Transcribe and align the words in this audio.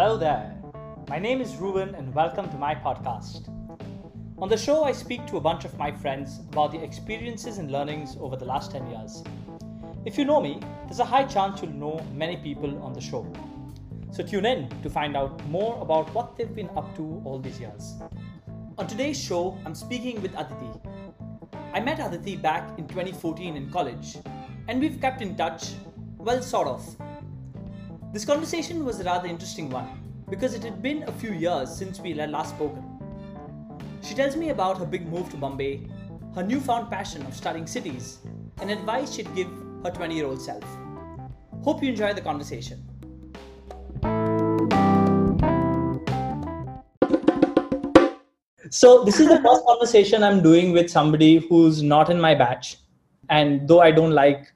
Hello 0.00 0.16
there. 0.16 0.56
My 1.10 1.18
name 1.18 1.42
is 1.42 1.56
Ruben 1.56 1.94
and 1.94 2.14
welcome 2.14 2.48
to 2.48 2.56
my 2.56 2.74
podcast. 2.74 3.50
On 4.38 4.48
the 4.48 4.56
show, 4.56 4.82
I 4.82 4.92
speak 4.92 5.26
to 5.26 5.36
a 5.36 5.42
bunch 5.42 5.66
of 5.66 5.76
my 5.76 5.92
friends 5.92 6.38
about 6.38 6.72
the 6.72 6.82
experiences 6.82 7.58
and 7.58 7.70
learnings 7.70 8.16
over 8.18 8.34
the 8.34 8.46
last 8.46 8.70
10 8.70 8.90
years. 8.90 9.22
If 10.06 10.16
you 10.16 10.24
know 10.24 10.40
me, 10.40 10.58
there's 10.86 11.00
a 11.00 11.04
high 11.04 11.24
chance 11.24 11.60
you'll 11.60 11.72
know 11.72 12.02
many 12.14 12.38
people 12.38 12.82
on 12.82 12.94
the 12.94 13.00
show. 13.02 13.30
So 14.10 14.22
tune 14.22 14.46
in 14.46 14.70
to 14.82 14.88
find 14.88 15.18
out 15.18 15.46
more 15.48 15.78
about 15.82 16.08
what 16.14 16.34
they've 16.34 16.56
been 16.56 16.70
up 16.78 16.96
to 16.96 17.20
all 17.26 17.38
these 17.38 17.60
years. 17.60 17.96
On 18.78 18.86
today's 18.86 19.20
show, 19.22 19.58
I'm 19.66 19.74
speaking 19.74 20.22
with 20.22 20.32
Aditi. 20.32 20.80
I 21.74 21.80
met 21.80 22.00
Aditi 22.00 22.36
back 22.36 22.78
in 22.78 22.88
2014 22.88 23.54
in 23.54 23.68
college, 23.68 24.16
and 24.66 24.80
we've 24.80 24.98
kept 24.98 25.20
in 25.20 25.36
touch, 25.36 25.74
well, 26.16 26.40
sort 26.40 26.68
of. 26.68 26.96
This 28.12 28.24
conversation 28.24 28.84
was 28.84 28.98
a 28.98 29.04
rather 29.04 29.28
interesting 29.28 29.70
one 29.70 29.88
because 30.28 30.52
it 30.52 30.64
had 30.64 30.82
been 30.82 31.04
a 31.04 31.12
few 31.12 31.32
years 31.32 31.72
since 31.72 32.00
we 32.00 32.12
had 32.12 32.32
last 32.32 32.56
spoken. 32.56 32.82
She 34.02 34.14
tells 34.14 34.34
me 34.34 34.48
about 34.48 34.78
her 34.78 34.84
big 34.84 35.06
move 35.06 35.30
to 35.30 35.36
Bombay, 35.36 35.86
her 36.34 36.42
newfound 36.42 36.90
passion 36.90 37.24
of 37.26 37.36
studying 37.36 37.68
cities, 37.68 38.18
and 38.60 38.68
advice 38.68 39.14
she'd 39.14 39.32
give 39.36 39.46
her 39.84 39.92
20 39.92 40.16
year 40.16 40.26
old 40.26 40.42
self. 40.42 40.64
Hope 41.62 41.84
you 41.84 41.90
enjoy 41.90 42.12
the 42.12 42.20
conversation. 42.20 42.84
So, 48.72 49.04
this 49.04 49.20
is 49.20 49.28
the 49.28 49.40
first 49.40 49.64
conversation 49.66 50.24
I'm 50.24 50.42
doing 50.42 50.72
with 50.72 50.90
somebody 50.90 51.46
who's 51.48 51.80
not 51.80 52.10
in 52.10 52.20
my 52.20 52.34
batch. 52.34 52.78
And 53.28 53.68
though 53.68 53.80
I 53.80 53.92
don't 53.92 54.10
like 54.12 54.52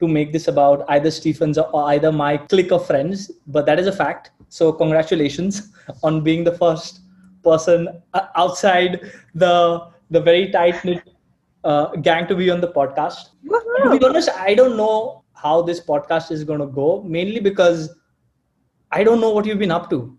to 0.00 0.08
make 0.08 0.32
this 0.32 0.48
about 0.48 0.84
either 0.88 1.10
Stephens 1.10 1.58
or 1.58 1.84
either 1.90 2.12
my 2.12 2.36
clique 2.36 2.72
of 2.72 2.86
friends, 2.86 3.30
but 3.46 3.66
that 3.66 3.78
is 3.78 3.86
a 3.86 3.92
fact. 3.92 4.30
So, 4.48 4.72
congratulations 4.72 5.72
on 6.02 6.22
being 6.22 6.44
the 6.44 6.52
first 6.52 7.00
person 7.44 7.88
uh, 8.14 8.26
outside 8.36 9.00
the 9.34 9.88
the 10.10 10.20
very 10.20 10.50
tight 10.50 10.82
knit 10.84 11.02
uh, 11.64 11.86
gang 11.96 12.26
to 12.28 12.34
be 12.34 12.50
on 12.50 12.60
the 12.60 12.68
podcast. 12.68 13.30
To 13.82 13.98
be 13.98 14.04
honest, 14.04 14.30
I 14.30 14.54
don't 14.54 14.76
know 14.76 15.24
how 15.34 15.62
this 15.62 15.80
podcast 15.80 16.30
is 16.32 16.44
going 16.44 16.60
to 16.60 16.66
go, 16.66 17.02
mainly 17.02 17.40
because 17.40 17.94
I 18.90 19.04
don't 19.04 19.20
know 19.20 19.30
what 19.30 19.44
you've 19.46 19.58
been 19.58 19.70
up 19.70 19.90
to. 19.90 20.16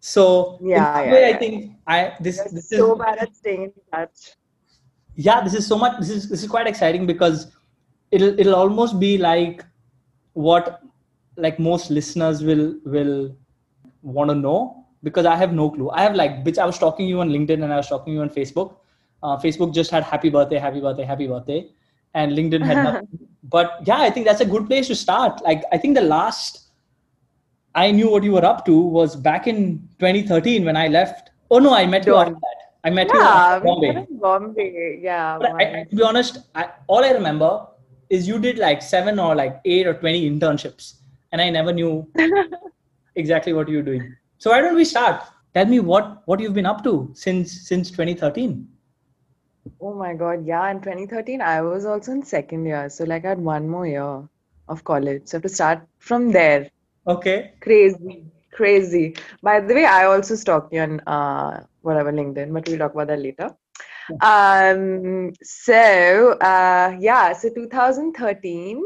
So, 0.00 0.58
yeah, 0.62 1.02
yeah, 1.02 1.12
way, 1.12 1.28
yeah. 1.30 1.36
I 1.36 1.38
think 1.38 1.72
I 1.86 2.16
this 2.20 2.36
You're 2.38 2.48
this 2.52 2.68
so 2.70 2.92
is 2.94 2.98
bad 2.98 3.18
at 3.18 3.34
staying 3.36 3.64
in 3.64 3.72
touch. 3.92 4.36
yeah 5.16 5.40
this 5.44 5.54
is 5.54 5.66
so 5.66 5.76
much 5.76 5.98
this 6.00 6.10
is 6.10 6.28
this 6.28 6.42
is 6.42 6.48
quite 6.48 6.66
exciting 6.66 7.06
because 7.06 7.48
it'll 8.10 8.38
it'll 8.40 8.54
almost 8.54 8.98
be 9.00 9.16
like 9.18 9.64
what 10.32 10.80
like 11.36 11.58
most 11.58 11.90
listeners 11.90 12.42
will 12.42 12.64
will 12.84 13.34
want 14.02 14.30
to 14.30 14.34
know 14.34 14.84
because 15.02 15.26
i 15.26 15.36
have 15.36 15.52
no 15.52 15.70
clue 15.70 15.90
i 15.90 16.02
have 16.02 16.14
like 16.14 16.42
which 16.44 16.58
i 16.58 16.64
was 16.64 16.78
talking 16.78 17.06
to 17.06 17.10
you 17.10 17.20
on 17.20 17.28
linkedin 17.28 17.62
and 17.64 17.72
i 17.72 17.76
was 17.76 17.88
talking 17.88 18.12
to 18.12 18.16
you 18.18 18.22
on 18.22 18.30
facebook 18.30 18.76
uh, 19.22 19.36
facebook 19.44 19.74
just 19.74 19.90
had 19.90 20.02
happy 20.02 20.30
birthday 20.30 20.58
happy 20.58 20.80
birthday 20.80 21.04
happy 21.04 21.26
birthday 21.26 21.60
and 22.14 22.32
linkedin 22.32 22.64
had 22.64 22.82
nothing 22.88 23.08
but 23.56 23.78
yeah 23.86 24.00
i 24.08 24.10
think 24.10 24.26
that's 24.26 24.40
a 24.40 24.50
good 24.54 24.66
place 24.66 24.86
to 24.88 24.94
start 24.94 25.40
like 25.42 25.62
i 25.72 25.78
think 25.78 25.94
the 25.96 26.06
last 26.14 26.60
i 27.74 27.90
knew 27.90 28.10
what 28.10 28.22
you 28.24 28.32
were 28.32 28.44
up 28.44 28.64
to 28.66 28.76
was 28.98 29.16
back 29.16 29.46
in 29.46 29.58
2013 29.98 30.64
when 30.64 30.76
i 30.76 30.86
left 30.88 31.30
oh 31.50 31.58
no 31.58 31.74
i 31.74 31.86
met 31.86 32.06
you 32.06 32.14
after 32.16 32.34
that 32.46 32.58
i 32.84 32.90
met 32.90 33.12
you 33.12 33.20
Yeah, 33.20 33.26
after 33.26 33.60
we 33.64 33.68
Bombay. 33.70 34.06
Bombay. 34.24 34.98
Yeah. 35.02 35.38
But 35.40 35.52
I, 35.60 35.64
I- 35.80 35.84
to 35.90 35.96
be 35.96 36.02
honest, 36.02 36.38
I, 36.54 36.68
all 36.86 37.04
I 37.04 37.10
remember 37.10 37.66
is 38.10 38.28
you 38.28 38.38
did 38.38 38.58
like 38.58 38.82
seven 38.82 39.18
or 39.18 39.34
like 39.34 39.60
eight 39.64 39.86
or 39.86 39.94
20 39.94 40.30
internships, 40.30 40.94
and 41.32 41.40
I 41.40 41.48
never 41.48 41.72
knew 41.72 42.06
exactly 43.14 43.52
what 43.52 43.68
you're 43.68 43.82
doing. 43.82 44.14
So 44.38 44.50
why 44.50 44.60
don't 44.60 44.74
we 44.74 44.84
start? 44.84 45.22
Tell 45.54 45.66
me 45.66 45.80
what 45.80 46.22
what 46.26 46.40
you've 46.40 46.54
been 46.54 46.66
up 46.66 46.84
to 46.84 47.10
since 47.14 47.68
since 47.68 47.90
2013. 47.90 48.68
Oh 49.80 49.94
my 49.94 50.14
God. 50.14 50.46
Yeah. 50.46 50.70
In 50.70 50.80
2013, 50.80 51.40
I 51.40 51.60
was 51.62 51.84
also 51.84 52.12
in 52.12 52.22
second 52.22 52.66
year. 52.66 52.88
So, 52.88 53.04
like, 53.04 53.24
I 53.24 53.30
had 53.30 53.38
one 53.38 53.68
more 53.68 53.86
year 53.86 54.28
of 54.68 54.84
college. 54.84 55.22
So, 55.26 55.36
I 55.36 55.38
have 55.38 55.42
to 55.42 55.48
start 55.48 55.82
from 55.98 56.30
there. 56.32 56.70
Okay. 57.06 57.52
Crazy. 57.60 58.24
Crazy. 58.52 59.16
By 59.42 59.60
the 59.60 59.74
way, 59.74 59.84
I 59.84 60.04
also 60.06 60.34
stalked 60.34 60.72
you 60.72 60.80
on 60.80 61.00
uh, 61.00 61.64
whatever 61.82 62.12
LinkedIn, 62.12 62.52
but 62.52 62.68
we'll 62.68 62.78
talk 62.78 62.94
about 62.94 63.08
that 63.08 63.20
later. 63.20 63.54
Um, 64.20 65.32
so, 65.42 66.32
uh, 66.40 66.96
yeah. 67.00 67.32
So, 67.32 67.50
2013. 67.54 68.82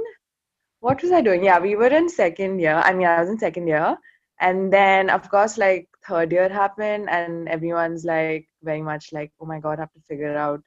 what 0.80 1.02
was 1.02 1.12
I 1.12 1.20
doing? 1.22 1.44
Yeah, 1.44 1.58
we 1.60 1.76
were 1.76 1.88
in 1.88 2.08
second 2.08 2.58
year. 2.60 2.76
I 2.84 2.92
mean, 2.94 3.06
I 3.06 3.20
was 3.20 3.30
in 3.30 3.38
second 3.38 3.66
year. 3.68 3.96
And 4.40 4.72
then, 4.72 5.10
of 5.10 5.30
course, 5.30 5.56
like 5.58 5.88
third 6.06 6.32
year 6.32 6.48
happened, 6.48 7.08
and 7.10 7.48
everyone's 7.48 8.04
like 8.04 8.48
very 8.62 8.82
much 8.82 9.12
like, 9.12 9.32
oh 9.40 9.46
my 9.46 9.60
God, 9.60 9.78
I 9.78 9.82
have 9.82 9.92
to 9.92 10.00
figure 10.08 10.36
out 10.36 10.62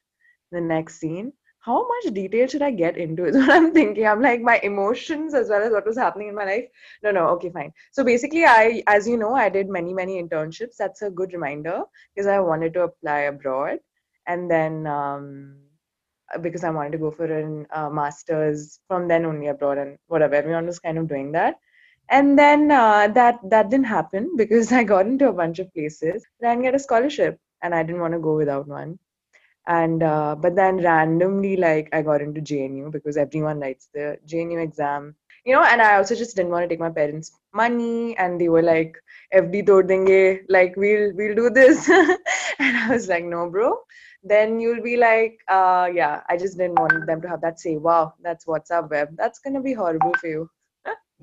the 0.51 0.61
next 0.61 0.99
scene. 0.99 1.33
How 1.59 1.85
much 1.87 2.13
detail 2.13 2.47
should 2.47 2.61
I 2.61 2.71
get 2.71 2.97
into 2.97 3.25
is 3.25 3.35
what 3.37 3.49
I'm 3.51 3.73
thinking. 3.73 4.07
I'm 4.07 4.21
like, 4.21 4.41
my 4.41 4.59
emotions 4.63 5.33
as 5.33 5.49
well 5.49 5.61
as 5.63 5.71
what 5.71 5.85
was 5.85 5.97
happening 5.97 6.29
in 6.29 6.35
my 6.35 6.45
life. 6.45 6.65
No, 7.03 7.11
no, 7.11 7.27
okay, 7.29 7.49
fine. 7.51 7.73
So 7.91 8.03
basically, 8.03 8.45
I, 8.45 8.83
as 8.87 9.07
you 9.07 9.17
know, 9.17 9.35
I 9.35 9.49
did 9.49 9.69
many, 9.69 9.93
many 9.93 10.21
internships. 10.23 10.77
That's 10.77 11.01
a 11.03 11.09
good 11.11 11.33
reminder 11.33 11.83
because 12.15 12.27
I 12.27 12.39
wanted 12.39 12.73
to 12.75 12.83
apply 12.83 13.19
abroad. 13.21 13.79
And 14.27 14.51
then, 14.51 14.85
um, 14.87 15.57
because 16.41 16.63
I 16.63 16.69
wanted 16.69 16.91
to 16.93 16.97
go 16.97 17.11
for 17.11 17.25
a 17.25 17.65
uh, 17.71 17.89
master's 17.89 18.79
from 18.87 19.07
then 19.07 19.25
only 19.25 19.47
abroad 19.47 19.77
and 19.77 19.97
whatever. 20.07 20.35
Everyone 20.35 20.65
was 20.65 20.79
kind 20.79 20.97
of 20.97 21.07
doing 21.07 21.31
that. 21.33 21.55
And 22.09 22.37
then 22.39 22.71
uh, 22.71 23.07
that 23.09 23.39
that 23.49 23.69
didn't 23.69 23.87
happen 23.87 24.31
because 24.37 24.71
I 24.71 24.83
got 24.83 25.07
into 25.07 25.29
a 25.29 25.33
bunch 25.33 25.59
of 25.59 25.73
places. 25.73 26.25
But 26.39 26.49
I 26.49 26.51
didn't 26.53 26.63
get 26.63 26.75
a 26.75 26.79
scholarship, 26.79 27.39
and 27.61 27.73
I 27.75 27.83
didn't 27.83 28.01
want 28.01 28.13
to 28.13 28.19
go 28.19 28.35
without 28.35 28.67
one. 28.67 28.99
And 29.67 30.03
uh, 30.03 30.35
but 30.35 30.55
then 30.55 30.77
randomly, 30.77 31.57
like 31.57 31.89
I 31.93 32.01
got 32.01 32.21
into 32.21 32.41
JNU 32.41 32.91
because 32.91 33.17
everyone 33.17 33.59
writes 33.59 33.89
the 33.93 34.17
JNU 34.25 34.63
exam, 34.63 35.15
you 35.45 35.53
know. 35.53 35.63
And 35.63 35.81
I 35.81 35.97
also 35.97 36.15
just 36.15 36.35
didn't 36.37 36.51
want 36.51 36.63
to 36.63 36.69
take 36.69 36.79
my 36.79 36.89
parents' 36.89 37.31
money, 37.53 38.17
and 38.17 38.39
they 38.39 38.49
were 38.49 38.61
like, 38.63 38.97
"FD 39.33 39.63
tod 39.67 39.87
denge, 39.89 40.43
like 40.49 40.75
we'll 40.77 41.11
we'll 41.15 41.35
do 41.35 41.49
this," 41.49 41.89
and 42.59 42.77
I 42.77 42.89
was 42.89 43.09
like, 43.09 43.25
"No, 43.25 43.49
bro." 43.49 43.77
Then 44.23 44.59
you'll 44.59 44.81
be 44.81 44.97
like, 44.97 45.39
uh, 45.47 45.89
yeah, 45.93 46.21
I 46.29 46.37
just 46.37 46.57
didn't 46.57 46.79
want 46.79 47.05
them 47.05 47.21
to 47.21 47.27
have 47.29 47.41
that 47.41 47.59
say, 47.59 47.77
wow, 47.77 48.13
that's 48.21 48.45
WhatsApp 48.45 48.89
web. 48.89 49.15
That's 49.17 49.39
gonna 49.39 49.61
be 49.61 49.73
horrible 49.73 50.13
for 50.19 50.27
you 50.27 50.49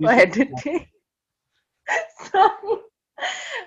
for 0.01 0.11
editing. 0.11 0.87
sorry. 2.33 2.81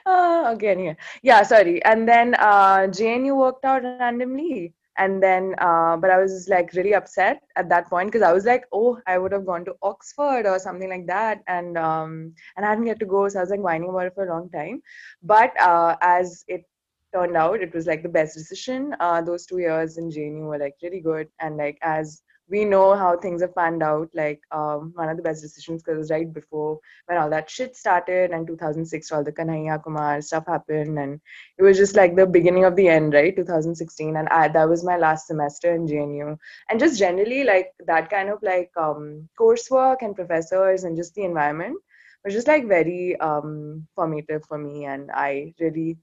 Uh, 0.06 0.52
okay, 0.54 0.70
anyway. 0.70 0.98
Yeah, 1.22 1.44
sorry. 1.44 1.84
And 1.84 2.08
then 2.08 2.36
uh, 2.36 2.88
JNU 2.88 3.36
worked 3.36 3.66
out 3.66 3.84
randomly. 3.84 4.74
And 4.98 5.22
then, 5.22 5.54
uh, 5.60 5.96
but 5.98 6.10
I 6.10 6.18
was 6.18 6.48
like 6.50 6.74
really 6.74 6.96
upset 6.96 7.44
at 7.56 7.70
that 7.70 7.88
point 7.88 8.08
because 8.12 8.24
I 8.24 8.34
was 8.34 8.46
like, 8.46 8.66
oh, 8.72 9.00
I 9.06 9.18
would 9.20 9.32
have 9.32 9.46
gone 9.46 9.64
to 9.66 9.76
Oxford 9.84 10.48
or 10.48 10.58
something 10.58 10.90
like 10.90 11.06
that, 11.06 11.44
and 11.48 11.78
um, 11.78 12.34
and 12.56 12.66
I 12.66 12.74
didn't 12.74 12.86
get 12.86 13.00
to 13.02 13.06
go, 13.06 13.30
so 13.30 13.38
I 13.38 13.44
was 13.44 13.52
like 13.52 13.60
whining 13.60 13.90
about 13.90 14.08
it 14.08 14.16
for 14.16 14.26
a 14.26 14.34
long 14.34 14.50
time. 14.50 14.82
But 15.22 15.54
uh, 15.62 15.98
as 16.02 16.44
it 16.48 16.66
turned 17.14 17.38
out 17.38 17.62
it 17.62 17.74
was 17.74 17.88
like 17.88 18.04
the 18.04 18.10
best 18.10 18.36
decision. 18.36 18.96
Uh, 19.00 19.22
those 19.22 19.46
two 19.46 19.60
years 19.60 19.98
in 19.98 20.10
jnu 20.10 20.48
were 20.48 20.58
like 20.58 20.76
really 20.82 21.00
good. 21.00 21.28
And 21.40 21.58
like 21.58 21.78
as 21.82 22.22
we 22.50 22.64
know 22.64 22.96
how 22.96 23.18
things 23.18 23.42
have 23.42 23.54
panned 23.56 23.84
out 23.84 24.10
like 24.14 24.42
um, 24.52 24.94
one 24.96 25.10
of 25.10 25.18
the 25.18 25.24
best 25.24 25.42
decisions 25.42 25.84
because 25.84 26.10
right 26.10 26.34
before 26.34 26.80
when 27.08 27.18
all 27.18 27.30
that 27.30 27.50
shit 27.50 27.76
started 27.76 28.32
and 28.32 28.48
2006 28.48 29.12
all 29.12 29.24
the 29.24 29.32
kanhaiya 29.32 29.84
kumar 29.84 30.22
stuff 30.22 30.46
happened. 30.48 30.98
And 30.98 31.20
it 31.58 31.64
was 31.64 31.78
just 31.78 31.96
like 31.96 32.16
the 32.16 32.26
beginning 32.26 32.64
of 32.64 32.76
the 32.76 32.88
end 32.88 33.14
right? 33.14 33.36
2016 33.36 34.16
and 34.16 34.30
I, 34.30 34.48
that 34.48 34.70
was 34.70 34.84
my 34.84 34.98
last 34.98 35.28
semester 35.28 35.74
in 35.74 35.88
jnu 35.88 36.38
and 36.70 36.80
just 36.80 37.00
generally 37.00 37.44
like 37.44 37.72
that 37.86 38.10
kind 38.10 38.30
of 38.30 38.42
like 38.42 38.72
um, 38.78 39.28
coursework 39.40 39.98
and 40.02 40.16
professors 40.16 40.84
and 40.84 40.96
just 40.96 41.16
the 41.16 41.24
environment 41.24 41.78
was 42.24 42.34
just 42.34 42.48
like 42.48 42.68
very 42.68 43.18
um, 43.20 43.88
formative 43.96 44.44
for 44.46 44.58
me. 44.58 44.86
And 44.86 45.10
i 45.14 45.54
really 45.60 45.98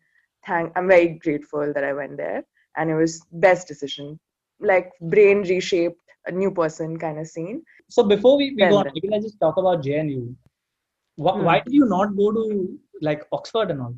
thank 0.47 0.73
i'm 0.77 0.89
very 0.89 1.09
grateful 1.25 1.73
that 1.75 1.85
i 1.85 1.93
went 1.93 2.17
there 2.17 2.43
and 2.77 2.91
it 2.91 2.95
was 2.95 3.21
best 3.47 3.69
decision 3.69 4.19
like 4.61 4.91
brain 5.15 5.43
reshaped 5.53 6.01
a 6.27 6.33
new 6.33 6.51
person 6.51 6.97
kind 7.07 7.19
of 7.19 7.27
scene 7.35 7.63
So 7.95 8.03
before 8.03 8.37
we, 8.39 8.45
we 8.57 8.57
Then- 8.63 8.71
go 8.73 8.77
on, 8.79 8.87
maybe 8.95 9.09
let's 9.13 9.25
just 9.25 9.39
talk 9.41 9.57
about 9.63 9.83
JNU. 9.87 10.21
Why, 11.25 11.33
Hmm. 11.35 11.45
why 11.47 11.57
did 11.65 11.75
you 11.79 11.87
not 11.91 12.17
go 12.21 12.33
to 12.37 12.45
like 13.09 13.27
Oxford 13.39 13.71
and 13.75 13.81
all? 13.87 13.95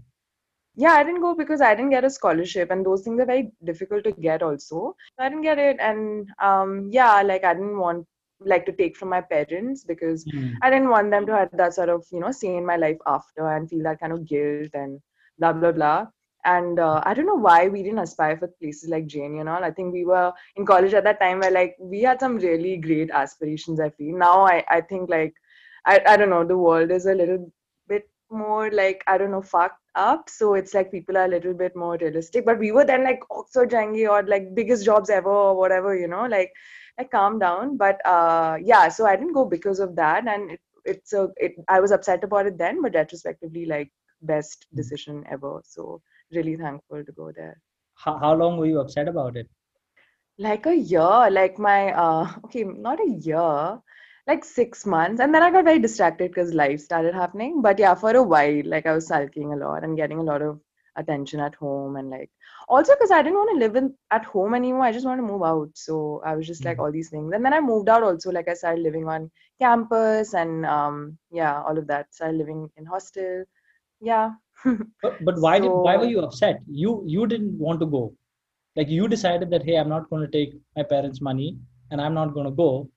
yeah 0.84 0.94
i 1.00 1.02
didn't 1.04 1.20
go 1.24 1.34
because 1.34 1.60
i 1.66 1.74
didn't 1.74 1.90
get 1.94 2.04
a 2.04 2.10
scholarship 2.16 2.70
and 2.74 2.84
those 2.86 3.02
things 3.04 3.20
are 3.24 3.28
very 3.30 3.44
difficult 3.68 4.04
to 4.06 4.12
get 4.16 4.42
also 4.42 4.82
i 5.18 5.28
didn't 5.28 5.46
get 5.48 5.58
it 5.58 5.76
and 5.80 6.28
um 6.48 6.74
yeah 6.98 7.22
like 7.30 7.44
i 7.44 7.54
didn't 7.54 7.78
want 7.84 8.06
like 8.52 8.66
to 8.66 8.72
take 8.80 8.96
from 8.96 9.08
my 9.08 9.20
parents 9.20 9.84
because 9.84 10.26
Hmm. 10.32 10.50
I 10.62 10.70
didn't 10.70 10.90
want 10.90 11.10
them 11.10 11.26
to 11.26 11.34
have 11.36 11.50
that 11.60 11.72
sort 11.74 11.88
of, 11.88 12.04
you 12.12 12.20
know, 12.20 12.30
say 12.32 12.54
in 12.56 12.66
my 12.66 12.76
life 12.76 12.98
after 13.06 13.48
and 13.52 13.70
feel 13.70 13.82
that 13.84 13.98
kind 14.00 14.12
of 14.12 14.26
guilt 14.28 14.68
and 14.74 15.00
blah, 15.38 15.54
blah, 15.54 15.72
blah. 15.72 16.06
And 16.46 16.80
uh, 16.80 17.02
I 17.04 17.14
don't 17.14 17.26
know 17.26 17.34
why 17.34 17.68
we 17.68 17.82
didn't 17.82 17.98
aspire 18.00 18.38
for 18.38 18.48
places 18.48 18.88
like 18.90 19.06
JNU 19.08 19.40
and 19.40 19.48
all. 19.50 19.64
I 19.64 19.70
think 19.72 19.92
we 19.92 20.06
were 20.06 20.32
in 20.56 20.66
college 20.66 20.94
at 20.94 21.04
that 21.04 21.20
time 21.20 21.40
where 21.40 21.50
like 21.50 21.76
we 21.80 22.02
had 22.02 22.20
some 22.20 22.38
really 22.38 22.78
great 22.78 23.10
aspirations, 23.10 23.80
I 23.80 23.90
feel. 23.90 24.16
Now 24.18 24.46
I, 24.46 24.64
I 24.70 24.80
think 24.82 25.10
like, 25.10 25.34
I, 25.86 26.00
I 26.06 26.16
don't 26.16 26.30
know, 26.30 26.44
the 26.44 26.58
world 26.58 26.90
is 26.90 27.06
a 27.06 27.14
little 27.14 27.52
bit 27.88 28.08
more 28.30 28.70
like 28.70 29.04
I 29.08 29.18
don't 29.18 29.32
know 29.32 29.42
fucked 29.42 29.80
up. 29.96 30.28
So 30.30 30.54
it's 30.54 30.74
like 30.74 30.92
people 30.92 31.16
are 31.18 31.26
a 31.26 31.28
little 31.28 31.54
bit 31.54 31.76
more 31.76 31.98
realistic. 32.00 32.44
But 32.46 32.58
we 32.58 32.72
were 32.72 32.84
then 32.84 33.04
like 33.04 33.20
Oxford 33.30 33.70
Jangi 33.70 34.08
or 34.08 34.22
like 34.26 34.54
biggest 34.54 34.84
jobs 34.84 35.10
ever 35.10 35.30
or 35.30 35.56
whatever, 35.56 35.96
you 35.96 36.08
know, 36.08 36.26
like 36.26 36.52
like 36.98 37.10
calm 37.10 37.38
down. 37.38 37.76
But 37.76 38.04
uh 38.06 38.58
yeah, 38.62 38.88
so 38.88 39.06
I 39.06 39.16
didn't 39.16 39.34
go 39.34 39.44
because 39.46 39.80
of 39.80 39.96
that, 39.96 40.26
and 40.28 40.52
it, 40.52 40.60
it's 40.84 41.12
a 41.12 41.28
it. 41.36 41.54
I 41.68 41.80
was 41.80 41.92
upset 41.92 42.24
about 42.24 42.46
it 42.46 42.58
then, 42.58 42.82
but 42.82 42.94
retrospectively, 42.94 43.66
like 43.66 43.90
best 44.22 44.66
Hmm. 44.72 44.90
decision 44.90 45.24
ever. 45.30 45.60
So 45.64 46.02
really 46.32 46.56
thankful 46.56 47.04
to 47.04 47.12
go 47.12 47.32
there. 47.32 47.60
How, 47.94 48.18
how 48.18 48.34
long 48.34 48.58
were 48.58 48.66
you 48.66 48.80
upset 48.80 49.08
about 49.08 49.36
it? 49.36 49.48
Like 50.38 50.66
a 50.66 50.74
year, 50.76 51.30
like 51.30 51.58
my 51.58 51.92
uh 51.92 52.28
okay, 52.44 52.64
not 52.64 53.00
a 53.00 53.08
year, 53.10 53.80
like 54.26 54.44
six 54.44 54.86
months. 54.86 55.20
And 55.20 55.34
then 55.34 55.42
I 55.42 55.50
got 55.50 55.64
very 55.64 55.78
distracted 55.78 56.30
because 56.30 56.54
life 56.54 56.80
started 56.80 57.14
happening. 57.14 57.62
But 57.62 57.78
yeah, 57.78 57.94
for 57.94 58.10
a 58.16 58.22
while, 58.22 58.62
like 58.64 58.86
I 58.86 58.92
was 58.94 59.06
sulking 59.08 59.52
a 59.52 59.56
lot 59.56 59.84
and 59.84 59.96
getting 59.96 60.18
a 60.20 60.22
lot 60.22 60.42
of 60.42 60.60
attention 60.96 61.40
at 61.40 61.54
home 61.54 61.96
and 61.96 62.10
like 62.10 62.30
also 62.68 62.94
because 62.94 63.10
I 63.10 63.22
didn't 63.22 63.36
want 63.38 63.50
to 63.52 63.58
live 63.58 63.76
in 63.76 63.94
at 64.10 64.24
home 64.24 64.54
anymore. 64.54 64.82
I 64.84 64.92
just 64.92 65.06
wanted 65.06 65.22
to 65.22 65.28
move 65.32 65.42
out. 65.42 65.70
So 65.74 66.22
I 66.24 66.34
was 66.36 66.46
just 66.46 66.64
like 66.64 66.78
Mhm. 66.78 66.80
all 66.80 66.92
these 66.92 67.10
things. 67.10 67.32
And 67.34 67.44
then 67.44 67.52
I 67.54 67.60
moved 67.60 67.88
out 67.88 68.02
also, 68.02 68.30
like 68.30 68.48
I 68.48 68.54
started 68.54 68.82
living 68.82 69.08
on 69.08 69.30
campus 69.60 70.34
and 70.34 70.64
um 70.66 71.18
yeah, 71.30 71.62
all 71.62 71.78
of 71.78 71.86
that. 71.88 72.14
Started 72.14 72.36
living 72.38 72.70
in 72.76 72.86
hostel. 72.86 73.44
Yeah. 74.00 74.32
But, 75.02 75.24
but 75.24 75.38
why 75.38 75.58
did 75.58 75.68
why 75.68 75.96
were 75.96 76.06
you 76.06 76.20
upset? 76.20 76.60
You 76.66 77.02
you 77.06 77.26
didn't 77.26 77.58
want 77.58 77.80
to 77.80 77.86
go. 77.86 78.14
Like 78.74 78.88
you 78.88 79.06
decided 79.06 79.50
that 79.50 79.64
hey, 79.64 79.76
I'm 79.76 79.88
not 79.88 80.08
going 80.10 80.22
to 80.22 80.30
take 80.38 80.54
my 80.76 80.82
parents' 80.82 81.20
money 81.20 81.58
and 81.90 82.00
I'm 82.00 82.14
not 82.14 82.34
going 82.34 82.46
to 82.46 82.52
go. 82.52 82.88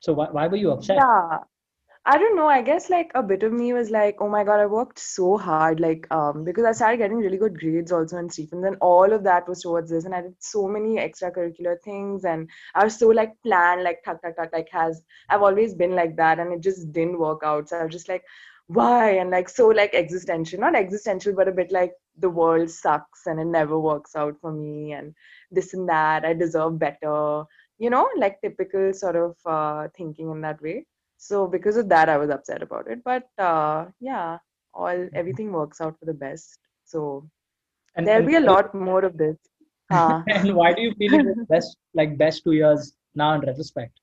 So 0.00 0.12
why 0.12 0.28
why 0.30 0.46
were 0.46 0.56
you 0.56 0.70
upset? 0.72 0.96
yeah. 0.96 1.38
I 2.04 2.18
don't 2.18 2.34
know. 2.34 2.48
I 2.48 2.62
guess 2.62 2.90
like 2.90 3.12
a 3.14 3.22
bit 3.22 3.44
of 3.44 3.52
me 3.52 3.72
was 3.72 3.88
like, 3.90 4.16
oh 4.20 4.28
my 4.28 4.42
God, 4.42 4.58
I 4.58 4.66
worked 4.66 4.98
so 4.98 5.36
hard. 5.38 5.78
Like, 5.78 6.08
um, 6.10 6.42
because 6.42 6.64
I 6.64 6.72
started 6.72 6.96
getting 6.96 7.18
really 7.18 7.36
good 7.36 7.56
grades 7.56 7.92
also 7.92 8.16
in 8.16 8.28
Stephen. 8.28 8.60
Then 8.60 8.74
all 8.80 9.12
of 9.12 9.22
that 9.22 9.48
was 9.48 9.62
towards 9.62 9.88
this. 9.90 10.04
And 10.04 10.12
I 10.12 10.22
did 10.22 10.34
so 10.40 10.66
many 10.66 10.96
extracurricular 10.96 11.80
things. 11.84 12.24
And 12.24 12.50
I 12.74 12.82
was 12.82 12.98
so 12.98 13.06
like 13.06 13.34
planned, 13.44 13.84
like 13.84 14.02
tuck, 14.04 14.20
tuck, 14.20 14.34
tuck, 14.34 14.50
like 14.52 14.68
has, 14.72 15.00
I've 15.28 15.42
always 15.42 15.74
been 15.74 15.94
like 15.94 16.16
that. 16.16 16.40
And 16.40 16.52
it 16.52 16.60
just 16.60 16.90
didn't 16.92 17.20
work 17.20 17.42
out. 17.44 17.68
So 17.68 17.76
I 17.76 17.84
was 17.84 17.92
just 17.92 18.08
like, 18.08 18.24
why? 18.66 19.10
And 19.12 19.30
like, 19.30 19.48
so 19.48 19.68
like 19.68 19.94
existential, 19.94 20.60
not 20.60 20.74
existential, 20.74 21.34
but 21.34 21.48
a 21.48 21.52
bit 21.52 21.72
like 21.72 21.92
the 22.18 22.30
world 22.30 22.70
sucks 22.70 23.26
and 23.26 23.40
it 23.40 23.46
never 23.46 23.78
works 23.78 24.14
out 24.16 24.36
for 24.40 24.52
me. 24.52 24.92
And 24.92 25.14
this 25.50 25.74
and 25.74 25.88
that, 25.88 26.24
I 26.24 26.34
deserve 26.34 26.78
better, 26.78 27.44
you 27.78 27.90
know, 27.90 28.08
like 28.16 28.40
typical 28.40 28.92
sort 28.92 29.16
of 29.16 29.36
uh, 29.46 29.88
thinking 29.96 30.30
in 30.30 30.40
that 30.42 30.62
way 30.62 30.86
so 31.28 31.46
because 31.54 31.76
of 31.80 31.88
that 31.88 32.08
i 32.08 32.16
was 32.22 32.30
upset 32.36 32.62
about 32.66 32.88
it 32.92 33.02
but 33.04 33.28
uh, 33.38 33.86
yeah 34.00 34.38
all 34.74 35.08
everything 35.14 35.52
works 35.52 35.80
out 35.80 35.96
for 35.98 36.06
the 36.10 36.18
best 36.26 36.58
so 36.92 37.00
And 37.94 38.06
there'll 38.06 38.22
and 38.24 38.30
be 38.32 38.36
a 38.36 38.46
lot 38.52 38.74
more 38.74 39.04
of 39.08 39.16
this 39.22 39.36
uh, 39.96 40.22
and 40.34 40.54
why 40.58 40.72
do 40.76 40.82
you 40.82 40.92
feel 41.00 41.14
it 41.20 41.26
was 41.30 41.46
best 41.54 41.76
like 42.00 42.16
best 42.22 42.44
two 42.44 42.54
years 42.58 42.94
now 43.14 43.34
in 43.34 43.42
retrospect? 43.48 44.01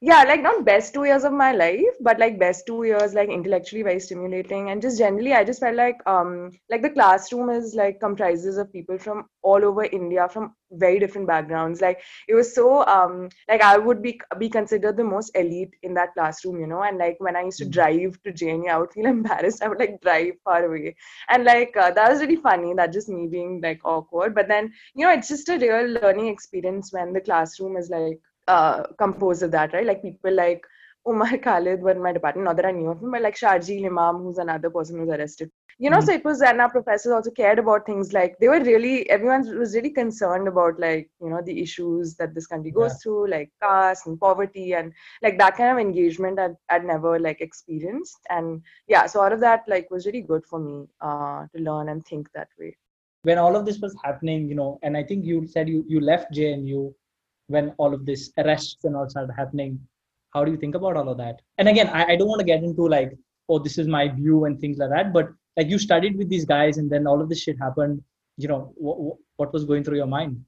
Yeah 0.00 0.22
like 0.24 0.42
not 0.42 0.64
best 0.64 0.92
two 0.94 1.04
years 1.04 1.24
of 1.24 1.32
my 1.32 1.52
life 1.52 1.96
but 2.00 2.18
like 2.18 2.38
best 2.38 2.66
two 2.66 2.82
years 2.84 3.14
like 3.14 3.28
intellectually 3.28 3.82
very 3.82 4.00
stimulating. 4.00 4.70
And 4.70 4.82
just 4.82 4.98
generally 4.98 5.32
i 5.32 5.44
just 5.44 5.60
felt 5.60 5.76
like 5.76 5.96
um 6.06 6.50
like 6.70 6.82
the 6.82 6.90
classroom 6.90 7.50
is 7.50 7.74
like 7.74 8.00
comprises 8.00 8.58
of 8.58 8.72
people 8.72 8.98
from 8.98 9.24
all 9.42 9.64
over 9.64 9.84
india 9.84 10.28
from 10.28 10.54
very 10.72 10.98
different 10.98 11.26
backgrounds. 11.28 11.80
Like 11.80 12.00
it 12.28 12.34
was 12.34 12.54
so 12.54 12.84
um 12.86 13.28
like 13.48 13.62
i 13.62 13.76
would 13.78 14.02
be 14.02 14.20
be 14.38 14.48
considered 14.48 14.96
the 14.96 15.04
most 15.04 15.30
elite 15.36 15.74
in 15.82 15.94
that 15.94 16.14
classroom 16.14 16.60
you 16.60 16.66
know? 16.66 16.82
And 16.82 16.98
like 16.98 17.16
when 17.18 17.36
i 17.36 17.42
used 17.42 17.58
to 17.58 17.66
Mhm. 17.66 17.70
drive 17.70 18.22
to 18.24 18.32
jnu 18.32 18.68
i 18.68 18.78
would 18.78 18.92
feel 18.92 19.06
embarrassed. 19.16 19.62
I 19.62 19.68
would 19.68 19.78
like 19.78 20.00
drive 20.02 20.34
far 20.44 20.64
away. 20.64 20.94
And 21.28 21.44
like 21.44 21.76
uh, 21.76 21.90
that 21.92 22.10
was 22.10 22.20
really 22.20 22.36
funny 22.36 22.74
that 22.74 22.92
just 22.92 23.08
me 23.08 23.28
being 23.28 23.60
like 23.62 23.80
awkward. 23.84 24.34
But 24.34 24.48
then 24.48 24.72
you 24.94 25.06
know 25.06 25.12
it's 25.12 25.28
just 25.28 25.48
a 25.48 25.58
real 25.58 25.88
learning 25.88 26.24
experience 26.28 26.92
when 26.92 27.12
the 27.12 27.20
classroom 27.20 27.76
is 27.76 27.90
like 27.90 28.18
uh, 28.48 28.84
composed 28.98 29.42
of 29.42 29.50
that, 29.52 29.72
right? 29.72 29.86
Like 29.86 30.02
people 30.02 30.32
like 30.32 30.62
Umar 31.08 31.36
Khalid 31.46 31.80
were 31.80 31.92
in 31.92 32.02
my 32.02 32.12
department, 32.12 32.44
not 32.44 32.56
that 32.56 32.66
I 32.66 32.72
knew 32.72 32.90
of 32.90 33.00
him, 33.02 33.10
but 33.12 33.22
like 33.22 33.36
Sharjeel 33.36 33.86
Imam, 33.86 34.22
who's 34.22 34.38
another 34.38 34.70
person 34.70 34.98
who's 34.98 35.08
arrested. 35.08 35.50
You 35.78 35.90
know, 35.90 35.98
Mhm. 35.98 36.04
so 36.06 36.12
it 36.14 36.24
was, 36.24 36.40
and 36.40 36.60
our 36.62 36.70
professors 36.70 37.12
also 37.12 37.30
cared 37.30 37.58
about 37.58 37.84
things 37.84 38.12
like 38.14 38.36
they 38.40 38.48
were 38.48 38.60
really, 38.60 39.08
everyone 39.10 39.42
was 39.58 39.74
really 39.74 39.90
concerned 39.90 40.48
about 40.48 40.80
like, 40.80 41.10
you 41.20 41.28
know, 41.28 41.42
the 41.42 41.60
issues 41.60 42.14
that 42.16 42.34
this 42.34 42.46
country 42.46 42.70
goes 42.70 42.92
Yeah. 42.92 42.98
through, 43.02 43.28
like 43.28 43.50
caste 43.62 44.06
and 44.06 44.18
poverty 44.18 44.72
and 44.74 44.92
like 45.22 45.36
that 45.38 45.56
kind 45.56 45.70
of 45.72 45.78
engagement 45.78 46.38
I'd, 46.38 46.56
I'd 46.70 46.84
never 46.86 47.18
like 47.20 47.42
experienced. 47.42 48.18
And 48.30 48.62
yeah, 48.88 49.04
so 49.06 49.20
all 49.20 49.32
of 49.32 49.40
that 49.40 49.64
like 49.68 49.90
was 49.90 50.06
really 50.06 50.22
good 50.22 50.46
for 50.46 50.58
me 50.58 50.88
uh, 51.02 51.46
to 51.54 51.62
learn 51.62 51.90
and 51.90 52.04
think 52.06 52.32
that 52.32 52.48
way. 52.58 52.74
When 53.24 53.36
all 53.38 53.54
of 53.54 53.66
this 53.66 53.78
was 53.80 53.94
happening, 54.02 54.48
you 54.48 54.54
know, 54.54 54.78
and 54.82 54.96
I 54.96 55.02
think 55.02 55.24
you 55.26 55.46
said 55.46 55.68
you 55.68 55.84
you 55.86 56.00
left 56.00 56.32
JNU 56.32 56.94
when 57.48 57.72
all 57.78 57.94
of 57.94 58.04
this 58.04 58.32
arrests 58.38 58.84
and 58.84 58.96
all 58.96 59.08
started 59.08 59.32
happening. 59.36 59.80
How 60.30 60.44
do 60.44 60.50
you 60.50 60.56
think 60.56 60.74
about 60.74 60.96
all 60.96 61.08
of 61.08 61.18
that? 61.18 61.40
And 61.58 61.68
again, 61.68 61.88
I, 61.88 62.12
I 62.12 62.16
don't 62.16 62.28
want 62.28 62.40
to 62.40 62.46
get 62.46 62.62
into 62.62 62.86
like, 62.88 63.16
oh, 63.48 63.58
this 63.58 63.78
is 63.78 63.86
my 63.86 64.08
view 64.08 64.44
and 64.44 64.60
things 64.60 64.78
like 64.78 64.90
that, 64.90 65.12
but 65.12 65.30
like 65.56 65.68
you 65.68 65.78
studied 65.78 66.18
with 66.18 66.28
these 66.28 66.44
guys 66.44 66.78
and 66.78 66.90
then 66.90 67.06
all 67.06 67.20
of 67.20 67.28
this 67.28 67.42
shit 67.42 67.58
happened. 67.58 68.02
You 68.36 68.48
know, 68.48 68.72
what, 68.76 69.16
what 69.36 69.52
was 69.52 69.64
going 69.64 69.84
through 69.84 69.96
your 69.96 70.06
mind? 70.06 70.44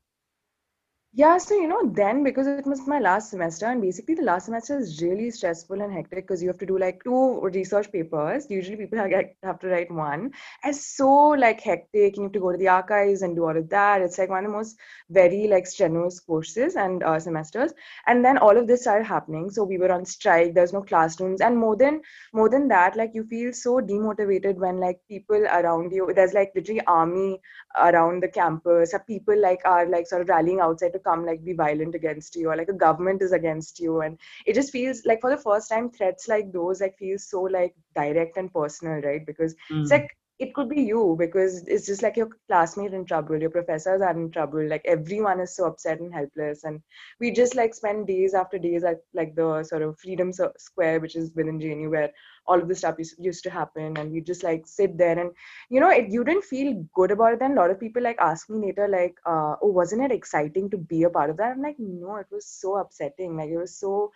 Yeah, 1.15 1.39
so 1.39 1.55
you 1.55 1.67
know, 1.67 1.91
then 1.95 2.23
because 2.23 2.47
it 2.47 2.67
was 2.67 2.87
my 2.87 2.99
last 2.99 3.31
semester, 3.31 3.65
and 3.67 3.81
basically 3.81 4.15
the 4.15 4.23
last 4.23 4.45
semester 4.45 4.79
is 4.79 5.01
really 5.03 5.31
stressful 5.31 5.81
and 5.81 5.91
hectic 5.93 6.27
because 6.27 6.43
you 6.43 6.49
have 6.49 6.59
to 6.59 6.67
do 6.67 6.79
like 6.79 7.03
two 7.03 7.41
research 7.41 7.91
papers. 7.91 8.47
Usually 8.51 8.77
people 8.77 8.99
have, 8.99 9.59
to 9.61 9.69
write 9.69 9.91
one. 9.91 10.31
It's 10.65 10.85
so 10.97 11.09
like 11.31 11.61
hectic, 11.61 12.15
and 12.15 12.17
you 12.17 12.23
have 12.25 12.33
to 12.33 12.41
go 12.41 12.53
to 12.53 12.59
the 12.59 12.69
archives 12.69 13.23
and 13.23 13.35
do 13.35 13.45
all 13.47 13.57
of 13.57 13.69
that. 13.71 14.03
It's 14.03 14.19
like 14.19 14.29
one 14.29 14.45
of 14.45 14.51
the 14.51 14.57
most 14.57 14.77
very 15.09 15.49
like 15.49 15.67
strenuous 15.67 16.21
courses 16.21 16.77
and 16.77 17.03
uh, 17.03 17.19
semesters. 17.19 17.73
And 18.07 18.23
then 18.25 18.37
all 18.39 18.57
of 18.57 18.67
this 18.69 18.83
started 18.83 19.05
happening. 19.05 19.51
So 19.51 19.65
we 19.65 19.79
were 19.79 19.91
on 19.91 20.05
strike. 20.05 20.55
There's 20.55 20.75
no 20.75 20.83
classrooms, 20.83 21.41
and 21.41 21.57
more 21.57 21.75
than 21.75 22.03
more 22.35 22.51
than 22.51 22.69
that, 22.69 22.97
like 22.97 23.13
you 23.15 23.25
feel 23.25 23.53
so 23.55 23.81
demotivated 23.81 24.57
when 24.57 24.79
like 24.79 25.01
people 25.09 25.43
around 25.47 25.91
you. 25.91 26.13
There's 26.15 26.35
like 26.35 26.53
literally 26.55 26.83
army 26.87 27.41
around 27.81 28.23
the 28.23 28.29
campus 28.29 28.95
people 29.07 29.41
like 29.41 29.61
are 29.65 29.87
like 29.89 30.07
sort 30.07 30.23
of 30.23 30.29
rallying 30.29 30.61
outside 30.61 30.93
to 30.99 31.05
come 31.11 31.27
like 31.27 31.45
be 31.45 31.55
violent 31.55 31.95
against 31.97 32.37
you 32.37 32.51
or 32.51 32.57
like 32.57 32.69
a 32.69 32.75
government 32.87 33.23
is 33.23 33.33
against 33.33 33.81
you. 33.81 34.01
And 34.03 34.19
it 34.47 34.55
just 34.55 34.73
feels 34.73 35.07
like 35.07 35.21
for 35.21 35.31
the 35.31 35.43
first 35.43 35.71
time 35.71 35.91
threats 35.91 36.29
like 36.29 36.53
those 36.53 36.81
like 36.81 36.99
feel 36.99 37.19
so 37.19 37.43
like 37.43 37.75
direct 37.97 38.37
and 38.39 38.53
personal 38.53 39.01
right? 39.03 39.27
Because 39.27 39.55
it's 39.81 39.91
Mm. 39.93 40.01
like 40.01 40.17
it 40.39 40.55
could 40.55 40.69
be 40.71 40.83
you 40.83 41.17
because 41.19 41.65
it's 41.67 41.87
just 41.87 42.03
like 42.03 42.17
your 42.17 42.29
classmate 42.49 42.95
in 42.95 43.05
trouble 43.07 43.41
your 43.41 43.51
professors 43.51 44.03
are 44.03 44.13
in 44.17 44.31
trouble 44.31 44.67
like 44.69 44.83
everyone 44.87 45.41
is 45.41 45.57
so 45.57 45.67
upset 45.67 46.01
and 46.01 46.15
helpless. 46.15 46.65
And 46.65 46.81
we 47.21 47.33
just 47.33 47.55
like 47.57 47.75
spend 47.75 48.07
days 48.07 48.35
after 48.35 48.59
days 48.59 48.85
at 48.85 48.99
like 49.15 49.35
the 49.37 49.63
sort 49.65 49.83
of 49.83 49.99
freedom 49.99 50.33
square 50.59 51.01
which 51.01 51.17
is 51.17 51.33
within 51.35 51.61
jnu 51.61 51.91
where 51.91 52.11
all 52.49 52.61
of 52.61 52.69
this 52.69 52.79
stuff 52.79 52.99
used, 52.99 53.15
used 53.19 53.45
to 53.45 53.51
happen 53.51 53.97
and 53.97 54.11
we 54.11 54.21
just 54.21 54.43
like 54.43 54.67
sit 54.67 54.97
there 54.99 55.19
and 55.19 55.31
you 55.69 55.81
know 55.81 55.91
it 55.91 56.09
you 56.09 56.25
didn't 56.25 56.45
feel 56.45 56.85
good 56.95 57.11
about 57.11 57.35
it 57.35 57.39
then 57.39 57.53
a 57.53 57.61
lot 57.61 57.71
of 57.71 57.79
people 57.79 58.03
like 58.03 58.17
ask 58.19 58.49
me 58.51 58.67
later 58.67 58.89
like 58.89 59.17
uh, 59.27 59.55
oh 59.63 59.73
wasn't 59.81 60.03
it 60.03 60.13
exciting 60.13 60.71
to 60.71 60.79
be 60.79 61.03
a 61.05 61.11
part 61.11 61.31
of 61.31 61.37
that? 61.37 61.53
I'm 61.53 61.63
like 61.63 61.77
no 61.79 62.17
it 62.17 62.27
was 62.31 62.47
so 62.47 62.77
upsetting 62.77 63.37
like 63.37 63.51
it 63.51 63.59
was 63.59 63.77
so 63.77 64.11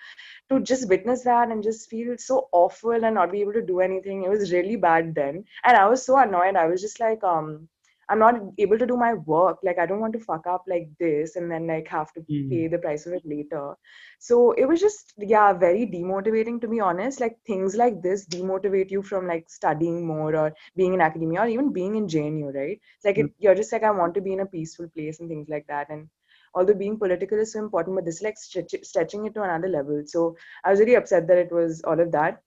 to 0.49 0.61
just 0.61 0.89
witness 0.89 1.23
that 1.25 1.51
and 1.51 1.63
just 1.63 1.89
feel 1.91 2.17
so 2.19 2.49
awful 2.53 2.93
and 2.93 3.15
not 3.15 3.33
be 3.33 3.41
able 3.41 3.53
to 3.53 3.63
do 3.63 3.81
anything 3.81 4.25
it 4.25 4.31
was 4.31 4.53
really 4.53 4.77
bad 4.77 5.15
then. 5.15 5.45
And 5.65 5.77
i 5.77 5.87
was 5.89 6.05
so 6.05 6.19
annoyed 6.19 6.57
i 6.57 6.67
was 6.67 6.81
just 6.81 7.01
like 7.01 7.23
um 7.23 7.69
i'm 8.13 8.21
not 8.23 8.41
able 8.59 8.79
to 8.79 8.87
do 8.87 8.97
my 8.97 9.15
work. 9.15 9.59
Like 9.69 9.79
i 9.79 9.87
don't 9.87 10.01
want 10.01 10.15
to 10.15 10.21
fuck 10.21 10.47
up 10.47 10.65
like 10.75 10.89
this 11.01 11.37
and 11.37 11.51
then 11.51 11.67
like 11.69 11.89
have 11.89 12.13
to 12.15 12.25
Mm. 12.29 12.51
pay 12.51 12.69
the 12.69 12.79
price 12.79 13.07
of 13.07 13.15
it 13.15 13.23
later. 13.25 13.75
So 14.19 14.53
it 14.53 14.67
was 14.67 14.81
just 14.81 15.13
yeah 15.19 15.53
very 15.53 15.87
demotivating 15.87 16.61
to 16.63 16.69
be 16.69 16.81
honest. 16.81 17.21
Like 17.21 17.39
things 17.47 17.77
like 17.77 18.03
this 18.03 18.27
demotivate 18.27 18.91
you 18.91 19.03
from 19.03 19.27
like 19.27 19.49
studying 19.49 20.07
more 20.07 20.35
or 20.37 20.53
being 20.77 20.95
in 20.95 21.01
academia 21.01 21.43
or 21.43 21.49
even 21.49 21.73
being 21.73 21.97
in 21.97 22.07
jnu 22.09 22.55
right? 22.55 22.81
It's 22.97 23.05
like 23.05 23.19
Mm. 23.19 23.27
it, 23.27 23.33
you're 23.39 23.55
just 23.63 23.73
like 23.73 23.85
i 23.85 23.91
want 24.03 24.15
to 24.15 24.21
be 24.21 24.33
in 24.35 24.41
a 24.41 24.47
peaceful 24.47 24.89
place 24.97 25.21
and 25.21 25.29
things 25.29 25.49
like 25.49 25.67
that. 25.69 25.91
And 25.91 26.09
although 26.55 26.75
being 26.75 26.99
political 26.99 27.39
is 27.39 27.53
so 27.53 27.61
important 27.61 27.97
but 27.97 28.05
this 28.05 28.17
is 28.17 28.23
like 28.23 28.39
stretch, 28.39 28.75
stretching 28.83 29.27
it 29.27 29.35
to 29.35 29.43
another 29.43 29.69
level. 29.69 30.03
So 30.07 30.37
i 30.65 30.71
was 30.71 30.81
really 30.81 30.97
upset 30.97 31.27
that 31.29 31.39
it 31.39 31.53
was 31.53 31.83
all 31.85 32.01
of 32.01 32.13
that. 32.13 32.43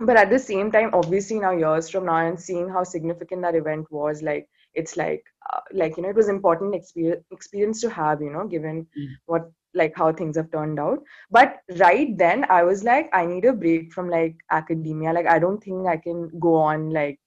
But 0.00 0.16
at 0.16 0.30
the 0.30 0.38
same 0.38 0.70
time 0.72 0.90
obviously 0.94 1.38
now 1.40 1.52
years 1.52 1.88
from 1.90 2.06
now 2.06 2.16
and 2.26 2.40
seeing 2.40 2.68
how 2.68 2.84
significant 2.84 3.42
that 3.42 3.54
event 3.56 3.90
was 3.90 4.22
like 4.22 4.48
it's 4.74 4.96
like 4.96 5.22
uh, 5.52 5.60
like 5.72 5.96
you 5.96 6.02
know 6.02 6.08
it 6.10 6.16
was 6.16 6.28
important 6.28 6.74
experience 6.74 7.24
experience 7.30 7.80
to 7.80 7.90
have 7.90 8.20
you 8.20 8.30
know 8.30 8.46
given 8.46 8.86
Mm. 8.98 9.08
what 9.26 9.50
like 9.74 9.94
how 9.96 10.12
things 10.12 10.36
have 10.36 10.50
turned 10.52 10.78
out 10.78 11.00
but 11.30 11.56
right 11.78 12.16
then 12.18 12.44
i 12.48 12.62
was 12.62 12.84
like 12.84 13.08
i 13.12 13.24
need 13.26 13.44
a 13.44 13.52
break 13.52 13.92
from 13.92 14.08
like 14.08 14.36
academia 14.50 15.12
like 15.12 15.26
i 15.26 15.38
don't 15.38 15.62
think 15.62 15.86
i 15.86 15.96
can 15.96 16.30
go 16.38 16.54
on 16.54 16.90
like 16.90 17.18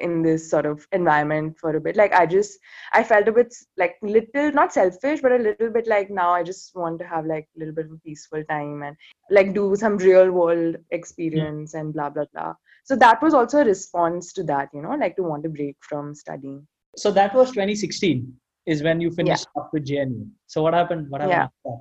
in 0.00 0.22
this 0.22 0.48
sort 0.50 0.66
of 0.66 0.86
environment 0.92 1.56
for 1.58 1.74
a 1.76 1.80
bit. 1.80 1.96
Like 1.96 2.12
I 2.12 2.26
just 2.26 2.58
I 2.92 3.02
felt 3.02 3.28
a 3.28 3.32
bit 3.32 3.54
like 3.76 3.96
little 4.02 4.52
not 4.52 4.72
selfish, 4.72 5.20
but 5.20 5.32
a 5.32 5.38
little 5.38 5.70
bit 5.70 5.86
like 5.88 6.10
now 6.10 6.30
I 6.30 6.42
just 6.42 6.74
want 6.74 6.98
to 7.00 7.06
have 7.06 7.26
like 7.26 7.48
a 7.56 7.58
little 7.58 7.74
bit 7.74 7.86
of 7.86 8.02
peaceful 8.04 8.44
time 8.48 8.82
and 8.82 8.96
like 9.30 9.54
do 9.54 9.74
some 9.76 9.96
real 9.96 10.30
world 10.30 10.76
experience 10.90 11.74
and 11.74 11.92
blah 11.92 12.10
blah 12.10 12.24
blah. 12.32 12.54
So 12.84 12.96
that 12.96 13.20
was 13.22 13.34
also 13.34 13.60
a 13.60 13.64
response 13.64 14.32
to 14.34 14.44
that, 14.44 14.68
you 14.72 14.82
know, 14.82 14.94
like 14.94 15.16
to 15.16 15.22
want 15.22 15.42
to 15.44 15.48
break 15.50 15.76
from 15.80 16.14
studying. 16.14 16.66
So 16.96 17.10
that 17.12 17.34
was 17.34 17.50
2016 17.50 18.32
is 18.66 18.82
when 18.82 19.00
you 19.00 19.10
finished 19.10 19.46
yeah. 19.54 19.62
up 19.62 19.70
with 19.72 19.86
JNU. 19.86 20.28
So 20.46 20.62
what 20.62 20.74
happened? 20.74 21.08
What 21.08 21.20
happened 21.20 21.50
yeah. 21.64 21.76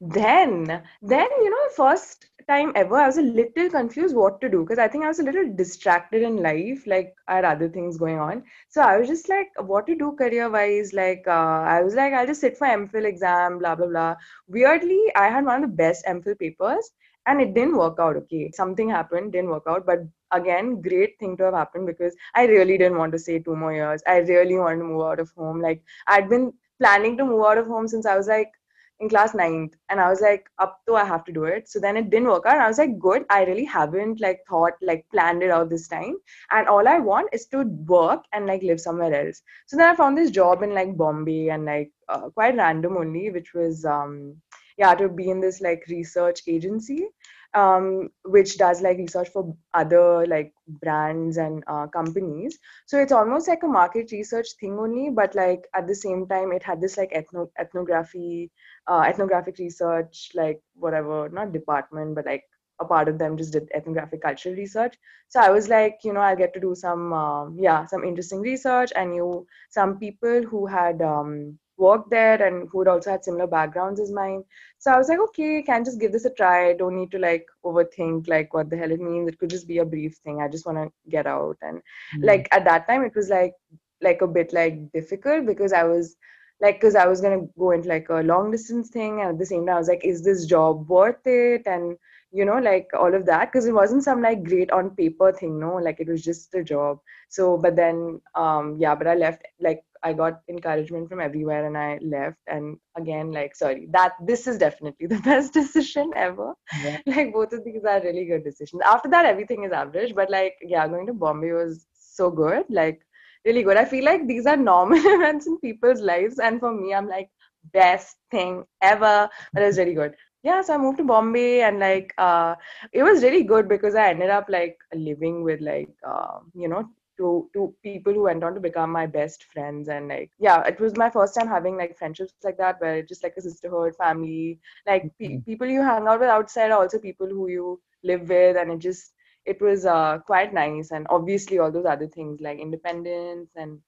Then, 0.00 0.82
then 1.00 1.28
you 1.38 1.50
know, 1.50 1.68
first 1.74 2.26
time 2.46 2.70
ever, 2.74 2.96
I 2.96 3.06
was 3.06 3.16
a 3.16 3.22
little 3.22 3.70
confused 3.70 4.14
what 4.14 4.40
to 4.42 4.48
do 4.48 4.60
because 4.60 4.78
I 4.78 4.88
think 4.88 5.04
I 5.04 5.08
was 5.08 5.20
a 5.20 5.22
little 5.22 5.50
distracted 5.56 6.22
in 6.22 6.36
life. 6.36 6.86
Like 6.86 7.14
I 7.26 7.36
had 7.36 7.46
other 7.46 7.68
things 7.68 7.96
going 7.96 8.18
on, 8.18 8.42
so 8.68 8.82
I 8.82 8.98
was 8.98 9.08
just 9.08 9.28
like, 9.30 9.48
what 9.58 9.86
to 9.86 9.96
do 9.96 10.12
career 10.12 10.50
wise. 10.50 10.92
Like 10.92 11.24
uh, 11.26 11.30
I 11.30 11.80
was 11.82 11.94
like, 11.94 12.12
I'll 12.12 12.26
just 12.26 12.42
sit 12.42 12.58
for 12.58 12.66
MPhil 12.66 13.06
exam, 13.06 13.58
blah 13.58 13.74
blah 13.74 13.86
blah. 13.86 14.16
Weirdly, 14.48 15.00
I 15.16 15.28
had 15.28 15.46
one 15.46 15.64
of 15.64 15.70
the 15.70 15.76
best 15.76 16.04
MPhil 16.04 16.38
papers, 16.38 16.90
and 17.26 17.40
it 17.40 17.54
didn't 17.54 17.76
work 17.76 17.98
out. 17.98 18.16
Okay, 18.16 18.50
something 18.52 18.88
happened, 18.88 19.32
didn't 19.32 19.50
work 19.50 19.64
out, 19.68 19.86
but 19.86 20.00
again, 20.32 20.80
great 20.80 21.18
thing 21.18 21.36
to 21.36 21.44
have 21.44 21.54
happened 21.54 21.86
because 21.86 22.14
I 22.34 22.46
really 22.46 22.78
didn't 22.78 22.98
want 22.98 23.12
to 23.12 23.18
stay 23.18 23.38
two 23.38 23.56
more 23.56 23.72
years. 23.72 24.02
I 24.06 24.18
really 24.18 24.56
wanted 24.56 24.78
to 24.78 24.84
move 24.84 25.02
out 25.02 25.20
of 25.20 25.30
home. 25.32 25.60
Like 25.60 25.82
I'd 26.06 26.28
been 26.28 26.52
planning 26.80 27.16
to 27.18 27.24
move 27.24 27.44
out 27.44 27.58
of 27.58 27.66
home 27.66 27.88
since 27.88 28.06
I 28.06 28.16
was 28.16 28.28
like 28.28 28.52
in 29.00 29.08
class 29.08 29.34
ninth. 29.34 29.74
And 29.90 30.00
i 30.00 30.08
was 30.08 30.20
like 30.20 30.48
up 30.58 30.80
to 30.86 30.94
i 30.94 31.04
have 31.04 31.24
to 31.26 31.32
do 31.32 31.44
it. 31.44 31.68
So 31.68 31.78
then 31.78 31.96
it 31.96 32.10
didn't 32.10 32.28
work 32.28 32.46
out. 32.46 32.54
And 32.54 32.62
i 32.62 32.68
was 32.68 32.78
like 32.78 32.98
good. 32.98 33.24
I 33.30 33.44
really 33.44 33.64
haven't 33.64 34.20
like 34.20 34.40
thought 34.48 34.72
like 34.80 35.06
planned 35.12 35.42
it 35.42 35.50
out 35.50 35.68
this 35.70 35.88
time. 35.88 36.16
And 36.52 36.68
all 36.68 36.88
i 36.88 36.98
want 36.98 37.28
is 37.32 37.46
to 37.48 37.64
work 37.86 38.24
and 38.32 38.46
like 38.46 38.62
live 38.62 38.80
somewhere 38.80 39.26
else. 39.26 39.42
So 39.66 39.76
then 39.76 39.88
i 39.90 39.94
found 39.94 40.16
this 40.16 40.30
job 40.30 40.62
in 40.62 40.74
like 40.74 40.96
bombay 40.96 41.48
and 41.50 41.64
like 41.64 41.92
uh, 42.08 42.30
quite 42.30 42.56
random 42.56 42.96
only 42.96 43.30
which 43.30 43.52
was 43.52 43.84
um 43.84 44.36
yeah 44.76 44.94
to 44.94 45.08
be 45.08 45.30
in 45.30 45.40
this 45.40 45.60
like 45.60 45.84
research 45.88 46.42
agency 46.46 47.08
um, 47.54 48.10
which 48.24 48.58
does 48.58 48.82
like 48.82 48.98
research 48.98 49.28
for 49.30 49.56
other 49.72 50.26
like 50.26 50.52
brands 50.82 51.38
and 51.38 51.64
uh, 51.66 51.86
companies. 51.86 52.58
So 52.86 53.00
it's 53.00 53.12
almost 53.12 53.48
like 53.48 53.62
a 53.62 53.68
market 53.68 54.12
research 54.12 54.48
thing 54.60 54.78
only, 54.78 55.10
but 55.10 55.34
like 55.34 55.66
at 55.74 55.86
the 55.86 55.94
same 55.94 56.26
time, 56.26 56.52
it 56.52 56.62
had 56.62 56.80
this 56.82 56.98
like 56.98 57.12
ethno- 57.12 57.50
ethnography, 57.58 58.50
uh, 58.86 59.04
ethnographic 59.06 59.56
research, 59.58 60.32
like 60.34 60.60
whatever, 60.74 61.30
not 61.30 61.52
department, 61.52 62.14
but 62.14 62.26
like 62.26 62.44
a 62.78 62.84
part 62.84 63.08
of 63.08 63.18
them 63.18 63.38
just 63.38 63.54
did 63.54 63.70
ethnographic 63.74 64.20
cultural 64.20 64.54
research. 64.54 64.96
So 65.28 65.40
I 65.40 65.50
was 65.50 65.68
like, 65.68 66.00
you 66.04 66.12
know, 66.12 66.20
I'll 66.20 66.36
get 66.36 66.52
to 66.54 66.60
do 66.60 66.74
some, 66.74 67.12
um, 67.14 67.56
yeah, 67.58 67.86
some 67.86 68.04
interesting 68.04 68.40
research. 68.40 68.92
I 68.94 69.04
knew 69.04 69.46
some 69.70 69.98
people 69.98 70.42
who 70.42 70.66
had 70.66 71.00
um, 71.00 71.58
worked 71.78 72.10
there 72.10 72.42
and 72.42 72.68
who 72.70 72.80
had 72.80 72.88
also 72.88 73.10
had 73.10 73.24
similar 73.24 73.46
backgrounds 73.46 74.00
as 74.00 74.10
mine. 74.12 74.42
So 74.78 74.90
I 74.90 74.98
was 74.98 75.08
like, 75.08 75.18
okay, 75.18 75.62
can 75.62 75.84
just 75.84 76.00
give 76.00 76.12
this 76.12 76.24
a 76.24 76.30
try. 76.30 76.70
I 76.70 76.72
don't 76.74 76.96
need 76.96 77.10
to 77.12 77.18
like 77.18 77.46
overthink 77.64 78.28
like 78.28 78.54
what 78.54 78.70
the 78.70 78.76
hell 78.76 78.90
it 78.90 79.00
means. 79.00 79.28
It 79.28 79.38
could 79.38 79.50
just 79.50 79.68
be 79.68 79.78
a 79.78 79.84
brief 79.84 80.16
thing. 80.24 80.40
I 80.40 80.48
just 80.48 80.66
want 80.66 80.78
to 80.78 81.10
get 81.10 81.26
out. 81.26 81.56
And 81.62 81.78
mm-hmm. 81.78 82.24
like 82.24 82.48
at 82.52 82.64
that 82.64 82.86
time, 82.88 83.02
it 83.02 83.14
was 83.14 83.28
like 83.28 83.54
like 84.02 84.22
a 84.22 84.26
bit 84.26 84.52
like 84.52 84.92
difficult 84.92 85.46
because 85.46 85.72
I 85.72 85.84
was 85.84 86.16
like 86.60 86.76
because 86.76 86.94
I 86.94 87.06
was 87.06 87.20
gonna 87.20 87.46
go 87.58 87.70
into 87.72 87.88
like 87.88 88.08
a 88.08 88.22
long 88.22 88.50
distance 88.50 88.90
thing, 88.90 89.20
and 89.20 89.30
at 89.30 89.38
the 89.38 89.46
same 89.46 89.66
time, 89.66 89.76
I 89.76 89.78
was 89.78 89.88
like, 89.88 90.04
is 90.04 90.24
this 90.24 90.46
job 90.46 90.88
worth 90.88 91.26
it? 91.26 91.62
And 91.66 91.96
you 92.36 92.44
know 92.44 92.58
like 92.58 92.88
all 93.02 93.14
of 93.14 93.26
that 93.26 93.50
because 93.50 93.66
it 93.66 93.72
wasn't 93.72 94.04
some 94.04 94.22
like 94.22 94.44
great 94.44 94.70
on 94.70 94.90
paper 94.90 95.32
thing 95.32 95.58
no 95.58 95.74
like 95.76 96.00
it 96.00 96.08
was 96.08 96.22
just 96.22 96.54
a 96.54 96.62
job 96.62 96.98
so 97.28 97.56
but 97.56 97.76
then 97.76 98.20
um 98.34 98.76
yeah 98.78 98.94
but 98.94 99.06
i 99.06 99.14
left 99.14 99.42
like 99.60 99.82
I 100.06 100.12
got 100.12 100.42
encouragement 100.48 101.08
from 101.08 101.20
everywhere 101.20 101.66
and 101.66 101.76
I 101.76 101.98
left. 102.00 102.38
And 102.46 102.76
again, 102.96 103.32
like, 103.32 103.56
sorry, 103.56 103.88
that 103.90 104.12
this 104.24 104.46
is 104.46 104.58
definitely 104.58 105.06
the 105.14 105.18
best 105.20 105.52
decision 105.52 106.12
ever. 106.14 106.54
Yeah. 106.82 107.00
Like, 107.06 107.32
both 107.32 107.52
of 107.52 107.64
these 107.64 107.84
are 107.84 108.00
really 108.00 108.24
good 108.26 108.44
decisions. 108.44 108.82
After 108.84 109.08
that, 109.10 109.26
everything 109.26 109.64
is 109.64 109.72
average. 109.72 110.14
But, 110.14 110.30
like, 110.30 110.54
yeah, 110.62 110.86
going 110.86 111.06
to 111.06 111.12
Bombay 111.12 111.52
was 111.52 111.86
so 111.94 112.30
good. 112.30 112.64
Like, 112.68 113.00
really 113.44 113.62
good. 113.64 113.76
I 113.76 113.84
feel 113.84 114.04
like 114.04 114.26
these 114.26 114.46
are 114.46 114.56
normal 114.56 114.98
events 115.16 115.46
in 115.48 115.58
people's 115.58 116.00
lives. 116.00 116.38
And 116.38 116.60
for 116.60 116.72
me, 116.72 116.94
I'm 116.94 117.08
like, 117.08 117.30
best 117.72 118.16
thing 118.30 118.64
ever. 118.82 119.28
But 119.52 119.62
it 119.62 119.66
was 119.66 119.78
really 119.78 119.94
good. 119.94 120.14
Yeah, 120.46 120.62
so 120.62 120.74
I 120.74 120.78
moved 120.78 120.98
to 120.98 121.04
Bombay 121.04 121.62
and 121.62 121.80
like 121.80 122.14
uh, 122.18 122.54
it 122.92 123.02
was 123.02 123.24
really 123.24 123.42
good 123.42 123.68
because 123.68 123.96
I 123.96 124.10
ended 124.10 124.30
up 124.30 124.46
like 124.48 124.78
living 124.94 125.42
with 125.42 125.60
like 125.60 125.88
uh, 126.06 126.38
you 126.54 126.68
know 126.68 126.88
to 127.18 127.50
to 127.52 127.74
people 127.82 128.12
who 128.12 128.22
went 128.22 128.44
on 128.44 128.54
to 128.54 128.60
become 128.60 128.92
my 128.92 129.06
best 129.06 129.44
friends 129.52 129.88
and 129.88 130.06
like 130.08 130.30
yeah 130.38 130.62
it 130.72 130.78
was 130.78 130.96
my 130.96 131.08
first 131.10 131.34
time 131.34 131.48
having 131.48 131.76
like 131.76 131.96
friendships 131.98 132.34
like 132.44 132.58
that 132.58 132.80
where 132.80 132.96
it's 132.98 133.08
just 133.08 133.24
like 133.24 133.34
a 133.36 133.40
sisterhood 133.40 133.96
family 133.96 134.60
like 134.86 135.10
pe- 135.18 135.28
mm-hmm. 135.28 135.50
people 135.50 135.66
you 135.66 135.82
hang 135.82 136.06
out 136.06 136.20
with 136.20 136.28
outside 136.28 136.70
are 136.70 136.80
also 136.82 136.98
people 136.98 137.26
who 137.26 137.48
you 137.48 137.80
live 138.04 138.28
with 138.28 138.56
and 138.56 138.70
it 138.70 138.78
just 138.78 139.14
it 139.46 139.60
was 139.60 139.86
uh, 139.86 140.18
quite 140.26 140.52
nice 140.54 140.90
and 140.90 141.06
obviously 141.10 141.58
all 141.58 141.72
those 141.72 141.86
other 141.86 142.06
things 142.06 142.40
like 142.40 142.58
independence 142.58 143.50
and 143.56 143.80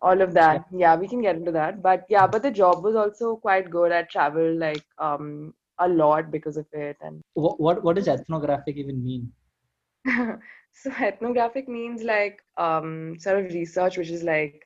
all 0.00 0.20
of 0.20 0.34
that 0.34 0.64
yeah. 0.72 0.78
yeah 0.78 0.96
we 0.96 1.08
can 1.08 1.22
get 1.22 1.36
into 1.36 1.52
that 1.52 1.82
but 1.82 2.04
yeah 2.08 2.26
but 2.26 2.42
the 2.42 2.50
job 2.50 2.84
was 2.84 2.94
also 2.94 3.36
quite 3.36 3.70
good 3.70 3.92
i 3.92 4.02
traveled 4.02 4.58
like 4.58 4.84
um 4.98 5.54
a 5.80 5.88
lot 5.88 6.30
because 6.30 6.56
of 6.56 6.66
it 6.72 6.96
and 7.00 7.20
what 7.34 7.60
what, 7.60 7.82
what 7.84 7.96
does 7.96 8.08
ethnographic 8.08 8.76
even 8.76 9.02
mean 9.04 9.32
So 10.72 10.90
ethnographic 11.00 11.68
means 11.68 12.02
like 12.02 12.42
um, 12.56 13.18
sort 13.18 13.44
of 13.44 13.52
research 13.52 13.96
which 13.98 14.10
is 14.10 14.22
like 14.22 14.62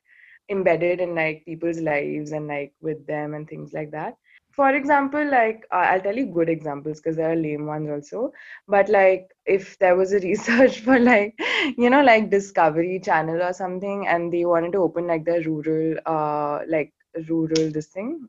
embedded 0.50 1.00
in 1.00 1.14
like 1.14 1.45
people's 1.47 1.81
lives 1.81 2.33
and 2.33 2.47
like 2.47 2.73
with 2.81 3.07
them 3.07 3.35
and 3.35 3.49
things 3.49 3.73
like 3.73 3.90
that. 3.92 4.16
For 4.50 4.75
example, 4.75 5.25
like 5.31 5.64
uh, 5.73 5.87
I'll 5.92 6.00
tell 6.00 6.16
you 6.16 6.26
good 6.26 6.49
examples 6.50 7.00
because 7.00 7.16
there 7.16 7.31
are 7.33 7.37
lame 7.37 7.66
ones 7.66 7.88
also. 7.90 8.33
But 8.69 8.88
like 8.90 9.31
if 9.47 9.78
there 9.78 9.97
was 9.97 10.12
a 10.12 10.21
research 10.28 10.81
for 10.81 10.99
like 10.99 11.35
you 11.78 11.88
know 11.90 12.02
like 12.02 12.31
Discovery 12.31 13.00
Channel 13.00 13.42
or 13.42 13.52
something, 13.52 14.07
and 14.07 14.33
they 14.33 14.45
wanted 14.45 14.73
to 14.73 14.78
open 14.78 15.07
like 15.07 15.25
the 15.25 15.42
rural 15.47 15.99
uh 16.07 16.61
like 16.69 16.92
rural 17.28 17.71
this 17.71 17.87
thing 17.87 18.28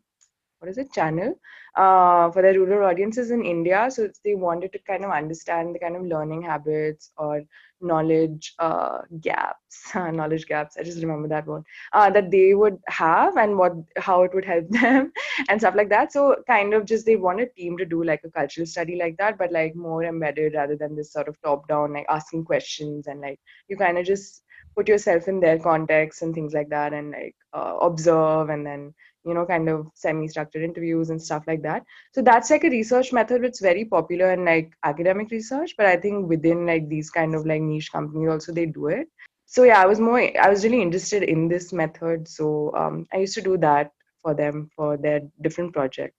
what 0.63 0.69
is 0.69 0.77
it 0.77 0.93
channel 0.93 1.35
uh, 1.75 2.31
for 2.31 2.41
the 2.41 2.57
rural 2.57 2.89
audiences 2.89 3.31
in 3.31 3.43
India. 3.43 3.89
So 3.91 4.07
they 4.23 4.33
wanted 4.33 4.71
to 4.71 4.79
kind 4.79 5.03
of 5.03 5.11
understand 5.11 5.75
the 5.75 5.79
kind 5.79 5.97
of 5.97 6.05
learning 6.05 6.41
habits 6.41 7.11
or 7.17 7.41
knowledge 7.81 8.53
uh, 8.59 8.99
gaps, 9.19 9.91
knowledge 9.95 10.45
gaps. 10.45 10.77
I 10.79 10.83
just 10.83 11.01
remember 11.01 11.27
that 11.27 11.45
word 11.45 11.63
uh, 11.91 12.09
that 12.11 12.31
they 12.31 12.53
would 12.53 12.77
have 12.87 13.35
and 13.35 13.57
what 13.57 13.73
how 13.97 14.23
it 14.23 14.33
would 14.33 14.45
help 14.45 14.69
them 14.69 15.11
and 15.49 15.59
stuff 15.59 15.75
like 15.75 15.89
that. 15.89 16.13
So 16.13 16.37
kind 16.47 16.73
of 16.73 16.85
just 16.85 17.05
they 17.05 17.17
want 17.17 17.41
a 17.41 17.47
team 17.47 17.77
to 17.77 17.85
do 17.85 18.01
like 18.01 18.21
a 18.23 18.31
cultural 18.31 18.65
study 18.65 18.95
like 18.95 19.17
that, 19.17 19.37
but 19.37 19.51
like 19.51 19.75
more 19.75 20.05
embedded 20.05 20.53
rather 20.53 20.77
than 20.77 20.95
this 20.95 21.11
sort 21.11 21.27
of 21.27 21.41
top 21.41 21.67
down 21.67 21.91
like 21.91 22.05
asking 22.07 22.45
questions 22.45 23.07
and 23.07 23.19
like 23.19 23.39
you 23.67 23.75
kind 23.75 23.97
of 23.97 24.05
just 24.05 24.43
put 24.75 24.87
yourself 24.87 25.27
in 25.27 25.41
their 25.41 25.59
context 25.59 26.21
and 26.21 26.33
things 26.33 26.53
like 26.53 26.69
that 26.69 26.93
and 26.93 27.11
like 27.11 27.35
uh, 27.53 27.75
observe 27.81 28.49
and 28.49 28.65
then 28.65 28.93
you 29.25 29.33
know 29.33 29.45
kind 29.45 29.69
of 29.69 29.87
semi 29.95 30.27
structured 30.27 30.63
interviews 30.63 31.09
and 31.09 31.21
stuff 31.21 31.43
like 31.47 31.61
that. 31.63 31.83
So 32.13 32.21
that's 32.21 32.49
like 32.49 32.63
a 32.63 32.69
research 32.69 33.13
method 33.13 33.41
which 33.41 33.53
is 33.53 33.59
very 33.59 33.85
popular 33.85 34.31
in 34.33 34.45
like 34.45 34.73
academic 34.83 35.31
research 35.31 35.75
but 35.77 35.85
i 35.85 35.95
think 35.95 36.27
within 36.27 36.65
like 36.65 36.89
these 36.89 37.09
kind 37.09 37.35
of 37.35 37.45
like 37.45 37.61
niche 37.61 37.91
companies 37.91 38.29
also 38.29 38.53
they 38.53 38.65
do 38.65 38.87
it. 38.87 39.07
So 39.45 39.63
yeah 39.63 39.81
i 39.81 39.85
was 39.85 39.99
more 39.99 40.19
i 40.19 40.49
was 40.49 40.63
really 40.63 40.81
interested 40.81 41.23
in 41.23 41.47
this 41.47 41.71
method. 41.73 42.27
So 42.27 42.73
um, 42.75 43.05
i 43.13 43.17
used 43.17 43.35
to 43.35 43.41
do 43.41 43.57
that 43.57 43.91
for 44.21 44.33
them 44.33 44.69
for 44.75 44.97
their 44.97 45.21
different 45.41 45.73
projects. 45.73 46.17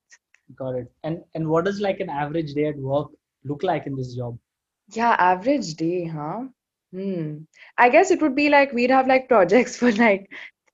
Got 0.56 0.76
it. 0.76 0.92
And 1.02 1.22
and 1.34 1.48
what 1.48 1.64
does 1.64 1.80
like 1.80 2.00
an 2.00 2.10
average 2.10 2.54
day 2.54 2.66
at 2.66 2.76
work 2.76 3.08
look 3.44 3.62
like 3.62 3.86
in 3.86 3.96
this 3.96 4.14
job? 4.14 4.38
Yeah 4.92 5.16
average 5.18 5.74
day 5.74 6.04
huh? 6.06 6.44
Hmm. 6.92 7.38
I 7.76 7.88
guess 7.88 8.10
it 8.10 8.22
would 8.22 8.36
be 8.36 8.48
like 8.50 8.72
we'd 8.72 8.90
have 8.90 9.08
like 9.08 9.28
projects 9.28 9.76
for 9.82 9.90
like 9.92 10.30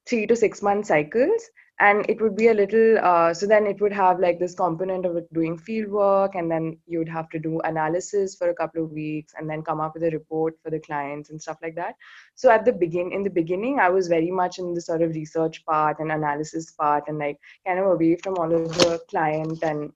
three 0.06 0.26
to 0.26 0.36
six 0.36 0.60
month 0.60 0.86
cycles 0.86 1.50
and 1.80 2.04
it 2.10 2.20
would 2.20 2.36
be 2.36 2.48
a 2.48 2.54
little 2.54 2.98
uh, 2.98 3.32
so 3.32 3.46
then 3.46 3.66
it 3.66 3.80
would 3.80 3.92
have 3.92 4.20
like 4.20 4.38
this 4.38 4.54
component 4.54 5.06
of 5.06 5.16
doing 5.32 5.56
field 5.56 5.90
work 5.90 6.34
and 6.34 6.50
then 6.50 6.76
you'd 6.86 7.08
have 7.08 7.28
to 7.30 7.38
do 7.38 7.58
analysis 7.60 8.36
for 8.36 8.50
a 8.50 8.54
couple 8.54 8.84
of 8.84 8.90
weeks 8.90 9.32
and 9.36 9.48
then 9.48 9.62
come 9.62 9.80
up 9.80 9.94
with 9.94 10.04
a 10.04 10.10
report 10.10 10.54
for 10.62 10.70
the 10.70 10.80
clients 10.80 11.30
and 11.30 11.40
stuff 11.40 11.56
like 11.62 11.74
that 11.74 11.94
so 12.34 12.50
at 12.50 12.64
the 12.64 12.72
begin 12.72 13.12
in 13.12 13.22
the 13.22 13.30
beginning 13.30 13.78
i 13.80 13.88
was 13.88 14.08
very 14.08 14.30
much 14.30 14.58
in 14.58 14.74
the 14.74 14.80
sort 14.80 15.02
of 15.02 15.14
research 15.14 15.64
part 15.64 15.98
and 16.00 16.12
analysis 16.12 16.70
part 16.72 17.04
and 17.08 17.18
like 17.18 17.38
kind 17.66 17.78
of 17.78 17.86
away 17.86 18.16
from 18.22 18.36
all 18.36 18.52
of 18.52 18.68
the 18.78 19.00
client 19.08 19.58
and 19.62 19.90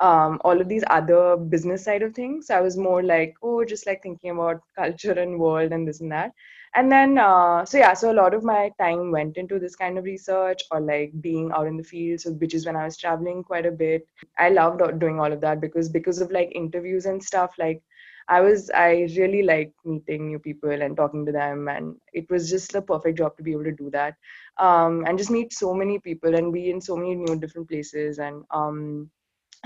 um, 0.00 0.40
all 0.44 0.60
of 0.60 0.68
these 0.68 0.82
other 0.90 1.36
business 1.36 1.84
side 1.84 2.02
of 2.02 2.14
things. 2.14 2.48
So 2.48 2.56
I 2.56 2.60
was 2.60 2.76
more 2.76 3.00
like, 3.00 3.36
oh, 3.44 3.64
just 3.64 3.86
like 3.86 4.02
thinking 4.02 4.30
about 4.30 4.60
culture 4.74 5.12
and 5.12 5.38
world 5.38 5.70
and 5.70 5.86
this 5.86 6.00
and 6.00 6.10
that 6.10 6.32
and 6.74 6.90
then 6.90 7.18
uh, 7.18 7.64
so 7.64 7.78
yeah 7.78 7.92
so 7.94 8.10
a 8.10 8.18
lot 8.20 8.34
of 8.34 8.44
my 8.44 8.70
time 8.78 9.10
went 9.10 9.36
into 9.36 9.58
this 9.58 9.76
kind 9.76 9.98
of 9.98 10.04
research 10.04 10.62
or 10.70 10.80
like 10.80 11.12
being 11.20 11.50
out 11.52 11.66
in 11.66 11.76
the 11.76 11.82
field 11.84 12.20
so 12.20 12.32
which 12.32 12.54
is 12.54 12.66
when 12.66 12.76
i 12.76 12.84
was 12.84 12.96
traveling 12.96 13.42
quite 13.42 13.66
a 13.66 13.70
bit. 13.70 14.06
I 14.38 14.48
loved 14.50 14.82
doing 15.00 15.20
all 15.20 15.32
of 15.32 15.40
that 15.42 15.60
because 15.60 15.88
because 15.88 16.20
of 16.20 16.30
like 16.30 16.52
interviews 16.54 17.06
and 17.06 17.22
stuff 17.22 17.52
like 17.58 17.82
I 18.28 18.40
was 18.40 18.70
I 18.74 19.08
really 19.16 19.42
liked 19.42 19.74
meeting 19.84 20.28
new 20.28 20.38
people 20.38 20.70
and 20.70 20.96
talking 20.96 21.26
to 21.26 21.32
them, 21.32 21.68
and 21.68 21.94
it 22.12 22.30
was 22.30 22.48
just 22.50 22.72
the 22.72 22.80
perfect 22.80 23.18
job 23.18 23.36
to 23.36 23.42
be 23.42 23.52
able 23.52 23.64
to 23.64 23.72
do 23.72 23.90
that, 23.90 24.14
um, 24.58 25.04
and 25.06 25.18
just 25.18 25.30
meet 25.30 25.52
so 25.52 25.74
many 25.74 25.98
people 25.98 26.34
and 26.34 26.52
be 26.52 26.70
in 26.70 26.80
so 26.80 26.96
many 26.96 27.14
new 27.16 27.36
different 27.38 27.68
places 27.68 28.18
and 28.18 28.42
um, 28.50 29.10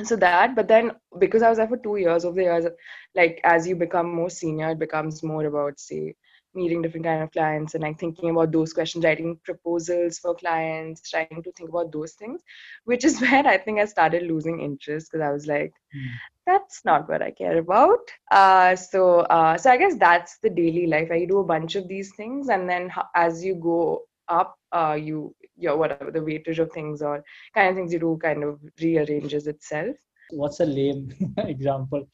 so 0.04 0.16
that 0.16 0.54
but 0.54 0.68
then 0.68 0.92
because 1.18 1.42
i 1.42 1.48
was 1.48 1.58
there 1.58 1.68
for 1.68 1.76
two 1.78 1.96
years 1.96 2.24
over 2.24 2.36
the 2.36 2.42
years 2.42 2.66
like 3.14 3.40
as 3.44 3.66
you 3.66 3.74
become 3.76 4.08
more 4.14 4.30
senior 4.30 4.70
it 4.70 4.78
becomes 4.78 5.22
more 5.22 5.44
about 5.46 5.78
say 5.78 6.14
meeting 6.54 6.82
different 6.82 7.04
kind 7.04 7.22
of 7.22 7.30
clients 7.30 7.74
and 7.74 7.82
like 7.82 7.98
thinking 7.98 8.30
about 8.30 8.52
those 8.52 8.72
questions 8.72 9.04
writing 9.04 9.38
proposals 9.44 10.18
for 10.18 10.34
clients 10.34 11.08
trying 11.08 11.42
to 11.42 11.52
think 11.52 11.68
about 11.68 11.92
those 11.92 12.12
things 12.12 12.40
which 12.84 13.04
is 13.04 13.20
where 13.22 13.46
i 13.46 13.56
think 13.56 13.78
i 13.78 13.84
started 13.84 14.22
losing 14.22 14.60
interest 14.60 15.10
because 15.10 15.24
i 15.24 15.30
was 15.30 15.46
like 15.46 15.72
mm. 15.94 16.08
that's 16.46 16.84
not 16.84 17.08
what 17.08 17.22
i 17.22 17.30
care 17.30 17.58
about. 17.58 17.98
Uh, 18.30 18.74
so 18.74 19.20
uh, 19.36 19.56
so 19.56 19.70
i 19.70 19.76
guess 19.76 19.96
that's 19.96 20.38
the 20.38 20.50
daily 20.50 20.86
life. 20.86 21.10
I 21.10 21.24
do 21.24 21.38
a 21.38 21.44
bunch 21.44 21.74
of 21.74 21.88
these 21.88 22.14
things 22.16 22.48
and 22.48 22.68
then 22.68 22.90
as 23.14 23.44
you 23.44 23.54
go 23.54 24.02
up 24.28 24.56
uh, 24.72 24.96
you 25.00 25.34
your 25.56 25.76
whatever 25.76 26.10
the 26.10 26.20
weightage 26.20 26.58
of 26.58 26.70
things 26.72 27.02
or 27.02 27.24
kind 27.54 27.68
of 27.68 27.74
things 27.74 27.92
you 27.92 27.98
do 27.98 28.18
kind 28.22 28.44
of 28.44 28.60
rearranges 28.80 29.46
itself. 29.46 29.96
What's 30.30 30.60
a 30.60 30.66
lame 30.66 31.12
example 31.38 32.06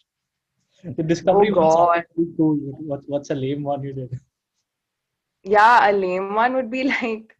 the 0.84 1.02
discovery 1.02 1.50
oh 1.50 1.54
God. 1.54 2.04
cool. 2.36 2.56
What, 2.56 3.00
what's 3.06 3.30
a 3.30 3.34
lame 3.34 3.62
one 3.62 3.82
you 3.82 3.92
did 3.92 4.20
yeah 5.42 5.90
a 5.90 5.92
lame 5.92 6.34
one 6.34 6.54
would 6.54 6.70
be 6.70 6.84
like 6.84 7.36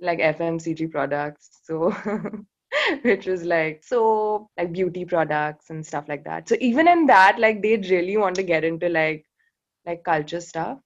like 0.00 0.18
fmcg 0.18 0.90
products 0.90 1.50
so 1.64 1.90
which 3.02 3.26
was 3.26 3.44
like 3.44 3.82
so 3.84 4.48
like 4.56 4.72
beauty 4.72 5.04
products 5.04 5.70
and 5.70 5.84
stuff 5.84 6.08
like 6.08 6.24
that 6.24 6.48
so 6.48 6.56
even 6.60 6.86
in 6.88 7.06
that 7.06 7.38
like 7.38 7.62
they 7.62 7.76
really 7.76 8.16
want 8.16 8.34
to 8.36 8.42
get 8.42 8.64
into 8.64 8.88
like 8.88 9.24
like 9.86 10.04
culture 10.04 10.40
stuff 10.40 10.78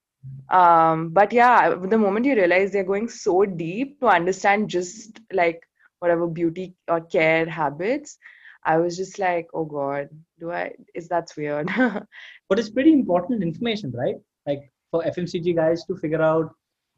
um 0.51 1.09
but 1.11 1.33
yeah 1.33 1.75
the 1.75 1.99
moment 1.99 2.25
you 2.25 2.35
realize 2.35 2.73
they're 2.73 2.85
going 2.85 3.09
so 3.09 3.45
deep 3.45 3.99
to 4.01 4.07
understand 4.07 4.71
just 4.71 5.21
like 5.33 5.61
whatever 5.99 6.27
beauty 6.27 6.75
or 6.89 7.01
care 7.01 7.47
habits 7.49 8.19
i 8.65 8.77
was 8.77 8.97
just 8.97 9.19
like 9.19 9.49
oh 9.55 9.65
god 9.65 10.09
do 10.39 10.51
i 10.51 10.73
is 10.95 11.09
that's 11.09 11.37
weird? 11.37 11.69
But 12.49 12.59
it's 12.59 12.71
pretty 12.71 12.93
important 12.93 13.43
information 13.43 13.93
right? 13.93 14.17
Like 14.47 14.71
for 14.91 15.03
fmcg 15.05 15.57
guys 15.57 15.85
to 15.87 15.97
figure 15.97 16.23
out 16.23 16.53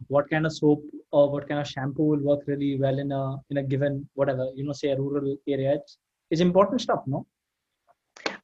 what 0.08 0.28
kind 0.30 0.46
of 0.46 0.52
soap 0.52 0.82
or 1.12 1.30
what 1.30 1.48
kind 1.48 1.60
of 1.60 1.66
shampoo 1.66 2.02
will 2.02 2.24
work 2.30 2.40
really 2.46 2.78
well 2.78 2.98
in 2.98 3.12
a 3.12 3.36
in 3.50 3.58
a 3.58 3.62
given 3.62 4.08
whatever 4.14 4.48
you 4.54 4.64
know 4.64 4.72
say 4.72 4.90
a 4.90 4.96
rural 4.96 5.36
area 5.48 5.74
it's, 5.74 5.98
it's 6.30 6.40
important 6.40 6.80
stuff 6.80 7.02
no 7.06 7.26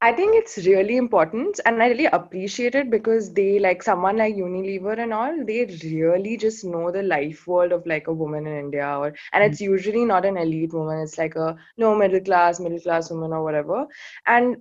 I 0.03 0.13
think 0.15 0.35
it's 0.35 0.57
really 0.67 0.97
important 0.97 1.61
and 1.67 1.83
I 1.83 1.89
really 1.89 2.07
appreciate 2.07 2.75
it 2.75 2.91
because 2.91 3.35
they 3.35 3.59
like 3.59 3.83
someone 3.83 4.17
like 4.17 4.35
Unilever 4.35 4.99
and 4.99 5.13
all, 5.13 5.45
they 5.45 5.67
really 5.85 6.39
just 6.39 6.65
know 6.65 6.91
the 6.91 7.03
life 7.03 7.47
world 7.47 7.73
of 7.73 7.85
like 7.87 8.07
a 8.07 8.13
woman 8.13 8.47
in 8.47 8.59
India 8.59 8.87
or 8.87 9.15
and 9.35 9.45
it's 9.45 9.61
mm-hmm. 9.61 9.73
usually 9.73 10.05
not 10.07 10.25
an 10.25 10.39
elite 10.39 10.73
woman, 10.73 11.01
it's 11.01 11.19
like 11.19 11.37
a 11.37 11.55
low 11.77 11.95
middle 11.95 12.21
class, 12.21 12.61
middle 12.61 12.81
class 12.81 13.11
woman 13.11 13.33
or 13.33 13.45
whatever. 13.45 13.87
And 14.27 14.57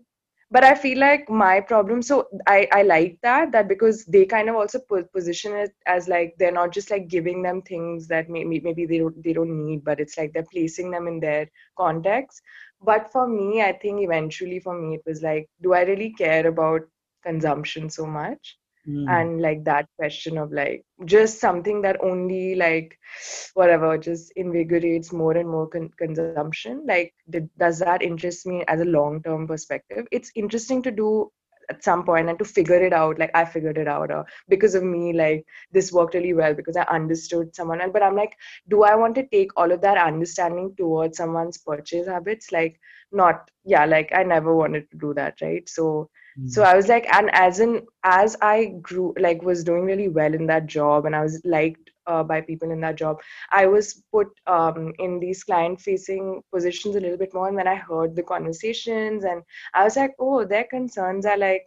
but 0.52 0.64
I 0.64 0.76
feel 0.76 0.98
like 0.98 1.30
my 1.30 1.62
problem 1.62 2.02
so 2.02 2.28
I, 2.48 2.68
I 2.74 2.82
like 2.82 3.20
that 3.22 3.54
that 3.54 3.70
because 3.70 4.04
they 4.06 4.26
kind 4.26 4.50
of 4.50 4.56
also 4.56 4.80
position 5.14 5.56
it 5.56 5.72
as 5.86 6.10
like 6.10 6.34
they're 6.38 6.52
not 6.52 6.74
just 6.74 6.92
like 6.92 7.08
giving 7.08 7.44
them 7.44 7.62
things 7.62 8.08
that 8.08 8.30
maybe 8.30 8.60
maybe 8.60 8.86
they 8.86 8.98
don't 8.98 9.24
they 9.24 9.32
don't 9.32 9.66
need, 9.66 9.86
but 9.86 10.02
it's 10.02 10.18
like 10.18 10.34
they're 10.34 10.52
placing 10.52 10.92
them 10.92 11.08
in 11.08 11.22
their 11.22 11.50
context 11.78 12.42
but 12.82 13.12
for 13.12 13.28
me 13.28 13.62
i 13.62 13.72
think 13.72 14.02
eventually 14.02 14.60
for 14.60 14.80
me 14.80 14.96
it 14.96 15.02
was 15.06 15.22
like 15.22 15.48
do 15.62 15.74
i 15.74 15.82
really 15.82 16.12
care 16.14 16.48
about 16.48 16.82
consumption 17.24 17.90
so 17.90 18.06
much 18.06 18.58
mm. 18.88 19.06
and 19.10 19.42
like 19.42 19.64
that 19.64 19.88
question 19.98 20.38
of 20.38 20.52
like 20.52 20.84
just 21.06 21.40
something 21.40 21.82
that 21.82 22.02
only 22.02 22.56
like 22.56 22.98
whatever 23.54 23.98
just 23.98 24.32
invigorates 24.36 25.12
more 25.12 25.36
and 25.36 25.50
more 25.50 25.68
con- 25.68 25.92
consumption 25.98 26.84
like 26.88 27.14
did, 27.30 27.50
does 27.58 27.80
that 27.80 28.02
interest 28.02 28.46
me 28.46 28.64
as 28.68 28.80
a 28.80 28.86
long 28.86 29.22
term 29.24 29.48
perspective 29.48 30.08
it's 30.12 30.32
interesting 30.36 30.82
to 30.82 30.92
do 30.92 31.30
at 31.70 31.84
some 31.84 32.04
point 32.04 32.30
and 32.30 32.40
to 32.40 32.46
figure 32.46 32.82
it 32.84 32.94
out 32.94 33.20
like 33.20 33.32
i 33.34 33.44
figured 33.46 33.78
it 33.78 33.88
out 33.88 34.12
or 34.12 34.26
because 34.48 34.76
of 34.76 34.84
me 34.84 35.14
like 35.14 35.46
this 35.72 35.92
worked 35.92 36.14
really 36.14 36.34
well 36.34 36.54
because 36.54 36.76
i 36.76 36.84
understood 36.84 37.56
someone 37.56 37.82
else. 37.82 37.92
But 37.94 38.04
i'm 38.04 38.16
like 38.16 38.36
do 38.70 38.84
i 38.84 38.96
want 38.96 39.16
to 39.16 39.28
take 39.28 39.52
all 39.56 39.72
of 39.72 39.82
that 39.82 39.98
understanding 39.98 40.74
towards 40.78 41.18
someone's 41.18 41.58
purchase 41.58 42.08
habits? 42.08 42.52
Like 42.52 42.80
not 43.12 43.50
yeah 43.66 43.86
like 43.86 44.12
i 44.14 44.24
never 44.24 44.56
wanted 44.56 44.90
to 44.92 44.98
do 44.98 45.14
that 45.16 45.42
right? 45.42 45.68
So 45.68 46.10
mm-hmm. 46.38 46.48
so 46.48 46.64
i 46.64 46.76
was 46.76 46.88
like 46.88 47.12
and 47.14 47.30
as 47.34 47.60
in 47.60 47.82
as 48.04 48.38
i 48.42 48.66
grew 48.82 49.14
like 49.20 49.42
was 49.42 49.64
doing 49.64 49.84
really 49.84 50.10
well 50.10 50.34
in 50.34 50.46
that 50.48 50.68
job 50.68 51.06
and 51.06 51.16
i 51.16 51.22
was 51.22 51.42
liked 51.44 51.90
uh, 52.10 52.24
by 52.24 52.42
people 52.42 52.72
in 52.72 52.82
that 52.82 52.98
job. 52.98 53.22
I 53.52 53.66
was 53.68 54.04
put 54.12 54.28
um, 54.48 54.94
in 55.00 55.20
these 55.20 55.44
client 55.44 55.80
facing 55.80 56.42
positions 56.54 56.96
a 56.96 57.00
little 57.00 57.18
bit 57.18 57.34
more. 57.34 57.48
And 57.48 57.56
when 57.56 57.68
I 57.68 57.76
heard 57.76 58.16
the 58.16 58.24
conversations, 58.24 59.24
and 59.24 59.44
I 59.74 59.84
was 59.84 59.96
like, 59.96 60.16
oh, 60.20 60.46
their 60.46 60.66
concerns 60.66 61.26
are 61.26 61.38
like 61.38 61.66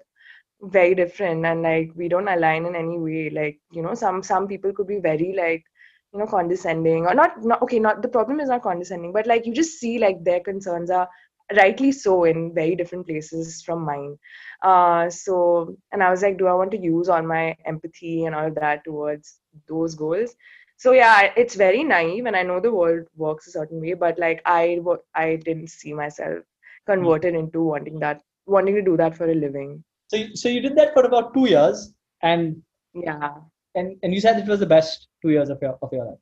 very 0.63 0.95
different 0.95 1.45
and 1.45 1.63
like 1.63 1.91
we 1.97 2.09
don't 2.09 2.29
align 2.29 2.67
in 2.67 2.77
any 2.77 2.97
way 2.97 3.29
like 3.31 3.59
you 3.73 3.83
know 3.83 3.95
some 3.95 4.23
some 4.23 4.47
people 4.47 4.73
could 4.73 4.87
be 4.87 5.01
very 5.01 5.35
like 5.37 5.65
you 6.13 6.21
know 6.21 6.27
condescending 6.27 7.05
or 7.05 7.15
not 7.15 7.43
not 7.43 7.61
okay 7.63 7.81
not 7.81 8.01
the 8.01 8.09
problem 8.09 8.39
is 8.39 8.49
not 8.49 8.63
condescending 8.63 9.13
but 9.13 9.27
like 9.27 9.45
you 9.45 9.53
just 9.53 9.81
see 9.81 9.99
like 9.99 10.23
their 10.23 10.39
concerns 10.39 10.89
are 10.89 11.09
rightly 11.57 11.93
so 11.93 12.25
in 12.25 12.55
very 12.55 12.75
different 12.77 13.07
places 13.07 13.63
from 13.63 13.85
mine 13.85 14.17
uh, 14.63 15.11
so, 15.11 15.77
and 15.91 16.03
I 16.03 16.11
was 16.11 16.23
like, 16.23 16.39
do 16.39 16.47
I 16.47 16.55
want 16.55 16.71
to 16.71 16.79
use 16.79 17.09
all 17.09 17.23
my 17.23 17.57
empathy 17.65 18.25
and 18.25 18.35
all 18.35 18.47
of 18.47 18.55
that 18.55 18.85
towards 18.85 19.41
those 19.69 19.95
goals? 19.95 20.35
So 20.77 20.93
yeah, 20.93 21.33
it's 21.37 21.55
very 21.55 21.85
naive, 21.85 22.27
and 22.27 22.37
I 22.37 22.43
know 22.43 22.61
the 22.61 22.73
world 22.73 23.07
works 23.17 23.47
a 23.47 23.51
certain 23.51 23.81
way, 23.81 23.95
but 23.95 24.19
like 24.19 24.41
I, 24.47 24.81
I 25.15 25.37
didn't 25.37 25.69
see 25.69 25.93
myself 25.93 26.45
converted 26.87 27.35
into 27.35 27.63
wanting 27.63 27.99
that, 28.01 28.23
wanting 28.47 28.75
to 28.77 28.83
do 28.83 28.97
that 28.97 29.17
for 29.17 29.29
a 29.29 29.35
living. 29.35 29.85
So, 30.09 30.19
so 30.35 30.49
you 30.49 30.61
did 30.61 30.77
that 30.77 30.93
for 30.93 31.05
about 31.05 31.35
two 31.35 31.49
years, 31.49 31.93
and 32.23 32.63
yeah, 32.95 33.35
and 33.75 33.97
and 34.03 34.13
you 34.13 34.21
said 34.21 34.39
it 34.39 34.49
was 34.49 34.61
the 34.61 34.67
best 34.67 35.09
two 35.23 35.31
years 35.31 35.51
of 35.51 35.61
your 35.63 35.79
of 35.83 35.93
your 35.93 36.05
life. 36.05 36.19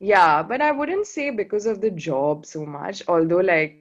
Yeah, 0.00 0.42
but 0.42 0.60
I 0.60 0.72
wouldn't 0.72 1.06
say 1.06 1.30
because 1.30 1.66
of 1.66 1.80
the 1.80 1.90
job 1.90 2.46
so 2.46 2.64
much. 2.64 3.02
Although, 3.06 3.40
like, 3.40 3.79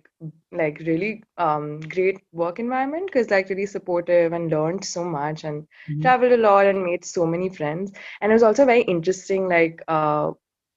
like 0.51 0.79
really 0.79 1.23
um, 1.37 1.79
great 1.81 2.19
work 2.31 2.59
environment 2.59 3.07
because 3.07 3.29
like 3.29 3.49
really 3.49 3.65
supportive 3.65 4.33
and 4.33 4.51
learned 4.51 4.83
so 4.83 5.03
much 5.03 5.43
and 5.43 5.63
mm-hmm. 5.63 6.01
traveled 6.01 6.33
a 6.33 6.37
lot 6.37 6.65
and 6.65 6.83
made 6.83 7.05
so 7.05 7.25
many 7.25 7.49
friends. 7.49 7.91
And 8.21 8.31
it 8.31 8.35
was 8.35 8.43
also 8.43 8.65
very 8.65 8.81
interesting 8.81 9.47
like 9.47 9.81
uh, 9.87 10.31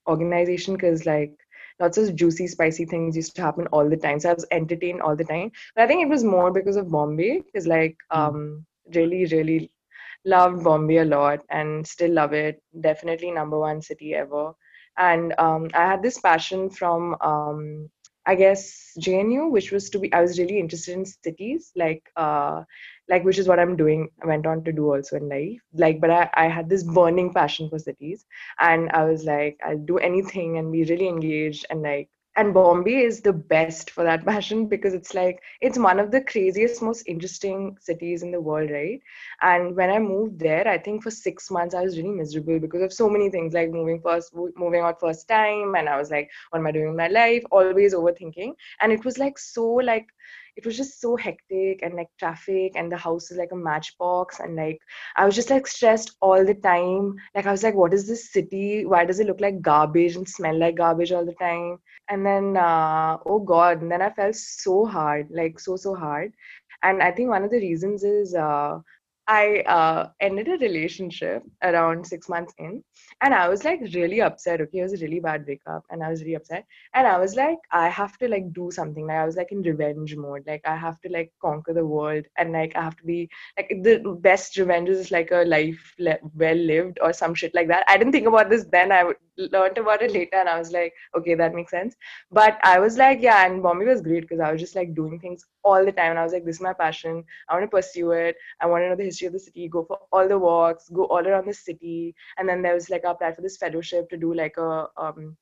organization 0.09 0.75
because 0.75 1.07
like 1.07 1.33
lots 1.81 1.99
of 1.99 2.15
juicy 2.15 2.47
spicy 2.47 2.85
things 2.85 3.17
used 3.17 3.35
to 3.37 3.43
happen 3.43 3.67
all 3.69 3.89
the 3.89 3.97
time. 3.97 4.21
So 4.21 4.31
i 4.31 4.35
was 4.35 4.47
entertained 4.51 5.03
all 5.03 5.17
the 5.17 5.25
time. 5.25 5.51
But 5.75 5.85
i 5.85 5.87
think 5.87 6.03
it 6.03 6.09
was 6.09 6.25
more 6.25 6.53
because 6.53 6.77
of 6.77 6.91
bombay 6.91 7.41
because 7.41 7.67
like 7.67 7.97
mm-hmm. 8.13 8.37
um 8.37 8.67
really 8.95 9.25
really 9.27 9.71
loved 10.25 10.63
bombay 10.63 10.99
a 10.99 11.05
lot 11.05 11.41
and 11.51 11.87
still 11.87 12.13
love 12.13 12.33
it. 12.33 12.63
Definitely 12.81 13.33
number 13.33 13.59
one 13.59 13.83
city 13.83 14.15
ever. 14.15 14.53
And 14.99 15.35
um, 15.39 15.71
i 15.75 15.87
had 15.87 16.03
this 16.03 16.21
passion 16.21 16.71
from 16.71 17.17
um, 17.21 17.91
I 18.27 18.35
guess 18.37 18.93
JNU, 19.01 19.51
which 19.51 19.73
was 19.73 19.91
to 19.91 19.99
be, 19.99 20.13
I 20.13 20.21
was 20.21 20.39
really 20.39 20.59
interested 20.61 20.97
in 20.97 21.05
cities, 21.05 21.73
like, 21.75 22.11
uh, 22.17 22.63
like 23.09 23.25
which 23.25 23.39
is 23.39 23.49
what 23.49 23.59
I'm 23.59 23.77
doing. 23.77 24.09
I 24.23 24.27
went 24.27 24.47
on 24.47 24.65
to 24.65 24.73
do 24.73 24.95
also 24.95 25.17
in 25.17 25.29
life, 25.29 25.61
like, 25.75 26.01
but 26.01 26.11
I, 26.11 26.31
I 26.35 26.49
had 26.49 26.69
this 26.69 26.85
burning 26.85 27.33
passion 27.33 27.69
for 27.69 27.79
cities, 27.79 28.25
and 28.61 28.91
I 28.91 29.05
was 29.05 29.25
like, 29.25 29.59
I'll 29.65 29.79
do 29.79 29.99
anything 29.99 30.59
and 30.59 30.73
be 30.73 30.85
really 30.85 31.09
engaged 31.09 31.67
and 31.71 31.83
like 31.83 32.09
and 32.37 32.55
Bombay 32.55 32.97
is 33.05 33.21
the 33.21 33.33
best 33.33 33.91
for 33.91 34.05
that 34.05 34.25
passion 34.27 34.67
because 34.67 34.95
it's 34.95 35.15
like 35.15 35.41
it's 35.61 35.79
one 35.79 35.99
of 35.99 36.11
the 36.11 36.21
craziest, 36.23 36.83
most 36.83 37.03
interesting 37.07 37.77
cities 37.81 38.23
in 38.23 38.31
the 38.31 38.41
world, 38.41 38.71
right? 38.71 39.01
And 39.43 39.77
when 39.77 39.91
I 39.91 39.99
moved 39.99 40.39
there, 40.41 40.67
I 40.69 40.79
think 40.79 41.03
for 41.03 41.11
six 41.11 41.51
months 41.51 41.75
I 41.75 41.83
was 41.83 41.97
really 41.99 42.11
miserable 42.11 42.59
because 42.59 42.83
of 42.83 42.93
so 42.93 43.09
many 43.09 43.31
things, 43.31 43.53
like 43.55 43.71
moving 43.71 44.01
first, 44.01 44.35
moving 44.57 44.81
out 44.81 45.01
first 45.01 45.29
time, 45.29 45.75
and 45.75 45.89
I 45.89 45.97
was 45.99 46.11
like, 46.11 46.31
what 46.51 46.59
am 46.61 46.67
I 46.67 46.73
doing 46.73 46.89
in 46.89 46.97
my 46.97 47.09
life? 47.09 47.43
Always 47.51 47.95
overthinking, 47.95 48.53
and 48.81 48.93
it 48.93 49.05
was 49.05 49.19
like 49.19 49.39
so 49.39 49.67
like 49.67 50.07
it 50.57 50.67
was 50.67 50.77
just 50.77 51.01
so 51.01 51.17
hectic 51.17 51.81
and 51.83 51.95
like 51.95 52.09
traffic 52.19 52.73
and 52.75 52.91
the 52.93 52.97
house 52.97 53.31
is 53.31 53.39
like 53.39 53.53
a 53.53 53.57
matchbox 53.57 54.41
and 54.41 54.57
like 54.57 54.79
i 55.17 55.25
was 55.25 55.35
just 55.35 55.51
like 55.51 55.67
stressed 55.67 56.17
all 56.21 56.45
the 56.45 56.55
time. 56.55 57.15
Like 57.35 57.47
i 57.47 57.51
was 57.51 57.63
like 57.63 57.75
what 57.75 57.95
is 57.95 58.07
this 58.07 58.33
city? 58.33 58.85
Why 58.85 59.05
does 59.05 59.21
it 59.21 59.27
look 59.27 59.41
like 59.41 59.61
garbage 59.63 60.17
and 60.17 60.29
smell 60.29 60.59
like 60.59 60.77
garbage 60.77 61.13
all 61.13 61.25
the 61.25 61.35
time? 61.41 61.79
And 62.09 62.25
then 62.27 62.57
uh, 62.57 63.19
oh 63.27 63.41
god 63.41 63.83
and 63.83 63.91
then 63.91 64.03
i 64.03 64.11
felt 64.11 64.35
so 64.37 64.85
hard 64.87 65.29
like 65.31 65.59
so 65.61 65.77
so 65.77 65.95
hard. 65.95 66.33
And 66.83 67.03
i 67.03 67.11
think 67.11 67.29
one 67.31 67.45
of 67.45 67.51
the 67.51 67.59
reasons 67.59 68.05
is 68.05 68.35
uh, 68.35 68.79
I 69.29 69.61
uh, 69.61 70.09
ended 70.21 70.49
a 70.49 70.59
relationship 70.59 71.43
around 71.63 72.07
six 72.07 72.29
months 72.29 72.53
in, 72.59 72.83
and 73.21 73.33
I 73.33 73.49
was 73.49 73.65
like 73.65 73.81
really 73.95 74.21
upset. 74.21 74.61
Okay, 74.61 74.79
it 74.81 74.83
was 74.83 74.95
a 74.95 75.05
really 75.05 75.21
bad 75.21 75.45
breakup, 75.45 75.85
and 75.91 76.03
I 76.03 76.11
was 76.11 76.23
really 76.23 76.35
upset. 76.35 76.65
And 76.95 77.07
I 77.07 77.19
was 77.19 77.37
like, 77.37 77.59
I 77.71 77.89
have 77.89 78.19
to 78.19 78.29
like 78.29 78.53
do 78.53 78.71
something. 78.71 79.07
Like 79.07 79.19
I 79.19 79.25
was 79.25 79.37
like 79.37 79.53
in 79.53 79.63
revenge 79.63 80.17
mode. 80.17 80.43
Like 80.47 80.63
I 80.65 80.77
have 80.77 81.01
to 81.03 81.09
like 81.09 81.33
conquer 81.41 81.73
the 81.73 81.87
world, 81.87 82.25
and 82.37 82.53
like 82.53 82.75
I 82.75 82.83
have 82.83 82.97
to 82.97 83.05
be 83.05 83.31
like 83.57 83.69
the 83.83 84.01
best 84.21 84.57
revenge 84.57 84.89
is 84.89 85.11
like 85.11 85.31
a 85.31 85.45
life 85.45 85.95
le- 85.99 86.19
well 86.35 86.57
lived 86.57 86.99
or 87.01 87.13
some 87.13 87.35
shit 87.35 87.55
like 87.55 87.69
that. 87.69 87.85
I 87.89 87.97
didn't 87.99 88.13
think 88.13 88.27
about 88.27 88.51
this 88.51 88.65
then. 88.73 88.91
I 88.91 89.13
learned 89.37 89.79
about 89.79 90.03
it 90.03 90.13
later, 90.13 90.37
and 90.37 90.49
I 90.49 90.59
was 90.59 90.73
like, 90.73 90.93
okay, 91.17 91.35
that 91.35 91.55
makes 91.55 91.71
sense. 91.71 91.97
But 92.31 92.59
I 92.63 92.79
was 92.79 92.97
like, 92.97 93.21
yeah, 93.23 93.47
and 93.47 93.63
Bombay 93.63 93.87
was 93.87 94.01
great 94.03 94.23
because 94.23 94.41
I 94.41 94.53
was 94.53 94.61
just 94.61 94.77
like 94.77 94.95
doing 94.95 95.19
things 95.19 95.45
all 95.65 95.85
the 95.85 95.93
time, 95.93 96.11
and 96.11 96.19
I 96.19 96.25
was 96.25 96.33
like, 96.33 96.45
this 96.45 96.57
is 96.57 96.63
my 96.63 96.73
passion. 96.73 97.25
I 97.49 97.55
want 97.55 97.65
to 97.65 97.77
pursue 97.77 98.13
it. 98.13 98.37
I 98.61 98.67
want 98.67 98.83
to 98.83 98.89
know 98.89 98.97
the 98.97 99.05
history 99.05 99.27
of 99.29 99.33
the 99.33 99.41
city, 99.41 99.69
go 99.69 99.85
for 99.85 100.01
all 100.13 100.29
the 100.29 100.39
walks, 100.39 100.89
go 100.89 101.05
all 101.07 101.27
around 101.27 101.47
the 101.47 101.55
city. 101.55 102.15
And 102.39 102.49
then 102.49 102.63
there 102.63 102.75
was 102.75 102.91
like 102.91 103.05
I 103.05 103.13
applied 103.13 103.37
for 103.37 103.43
this 103.43 103.57
fellowship 103.57 104.09
to 104.11 104.17
do 104.17 104.35
like 104.35 104.57
a 104.59 104.89
um, 104.97 105.37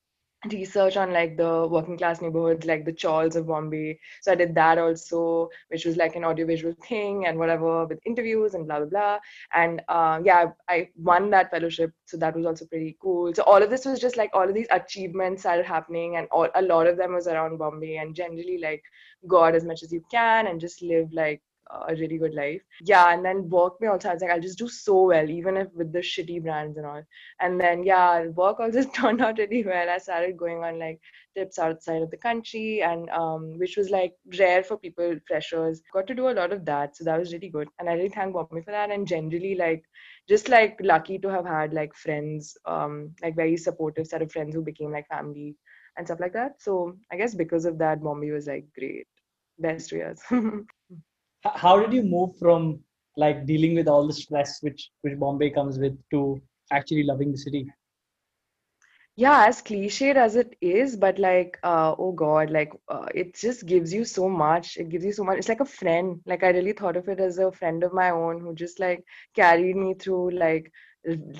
research 0.49 0.97
on 0.97 1.11
like 1.13 1.37
the 1.37 1.67
working 1.69 1.97
class 1.97 2.21
neighborhoods, 2.21 2.65
like 2.65 2.85
the 2.85 2.93
chawls 2.93 3.35
of 3.35 3.47
Bombay. 3.47 3.99
So 4.21 4.31
I 4.31 4.35
did 4.35 4.55
that 4.55 4.77
also, 4.77 5.49
which 5.69 5.85
was 5.85 5.97
like 5.97 6.15
an 6.15 6.23
audiovisual 6.23 6.73
thing 6.87 7.27
and 7.27 7.37
whatever 7.37 7.85
with 7.85 7.99
interviews 8.05 8.53
and 8.53 8.65
blah 8.65 8.79
blah 8.79 8.87
blah. 8.87 9.19
And 9.53 9.81
uh, 9.87 10.19
yeah, 10.23 10.51
I 10.67 10.89
won 10.97 11.29
that 11.31 11.51
fellowship, 11.51 11.91
so 12.05 12.17
that 12.17 12.35
was 12.35 12.45
also 12.45 12.65
pretty 12.65 12.97
cool. 13.01 13.33
So 13.33 13.43
all 13.43 13.61
of 13.61 13.69
this 13.69 13.85
was 13.85 13.99
just 13.99 14.17
like 14.17 14.31
all 14.33 14.47
of 14.47 14.55
these 14.55 14.67
achievements 14.71 15.43
started 15.43 15.65
happening, 15.65 16.15
and 16.17 16.27
all, 16.31 16.49
a 16.55 16.61
lot 16.61 16.87
of 16.87 16.97
them 16.97 17.13
was 17.13 17.27
around 17.27 17.57
Bombay. 17.57 17.97
And 17.97 18.15
generally, 18.15 18.57
like 18.57 18.83
go 19.27 19.43
out 19.43 19.55
as 19.55 19.63
much 19.63 19.83
as 19.83 19.91
you 19.91 20.03
can 20.09 20.47
and 20.47 20.59
just 20.59 20.81
live 20.81 21.13
like 21.13 21.41
a 21.87 21.95
really 21.95 22.17
good 22.17 22.33
life. 22.33 22.61
Yeah, 22.81 23.13
and 23.13 23.23
then 23.23 23.49
work 23.49 23.79
me 23.81 23.87
also. 23.87 24.09
I 24.09 24.13
was 24.13 24.21
like, 24.21 24.31
I'll 24.31 24.41
just 24.41 24.57
do 24.57 24.67
so 24.67 25.03
well, 25.03 25.29
even 25.29 25.57
if 25.57 25.67
with 25.73 25.91
the 25.93 25.99
shitty 25.99 26.43
brands 26.43 26.77
and 26.77 26.85
all. 26.85 27.03
And 27.39 27.59
then 27.59 27.83
yeah, 27.83 28.27
work 28.27 28.59
also 28.59 28.83
turned 28.95 29.21
out 29.21 29.37
really 29.37 29.63
well. 29.63 29.89
I 29.89 29.97
started 29.97 30.37
going 30.37 30.63
on 30.63 30.79
like 30.79 30.99
trips 31.35 31.59
outside 31.59 32.01
of 32.01 32.11
the 32.11 32.17
country, 32.17 32.81
and 32.81 33.09
um, 33.09 33.57
which 33.57 33.77
was 33.77 33.89
like 33.89 34.13
rare 34.39 34.63
for 34.63 34.77
people 34.77 35.15
freshers. 35.27 35.81
Got 35.93 36.07
to 36.07 36.15
do 36.15 36.29
a 36.29 36.37
lot 36.39 36.51
of 36.51 36.65
that, 36.65 36.95
so 36.95 37.03
that 37.05 37.19
was 37.19 37.33
really 37.33 37.49
good. 37.49 37.69
And 37.79 37.89
I 37.89 37.93
really 37.93 38.09
thank 38.09 38.33
Bombay 38.33 38.61
for 38.61 38.71
that. 38.71 38.91
And 38.91 39.07
generally, 39.07 39.55
like 39.55 39.83
just 40.27 40.49
like 40.49 40.79
lucky 40.81 41.19
to 41.19 41.29
have 41.29 41.45
had 41.45 41.73
like 41.73 41.95
friends, 41.95 42.57
um, 42.65 43.13
like 43.21 43.35
very 43.35 43.57
supportive 43.57 44.07
set 44.07 44.21
of 44.21 44.31
friends 44.31 44.55
who 44.55 44.61
became 44.61 44.91
like 44.91 45.07
family 45.07 45.55
and 45.97 46.07
stuff 46.07 46.19
like 46.19 46.33
that. 46.33 46.61
So 46.61 46.97
I 47.11 47.17
guess 47.17 47.35
because 47.35 47.65
of 47.65 47.77
that, 47.79 48.01
Bombay 48.01 48.31
was 48.31 48.47
like 48.47 48.65
great, 48.77 49.07
best 49.59 49.91
years. 49.91 50.21
how 51.43 51.79
did 51.79 51.93
you 51.93 52.03
move 52.03 52.35
from 52.37 52.79
like 53.17 53.45
dealing 53.45 53.75
with 53.75 53.87
all 53.87 54.07
the 54.07 54.13
stress 54.13 54.61
which 54.61 54.89
which 55.01 55.17
bombay 55.19 55.49
comes 55.49 55.79
with 55.79 55.97
to 56.11 56.41
actually 56.71 57.03
loving 57.03 57.31
the 57.31 57.37
city? 57.37 57.67
Yeah 59.15 59.45
as 59.47 59.61
cliched 59.61 60.15
as 60.15 60.35
it 60.35 60.55
is 60.61 60.95
but 60.95 61.19
like 61.19 61.57
uh, 61.63 61.93
oh 61.97 62.11
god 62.13 62.49
like 62.49 62.71
uh, 62.89 63.07
it 63.13 63.35
just 63.35 63.65
gives 63.65 63.93
you 63.93 64.03
so 64.05 64.29
much. 64.29 64.77
It 64.77 64.89
gives 64.89 65.05
you 65.05 65.11
so 65.13 65.23
much. 65.23 65.37
It's 65.37 65.49
like 65.49 65.59
a 65.61 65.65
friend. 65.65 66.19
Like 66.25 66.43
i 66.43 66.49
really 66.49 66.73
thought 66.73 66.97
of 66.97 67.07
it 67.09 67.19
as 67.19 67.37
a 67.39 67.51
friend 67.51 67.83
of 67.83 67.93
my 67.93 68.09
own 68.11 68.39
who 68.41 68.53
just 68.55 68.79
like 68.79 69.03
carried 69.35 69.75
me 69.75 69.93
through 69.95 70.31
like 70.31 70.71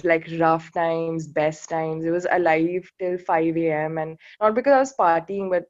like 0.03 0.27
rough 0.39 0.71
times 0.73 1.27
best 1.27 1.69
times. 1.69 2.05
It 2.05 2.11
was 2.11 2.27
alive 2.31 2.91
till 2.99 3.17
5 3.17 3.57
a.m 3.57 3.97
and 3.97 4.17
not 4.41 4.55
because 4.55 4.73
i 4.73 4.79
was 4.79 4.95
partying 4.99 5.49
but 5.49 5.65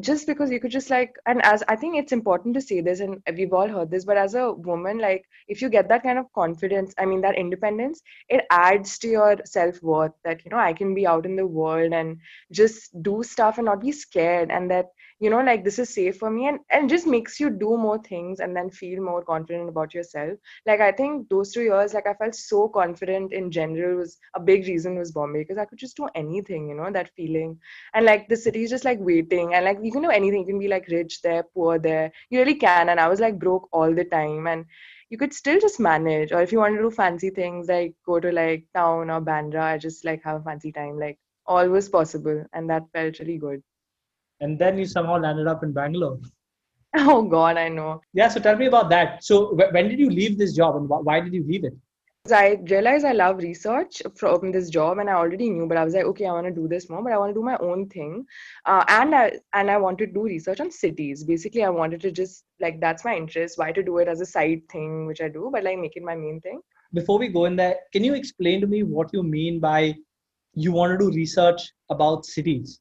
just 0.00 0.26
because 0.26 0.50
you 0.50 0.58
could 0.58 0.70
just 0.70 0.90
like 0.90 1.14
and 1.26 1.44
as 1.44 1.62
i 1.68 1.76
think 1.76 1.96
it's 1.96 2.12
important 2.12 2.54
to 2.54 2.60
say 2.60 2.80
this 2.80 3.00
and 3.00 3.20
we've 3.36 3.52
all 3.52 3.68
heard 3.68 3.90
this 3.90 4.04
but 4.04 4.16
as 4.16 4.34
a 4.34 4.52
woman 4.52 4.98
like 4.98 5.24
if 5.48 5.60
you 5.60 5.68
get 5.68 5.88
that 5.88 6.02
kind 6.02 6.18
of 6.18 6.32
confidence 6.32 6.94
i 6.98 7.04
mean 7.04 7.20
that 7.20 7.36
independence 7.36 8.00
it 8.28 8.44
adds 8.50 8.98
to 8.98 9.08
your 9.08 9.36
self-worth 9.44 10.12
that 10.24 10.44
you 10.44 10.50
know 10.50 10.58
i 10.58 10.72
can 10.72 10.94
be 10.94 11.06
out 11.06 11.26
in 11.26 11.36
the 11.36 11.46
world 11.46 11.92
and 11.92 12.16
just 12.52 12.90
do 13.02 13.22
stuff 13.22 13.58
and 13.58 13.66
not 13.66 13.80
be 13.80 13.92
scared 13.92 14.50
and 14.50 14.70
that 14.70 14.86
you 15.20 15.30
know 15.30 15.40
like 15.42 15.64
this 15.64 15.78
is 15.78 15.88
safe 15.92 16.16
for 16.18 16.30
me 16.30 16.46
and 16.48 16.58
and 16.70 16.88
just 16.90 17.06
makes 17.06 17.38
you 17.40 17.48
do 17.50 17.76
more 17.76 17.98
things 17.98 18.40
and 18.40 18.54
then 18.56 18.70
feel 18.70 19.02
more 19.02 19.22
confident 19.22 19.68
about 19.68 19.94
yourself. 19.94 20.38
Like 20.66 20.80
i 20.80 20.92
think 20.92 21.28
those 21.28 21.52
two 21.52 21.62
years 21.62 21.94
like 21.94 22.06
i 22.06 22.14
felt 22.14 22.34
so 22.34 22.68
confident 22.68 23.32
in 23.32 23.50
general 23.50 23.96
was 23.98 24.18
a 24.34 24.40
big 24.40 24.66
reason 24.66 24.96
was 24.98 25.12
bombay 25.12 25.40
because 25.42 25.58
i 25.58 25.64
could 25.64 25.78
just 25.78 25.96
do 25.96 26.08
anything 26.14 26.68
you 26.68 26.74
know 26.74 26.90
that 26.92 27.10
feeling. 27.16 27.58
And 27.94 28.04
like 28.06 28.28
the 28.28 28.36
city 28.36 28.62
is 28.64 28.70
just 28.70 28.84
like 28.84 28.98
waiting 29.00 29.54
and 29.54 29.64
like 29.64 29.78
you 29.82 29.92
can 29.92 30.02
do 30.02 30.10
anything. 30.10 30.40
You 30.40 30.46
can 30.46 30.58
be 30.58 30.68
like 30.68 30.86
rich 30.88 31.22
there 31.22 31.44
poor 31.54 31.78
there. 31.78 32.12
You 32.30 32.38
really 32.40 32.54
can 32.56 32.88
and 32.90 33.00
i 33.00 33.08
was 33.08 33.20
like 33.20 33.38
broke 33.38 33.68
all 33.72 33.94
the 33.94 34.04
time 34.04 34.46
and 34.46 34.64
you 35.10 35.18
could 35.18 35.32
still 35.32 35.60
just 35.60 35.80
manage. 35.80 36.32
Or 36.32 36.42
if 36.42 36.52
you 36.52 36.58
want 36.58 36.76
to 36.76 36.82
do 36.82 36.90
fancy 36.90 37.30
things 37.30 37.68
like 37.68 37.94
go 38.04 38.20
to 38.20 38.32
like 38.32 38.66
town 38.74 39.10
or 39.10 39.20
bandra 39.20 39.62
I 39.62 39.78
just 39.78 40.04
like 40.04 40.22
have 40.24 40.40
a 40.40 40.44
fancy 40.44 40.72
time. 40.72 40.98
Like 40.98 41.18
all 41.46 41.68
was 41.68 41.88
possible 41.88 42.44
and 42.52 42.68
that 42.70 42.82
felt 42.92 43.18
really 43.20 43.38
good 43.38 43.62
and 44.40 44.58
then 44.58 44.78
you 44.78 44.86
somehow 44.86 45.18
landed 45.18 45.46
up 45.46 45.62
in 45.62 45.72
Bangalore. 45.72 46.18
Oh 46.98 47.22
God, 47.22 47.58
I 47.58 47.68
know. 47.68 48.00
Yeah, 48.14 48.28
so 48.28 48.40
tell 48.40 48.56
me 48.56 48.66
about 48.66 48.88
that. 48.88 49.22
So 49.22 49.54
when 49.54 49.88
did 49.88 49.98
you 49.98 50.08
leave 50.08 50.38
this 50.38 50.54
job, 50.54 50.76
and 50.76 50.88
why 50.88 51.20
did 51.20 51.34
you 51.34 51.44
leave 51.46 51.64
it? 51.64 51.74
I 52.32 52.58
realized 52.70 53.04
I 53.04 53.12
love 53.12 53.38
research 53.38 54.02
from 54.14 54.50
this 54.50 54.70
job, 54.70 54.98
and 54.98 55.10
I 55.10 55.14
already 55.14 55.50
knew, 55.50 55.66
but 55.66 55.76
I 55.76 55.84
was 55.84 55.94
like, 55.94 56.04
okay, 56.04 56.26
I 56.26 56.32
want 56.32 56.46
to 56.46 56.52
do 56.52 56.66
this 56.68 56.88
more, 56.88 57.02
but 57.02 57.12
I 57.12 57.18
want 57.18 57.30
to 57.30 57.40
do 57.40 57.44
my 57.44 57.56
own 57.58 57.88
thing, 57.88 58.24
uh, 58.64 58.84
and 58.88 59.14
I 59.14 59.32
and 59.52 59.70
I 59.70 59.76
want 59.76 59.98
to 59.98 60.06
do 60.06 60.22
research 60.22 60.60
on 60.60 60.70
cities. 60.70 61.24
Basically, 61.24 61.64
I 61.64 61.68
wanted 61.68 62.00
to 62.02 62.10
just 62.10 62.44
like 62.60 62.80
that's 62.80 63.04
my 63.04 63.14
interest. 63.14 63.58
Why 63.58 63.72
to 63.72 63.82
do 63.82 63.98
it 63.98 64.08
as 64.08 64.20
a 64.20 64.26
side 64.26 64.62
thing, 64.70 65.06
which 65.06 65.20
I 65.20 65.28
do, 65.28 65.50
but 65.52 65.64
like 65.64 65.78
make 65.78 65.96
it 65.96 66.02
my 66.02 66.14
main 66.14 66.40
thing. 66.40 66.60
Before 66.94 67.18
we 67.18 67.28
go 67.28 67.44
in 67.44 67.56
there, 67.56 67.76
can 67.92 68.04
you 68.04 68.14
explain 68.14 68.60
to 68.60 68.66
me 68.66 68.82
what 68.82 69.10
you 69.12 69.22
mean 69.22 69.60
by 69.60 69.94
you 70.54 70.72
want 70.72 70.98
to 70.98 70.98
do 70.98 71.14
research 71.14 71.70
about 71.90 72.24
cities? 72.24 72.80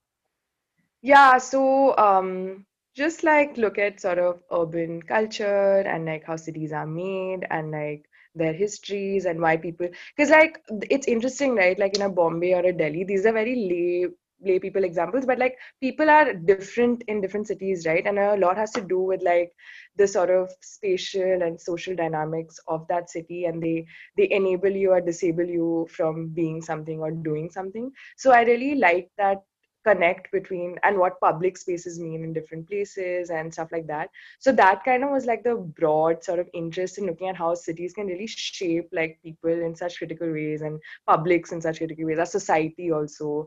Yeah, 1.05 1.37
so 1.37 1.95
um, 1.97 2.65
just 2.95 3.23
like 3.23 3.57
look 3.57 3.77
at 3.77 4.01
sort 4.01 4.17
of 4.17 4.41
urban 4.51 5.01
culture 5.03 5.79
and 5.81 6.05
like 6.05 6.23
how 6.25 6.35
cities 6.35 6.73
are 6.73 6.87
made 6.87 7.45
and 7.51 7.71
like 7.71 8.05
their 8.33 8.53
histories 8.53 9.25
and 9.25 9.39
why 9.39 9.55
people 9.57 9.87
because 10.17 10.29
like 10.31 10.61
it's 10.89 11.07
interesting 11.07 11.55
right? 11.55 11.77
Like 11.77 11.95
in 11.95 12.01
a 12.01 12.09
bombay 12.09 12.53
or 12.53 12.65
a 12.65 12.73
delhi 12.73 13.03
these 13.03 13.25
are 13.25 13.33
very 13.33 13.55
lay 13.55 14.07
lay 14.43 14.59
people 14.59 14.83
examples 14.83 15.25
but 15.25 15.39
like 15.39 15.57
people 15.79 16.09
are 16.09 16.33
different 16.33 17.03
in 17.07 17.21
different 17.21 17.47
cities 17.47 17.85
right? 17.85 18.05
And 18.05 18.17
a 18.19 18.35
lot 18.37 18.57
has 18.57 18.71
to 18.71 18.81
do 18.81 18.99
with 18.99 19.21
like 19.23 19.53
the 19.97 20.07
sort 20.07 20.31
of 20.31 20.51
spatial 20.61 21.41
and 21.43 21.61
social 21.61 21.95
dynamics 21.95 22.59
of 22.67 22.87
that 22.87 23.09
city 23.11 23.45
and 23.45 23.61
they 23.61 23.85
they 24.17 24.27
enable 24.31 24.69
you 24.71 24.91
or 24.91 25.01
disable 25.01 25.45
you 25.45 25.87
from 25.89 26.29
being 26.29 26.61
something 26.63 26.99
or 26.99 27.11
doing 27.11 27.49
something. 27.51 27.91
So 28.17 28.31
i 28.31 28.41
really 28.43 28.75
like 28.75 29.09
that 29.17 29.43
connect 29.85 30.31
between 30.31 30.77
and 30.83 30.97
what 30.97 31.19
public 31.19 31.57
spaces 31.57 31.99
mean 31.99 32.23
in 32.23 32.33
different 32.33 32.67
places 32.67 33.29
and 33.29 33.53
stuff 33.53 33.69
like 33.71 33.87
that. 33.87 34.09
So 34.39 34.51
that 34.53 34.83
kind 34.83 35.03
of 35.03 35.11
was 35.11 35.25
like 35.25 35.43
the 35.43 35.55
broad 35.55 36.23
sort 36.23 36.39
of 36.39 36.49
interest 36.53 36.97
in 36.97 37.05
looking 37.05 37.27
at 37.29 37.35
how 37.35 37.53
cities 37.53 37.93
can 37.93 38.07
really 38.07 38.27
shape 38.27 38.89
like 38.91 39.19
people 39.23 39.51
in 39.51 39.75
such 39.75 39.97
critical 39.97 40.31
ways 40.31 40.61
and 40.61 40.79
publics 41.07 41.51
in 41.51 41.61
such 41.61 41.77
critical 41.77 42.05
ways 42.05 42.19
our 42.19 42.25
society 42.25 42.91
also 42.91 43.45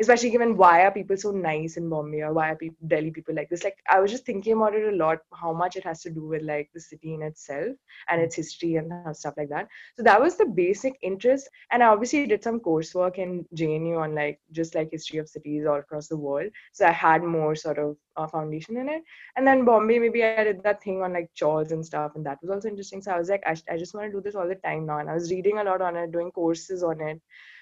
especially 0.00 0.30
given 0.30 0.56
why 0.56 0.82
are 0.82 0.90
people 0.90 1.16
so 1.16 1.30
nice 1.30 1.76
in 1.76 1.88
Bombay 1.88 2.20
or 2.20 2.32
why 2.32 2.50
are 2.50 2.56
people 2.56 2.76
Delhi 2.86 3.10
people 3.10 3.34
like 3.34 3.48
this? 3.48 3.64
Like 3.64 3.78
I 3.90 4.00
was 4.00 4.10
just 4.10 4.26
thinking 4.26 4.52
about 4.52 4.74
it 4.74 4.92
a 4.92 4.96
lot, 4.96 5.18
how 5.32 5.52
much 5.52 5.76
it 5.76 5.84
has 5.84 6.02
to 6.02 6.10
do 6.10 6.26
with 6.26 6.42
like 6.42 6.70
the 6.74 6.80
city 6.80 7.14
in 7.14 7.22
itself 7.22 7.76
and 8.08 8.20
its 8.20 8.36
history 8.36 8.76
and 8.76 8.92
stuff 9.16 9.34
like 9.36 9.48
that. 9.48 9.68
So 9.96 10.02
that 10.02 10.20
was 10.20 10.36
the 10.36 10.46
basic 10.46 10.98
interest. 11.02 11.48
And 11.70 11.82
I 11.82 11.86
obviously 11.86 12.26
did 12.26 12.42
some 12.42 12.60
coursework 12.60 13.16
in 13.16 13.46
JNU 13.54 13.98
on 13.98 14.14
like 14.14 14.38
just 14.52 14.74
like 14.74 14.90
history 14.90 15.18
of 15.18 15.28
cities 15.28 15.66
all 15.66 15.78
across 15.78 16.08
the 16.08 16.16
world. 16.16 16.50
So 16.72 16.86
I 16.86 16.92
had 16.92 17.22
more 17.22 17.54
sort 17.54 17.78
of 17.78 17.96
uh, 18.16 18.26
foundation 18.26 18.76
in 18.76 18.88
it. 18.88 19.02
And 19.36 19.46
then 19.46 19.64
Bombay, 19.64 19.98
maybe 19.98 20.24
I 20.24 20.44
did 20.44 20.62
that 20.62 20.82
thing 20.82 21.02
on 21.02 21.12
like 21.12 21.30
chawls 21.34 21.72
and 21.72 21.84
stuff, 21.84 22.12
and 22.14 22.24
that 22.26 22.38
was 22.42 22.50
also 22.50 22.68
interesting. 22.68 23.02
So 23.02 23.12
I 23.12 23.18
was 23.18 23.28
like, 23.28 23.42
I, 23.46 23.56
I 23.70 23.76
just 23.76 23.94
want 23.94 24.06
to 24.06 24.12
do 24.12 24.20
this 24.20 24.34
all 24.34 24.48
the 24.48 24.54
time 24.56 24.86
now. 24.86 24.98
And 24.98 25.10
I 25.10 25.14
was 25.14 25.30
reading 25.30 25.58
a 25.58 25.64
lot 25.64 25.82
on 25.82 25.96
it, 25.96 26.12
doing 26.12 26.30
courses 26.30 26.82
on 26.82 27.00
it. 27.00 27.20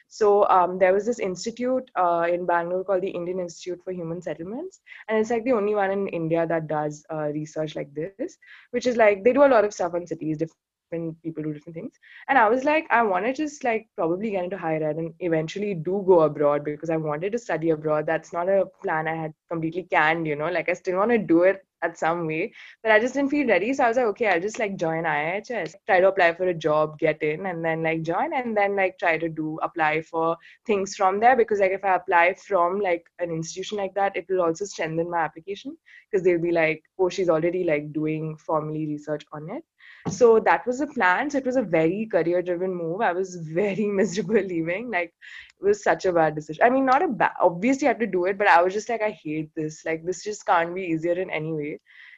So 0.09 0.49
um, 0.49 0.79
there 0.79 0.93
was 0.93 1.07
this 1.07 1.19
institute 1.19 1.91
uh, 1.97 2.27
in 2.31 2.47
Bangalore 2.47 2.85
called 2.85 3.03
the 3.03 3.11
Indian 3.11 3.41
Institute 3.41 3.81
for 3.83 3.93
Human 3.93 4.23
Settlements, 4.23 4.81
and 5.09 5.19
it's 5.19 5.31
like 5.31 5.45
the 5.45 5.53
only 5.53 5.75
one 5.75 5.91
in 5.91 6.09
India 6.09 6.47
that 6.47 6.69
does 6.69 7.05
uh, 7.13 7.31
research 7.33 7.75
like 7.75 7.93
this, 7.95 8.37
which 8.71 8.87
is 8.87 8.97
like 8.97 9.25
they 9.25 9.33
do 9.33 9.45
a 9.45 9.55
lot 9.55 9.65
of 9.65 9.75
stuff 9.75 9.95
on 9.95 10.07
cities, 10.07 10.39
different 10.39 11.21
people 11.23 11.43
do 11.43 11.53
different 11.53 11.75
things. 11.75 11.93
And 12.29 12.39
I 12.39 12.49
was 12.49 12.65
like, 12.65 12.87
I 12.91 13.03
want 13.03 13.27
to 13.27 13.33
just 13.33 13.65
like 13.65 13.89
probably 13.97 14.31
get 14.31 14.45
into 14.45 14.57
higher 14.57 14.83
ed 14.83 14.97
and 14.97 15.13
eventually 15.21 15.75
do 15.75 16.05
go 16.07 16.21
abroad 16.21 16.65
because 16.65 16.91
I 16.91 16.97
wanted 16.97 17.33
to 17.33 17.39
study 17.39 17.71
abroad. 17.71 18.07
That's 18.07 18.33
not 18.33 18.49
a 18.49 18.67
plan 18.83 19.09
I 19.09 19.15
had 19.15 19.35
completely 19.51 19.85
canned, 19.85 20.27
you 20.27 20.37
know, 20.37 20.49
like 20.49 20.69
I 20.69 20.75
still 20.75 20.99
want 20.99 21.11
to 21.11 21.19
do 21.19 21.43
it 21.43 21.65
at 21.85 21.99
some 21.99 22.27
way. 22.27 22.53
But 22.83 22.93
I 22.93 23.01
just 23.01 23.15
didn't 23.15 23.31
feel 23.31 23.47
ready. 23.47 23.73
So 23.73 23.85
I 23.85 23.89
was 23.89 23.97
like, 23.97 24.07
okay, 24.07 24.29
I'll 24.29 24.41
just 24.41 24.59
like 24.59 24.77
join 24.77 25.05
IIHS, 25.05 25.75
try 25.87 26.01
to 26.01 26.09
apply 26.09 26.35
for 26.35 26.49
a 26.49 26.55
job, 26.55 26.99
get 26.99 27.23
in, 27.23 27.47
and 27.47 27.65
then 27.65 27.83
like 27.83 28.03
join, 28.03 28.33
and 28.33 28.57
then 28.57 28.77
like 28.77 28.99
try 28.99 29.19
to 29.19 29.29
do 29.29 29.59
apply 29.63 30.03
for 30.03 30.37
things 30.67 30.95
from 30.95 31.21
there. 31.21 31.37
Because 31.37 31.61
like 31.61 31.73
if 31.73 31.85
I 31.85 31.95
apply 31.97 32.35
from 32.35 32.81
like 32.81 33.07
an 33.19 33.31
institution 33.31 33.79
like 33.79 33.95
that, 33.95 34.17
it 34.17 34.27
will 34.29 34.43
also 34.43 34.65
strengthen 34.65 35.11
my 35.11 35.19
application 35.19 35.77
because 36.11 36.25
they'll 36.25 36.41
be 36.41 36.53
like, 36.53 36.83
oh, 36.99 37.09
she's 37.09 37.29
already 37.29 37.65
like 37.65 37.93
doing 37.93 38.37
formally 38.37 38.87
research 38.87 39.25
on 39.33 39.51
it. 39.51 39.65
So 40.09 40.39
that 40.41 40.67
was 40.67 40.79
the 40.79 40.87
plan. 40.87 41.31
So 41.31 41.39
it 41.39 41.47
was 41.47 41.57
a 41.57 41.63
very 41.63 42.07
career 42.07 42.43
driven 42.43 42.75
move. 42.75 43.01
I 43.01 43.13
was 43.13 43.37
very 43.55 43.87
miserable 43.87 44.35
leaving. 44.35 44.91
Like 44.91 45.13
it 45.61 45.65
was 45.65 45.83
such 45.83 46.05
a 46.05 46.13
bad 46.13 46.35
decision. 46.35 46.63
I 46.63 46.71
mean, 46.71 46.85
not 46.85 47.03
a 47.03 47.09
bad, 47.09 47.33
obviously 47.41 47.89
I 47.89 47.93
had 47.93 48.01
to 48.01 48.07
do 48.07 48.27
it, 48.27 48.39
but 48.39 48.47
I 48.49 48.63
was 48.63 48.75
just 48.75 48.89
like, 48.89 49.03
I 49.03 49.11
hate 49.11 49.51
this. 49.57 49.85
Like 49.85 50.05
this 50.05 50.23
just 50.23 50.45
can't 50.47 50.75
be 50.75 50.83
easier 50.83 51.15
in 51.15 51.31
any 51.31 51.53
way. 51.53 51.74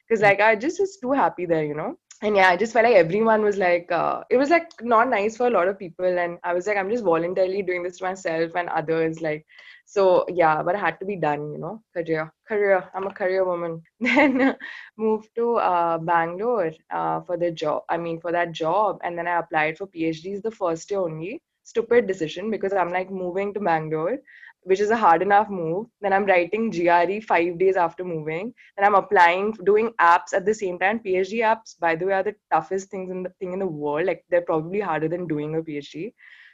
Because 0.08 0.22
like 0.22 0.40
I 0.40 0.54
just 0.56 0.80
was 0.80 0.96
too 1.00 1.12
happy 1.12 1.46
there, 1.46 1.64
you 1.64 1.74
know? 1.74 1.96
And 2.22 2.36
yeah 2.36 2.48
i 2.48 2.56
just 2.56 2.72
felt 2.72 2.84
like 2.84 2.94
everyone 2.96 3.42
was 3.42 3.58
like 3.58 3.90
uh, 3.92 4.22
it 4.30 4.36
was 4.38 4.48
like 4.50 4.70
not 4.82 5.08
nice 5.10 5.36
for 5.36 5.46
a 5.46 5.50
lot 5.50 5.68
of 5.68 5.78
people. 5.78 6.06
And 6.18 6.38
i 6.44 6.52
was 6.54 6.66
like 6.66 6.76
i'm 6.76 6.90
just 6.90 7.04
voluntarily 7.04 7.62
doing 7.62 7.82
this 7.82 7.98
to 7.98 8.04
myself 8.04 8.52
and 8.56 8.68
others 8.70 9.20
like 9.20 9.44
so 9.84 10.24
yeah 10.28 10.62
but 10.62 10.74
it 10.74 10.78
had 10.80 10.98
to 11.00 11.06
be 11.06 11.16
done 11.16 11.52
you 11.52 11.58
know? 11.58 11.82
Career 11.94 12.32
career. 12.48 12.84
I'm 12.94 13.06
a 13.06 13.12
career 13.12 13.44
woman. 13.44 13.82
Then 14.00 14.56
moved 14.96 15.28
to 15.36 15.56
uh, 15.56 15.98
bangalore 15.98 16.72
uh, 16.90 17.20
for 17.20 17.36
the 17.36 17.50
job 17.50 17.82
i 17.90 17.96
mean 17.96 18.20
for 18.20 18.32
that 18.32 18.52
job. 18.52 18.98
And 19.04 19.18
then 19.18 19.26
i 19.28 19.38
applied 19.38 19.76
for 19.78 19.86
phds 19.88 20.42
the 20.42 20.50
first 20.50 20.90
year 20.90 21.00
only. 21.00 21.42
Stupid 21.64 22.06
decision 22.06 22.50
because 22.50 22.72
i'm 22.72 22.92
like 22.92 23.10
moving 23.10 23.52
to 23.54 23.60
bangalore 23.60 24.18
which 24.66 24.80
is 24.80 24.90
a 24.90 24.96
hard 24.96 25.22
enough 25.22 25.48
move. 25.48 25.86
Then 26.00 26.12
I'm 26.12 26.26
writing 26.26 26.70
GRE 26.70 27.20
five 27.20 27.56
days 27.58 27.76
after 27.76 28.04
moving. 28.04 28.52
Then 28.76 28.84
I'm 28.84 28.96
applying, 28.96 29.52
doing 29.64 29.92
apps 30.00 30.32
at 30.34 30.44
the 30.44 30.52
same 30.52 30.78
time. 30.80 30.98
PhD 30.98 31.38
apps, 31.50 31.78
by 31.78 31.94
the 31.94 32.06
way, 32.06 32.14
are 32.14 32.24
the 32.24 32.34
toughest 32.52 32.90
things 32.90 33.10
in 33.12 33.22
the 33.22 33.30
thing 33.38 33.52
in 33.52 33.60
the 33.60 33.66
world. 33.66 34.06
Like 34.06 34.24
they're 34.28 34.48
probably 34.50 34.80
harder 34.80 35.08
than 35.08 35.28
doing 35.28 35.54
a 35.54 35.62
PhD. 35.62 36.12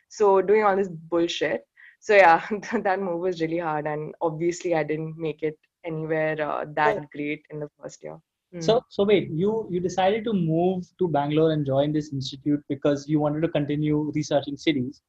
So 0.09 0.43
doing 0.43 0.63
all 0.63 0.77
this 0.77 0.91
bullshit. 0.91 1.63
So 2.01 2.15
yeah, 2.15 2.47
that 2.85 3.01
move 3.01 3.21
was 3.21 3.41
really 3.41 3.59
hard, 3.59 3.87
and 3.87 4.15
obviously 4.21 4.75
I 4.75 4.83
didn't 4.83 5.17
make 5.17 5.43
it 5.43 5.57
anywhere 5.87 6.37
uh, 6.41 6.67
that 6.75 7.11
great 7.13 7.47
in 7.49 7.61
the 7.61 7.69
first 7.81 8.03
year. 8.03 8.19
Mm. 8.55 8.63
So, 8.63 8.85
so 8.91 9.05
wait, 9.05 9.31
you 9.31 9.67
you 9.71 9.81
decided 9.81 10.25
to 10.25 10.35
move 10.35 10.85
to 10.99 11.09
Bangalore 11.09 11.53
and 11.53 11.65
join 11.65 11.93
this 11.93 12.13
institute 12.13 12.63
because 12.69 13.09
you 13.09 13.21
wanted 13.21 13.41
to 13.43 13.49
continue 13.49 14.13
researching 14.15 14.59
cities 14.59 15.01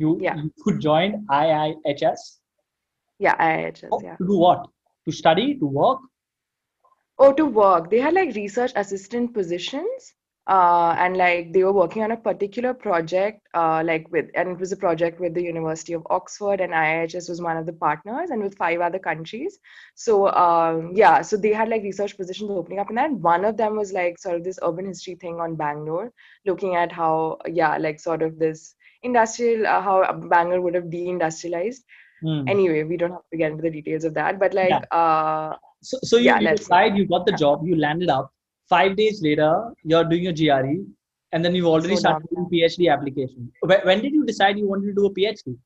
you, 0.00 0.18
yeah. 0.20 0.36
you 0.36 0.52
could 0.64 0.80
join 0.80 1.26
IIHS. 1.30 2.38
Yeah, 3.18 3.36
IIHS. 3.36 3.88
Oh, 3.92 4.00
yeah. 4.02 4.16
To 4.16 4.26
do 4.26 4.38
what? 4.38 4.66
To 5.06 5.12
study? 5.12 5.56
To 5.58 5.66
work? 5.66 6.00
Oh, 7.18 7.32
to 7.34 7.44
work. 7.44 7.90
They 7.90 8.00
had 8.00 8.14
like 8.14 8.34
research 8.34 8.72
assistant 8.76 9.34
positions. 9.34 10.14
Uh, 10.46 10.96
and 10.98 11.16
like 11.16 11.52
they 11.52 11.62
were 11.62 11.72
working 11.72 12.02
on 12.02 12.10
a 12.10 12.16
particular 12.16 12.72
project 12.74 13.46
uh, 13.54 13.82
like 13.84 14.10
with 14.10 14.30
and 14.34 14.48
it 14.48 14.58
was 14.58 14.72
a 14.72 14.76
project 14.76 15.20
with 15.20 15.32
the 15.34 15.42
university 15.42 15.92
of 15.92 16.04
oxford 16.10 16.60
and 16.60 16.72
iihs 16.72 17.28
was 17.28 17.42
one 17.42 17.56
of 17.56 17.66
the 17.66 17.72
partners 17.74 18.30
and 18.30 18.42
with 18.42 18.56
five 18.56 18.80
other 18.80 18.98
countries 18.98 19.60
so 19.94 20.28
um, 20.30 20.90
yeah 20.92 21.20
so 21.20 21.36
they 21.36 21.52
had 21.52 21.68
like 21.68 21.82
research 21.82 22.16
positions 22.16 22.50
opening 22.50 22.80
up 22.80 22.88
and 22.88 22.98
that 22.98 23.12
one 23.12 23.44
of 23.44 23.56
them 23.58 23.76
was 23.76 23.92
like 23.92 24.18
sort 24.18 24.34
of 24.34 24.42
this 24.42 24.58
urban 24.62 24.86
history 24.86 25.14
thing 25.14 25.38
on 25.38 25.54
bangalore 25.54 26.10
looking 26.46 26.74
at 26.74 26.90
how 26.90 27.38
yeah 27.46 27.76
like 27.76 28.00
sort 28.00 28.22
of 28.22 28.36
this 28.38 28.74
industrial 29.02 29.66
uh, 29.66 29.80
how 29.80 30.12
Bangalore 30.12 30.60
would 30.60 30.74
have 30.74 30.84
deindustrialized. 30.84 31.80
Mm. 32.22 32.50
Anyway, 32.50 32.82
we 32.82 32.96
don't 32.96 33.12
have 33.12 33.28
to 33.32 33.38
get 33.38 33.50
into 33.50 33.62
the 33.62 33.70
details 33.70 34.04
of 34.04 34.14
that, 34.14 34.38
but 34.38 34.52
like, 34.52 34.68
yeah. 34.70 34.80
uh, 34.90 35.56
so 35.82 35.98
so 36.02 36.16
you, 36.18 36.26
yeah, 36.26 36.40
you 36.40 36.48
applied, 36.48 36.96
you 36.96 37.06
got 37.06 37.24
the 37.24 37.32
job, 37.32 37.62
you 37.64 37.76
landed 37.76 38.10
up. 38.10 38.30
Five 38.68 38.96
days 38.96 39.22
later, 39.22 39.72
you're 39.84 40.04
doing 40.04 40.24
your 40.24 40.32
GRE, 40.34 40.84
and 41.32 41.44
then 41.44 41.54
you've 41.54 41.66
already 41.66 41.96
so 41.96 42.00
started 42.00 42.28
doing 42.28 42.46
PhD 42.52 42.92
application. 42.92 43.50
When, 43.62 43.80
when 43.84 44.02
did 44.02 44.12
you 44.12 44.24
decide 44.26 44.58
you 44.58 44.68
wanted 44.68 44.88
to 44.88 44.92
do 44.94 45.06
a 45.06 45.14
PhD? 45.14 45.56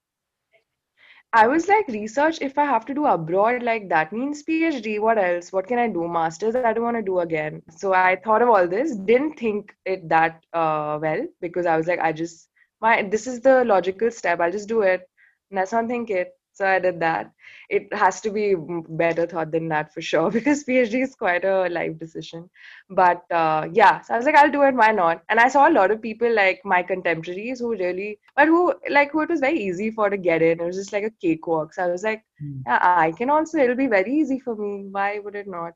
I 1.37 1.49
was 1.49 1.67
like, 1.67 1.89
research, 1.89 2.39
if 2.41 2.57
I 2.57 2.65
have 2.65 2.87
to 2.87 2.95
do 2.95 3.07
abroad, 3.07 3.65
like 3.65 3.89
that 3.89 4.13
means 4.13 4.45
PhD. 4.45 5.01
What 5.01 5.19
else? 5.19 5.53
What 5.53 5.67
can 5.67 5.81
I 5.81 5.89
do? 5.89 6.07
Masters, 6.07 6.55
I 6.55 6.73
don't 6.73 6.85
want 6.85 6.97
to 6.97 7.03
do 7.03 7.19
again. 7.19 7.61
So 7.77 7.93
I 7.93 8.15
thought 8.25 8.41
of 8.41 8.49
all 8.49 8.69
this, 8.69 8.95
didn't 8.95 9.37
think 9.37 9.75
it 9.85 10.09
that 10.09 10.45
uh, 10.53 10.99
well 11.03 11.27
because 11.41 11.67
I 11.67 11.77
was 11.77 11.89
like, 11.89 11.99
I 11.99 12.13
just 12.13 12.49
this 12.93 13.27
is 13.27 13.41
the 13.41 13.65
logical 13.65 14.11
step. 14.11 14.41
I'll 14.41 14.53
just 14.53 14.69
do 14.69 14.83
it. 14.83 15.03
And 15.51 15.59
let's 15.59 15.73
not 15.73 15.87
think 15.87 16.11
it 16.11 16.33
so 16.55 16.67
i 16.67 16.79
did 16.79 17.01
that. 17.01 17.33
It 17.69 17.93
has 17.93 18.21
to 18.21 18.31
be 18.31 18.55
better 18.89 19.27
thought 19.27 19.51
than 19.51 19.69
that 19.69 19.93
for 19.93 20.01
sure 20.01 20.31
because 20.37 20.63
phd 20.65 21.03
is 21.03 21.15
quite 21.17 21.45
a 21.45 21.69
life 21.69 21.99
decision. 21.99 22.49
But 22.89 23.23
uh, 23.31 23.69
yeah. 23.73 24.01
So 24.03 24.15
i 24.15 24.17
was 24.17 24.27
like 24.27 24.37
i'll 24.37 24.51
do 24.51 24.63
it. 24.63 24.75
Why 24.75 24.93
not? 24.93 25.23
And 25.29 25.41
i 25.41 25.49
saw 25.49 25.69
a 25.69 25.77
lot 25.77 25.91
of 25.91 26.01
people 26.01 26.33
like 26.33 26.61
my 26.65 26.83
contemporaries 26.83 27.59
who 27.59 27.71
really 27.73 28.21
but 28.37 28.47
who 28.47 28.73
like 28.89 29.11
who 29.13 29.23
it 29.23 29.31
was 29.31 29.41
very 29.41 29.59
easy 29.59 29.91
for 29.91 30.11
to 30.11 30.17
get 30.17 30.43
in. 30.43 30.61
It 30.61 30.65
was 30.65 30.77
just 30.77 30.93
like 30.93 31.05
a 31.05 31.11
cakewalk. 31.21 31.75
So 31.75 31.83
i 31.85 31.89
was 31.89 32.05
like 32.05 32.23
mm. 32.43 32.63
yeah, 32.67 32.79
i 32.83 33.11
can 33.13 33.31
also 33.31 33.59
it'll 33.59 33.83
be 33.85 33.89
very 33.99 34.15
easy 34.15 34.39
for 34.39 34.55
me. 34.55 34.87
Why 34.91 35.19
would 35.19 35.35
it 35.35 35.49
not? 35.49 35.73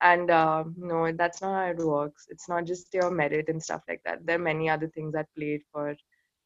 And 0.00 0.30
uh, 0.30 0.64
no 0.76 1.10
that's 1.12 1.42
not 1.42 1.54
how 1.54 1.70
it 1.72 1.78
works. 1.78 2.26
It's 2.28 2.48
not 2.48 2.66
just 2.66 2.94
your 2.94 3.10
merit 3.10 3.48
and 3.48 3.60
stuff 3.62 3.82
like 3.88 4.02
that. 4.04 4.24
There 4.24 4.36
are 4.36 4.48
many 4.50 4.70
other 4.70 4.88
things 4.94 5.12
that 5.14 5.34
played 5.36 5.62
for 5.72 5.96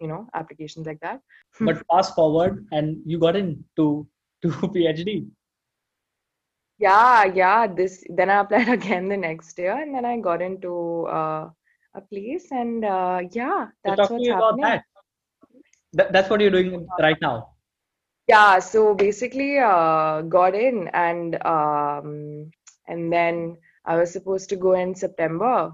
you 0.00 0.08
know 0.08 0.26
applications 0.34 0.86
like 0.86 1.00
that. 1.00 1.20
But 1.60 1.82
fast 1.90 2.14
forward 2.14 2.66
and 2.72 2.98
you 3.04 3.18
got 3.18 3.36
into 3.36 4.06
to 4.44 4.48
phd 4.76 5.26
yeah 6.78 7.24
yeah 7.24 7.66
this 7.66 8.04
then 8.08 8.30
i 8.30 8.40
applied 8.40 8.68
again 8.78 9.08
the 9.08 9.16
next 9.16 9.58
year 9.58 9.76
and 9.80 9.94
then 9.94 10.04
i 10.04 10.18
got 10.18 10.42
into 10.42 11.06
uh, 11.06 11.48
a 11.94 12.00
place 12.00 12.46
and 12.50 12.84
uh, 12.84 13.20
yeah 13.30 13.68
that's 13.84 14.08
so 14.08 14.14
what's 14.14 14.28
happening. 14.28 14.64
that. 14.64 14.84
Th- 15.96 16.10
that's 16.10 16.28
what 16.28 16.40
you're 16.40 16.50
doing 16.50 16.86
right 17.00 17.16
now. 17.22 17.50
Yeah 18.26 18.58
so 18.58 18.94
basically 18.94 19.58
uh, 19.58 20.22
got 20.22 20.54
in 20.54 20.88
and 20.92 21.36
um, 21.46 22.50
and 22.88 23.12
then 23.12 23.56
i 23.84 23.96
was 23.96 24.10
supposed 24.10 24.48
to 24.48 24.56
go 24.56 24.72
in 24.72 24.94
september 24.94 25.72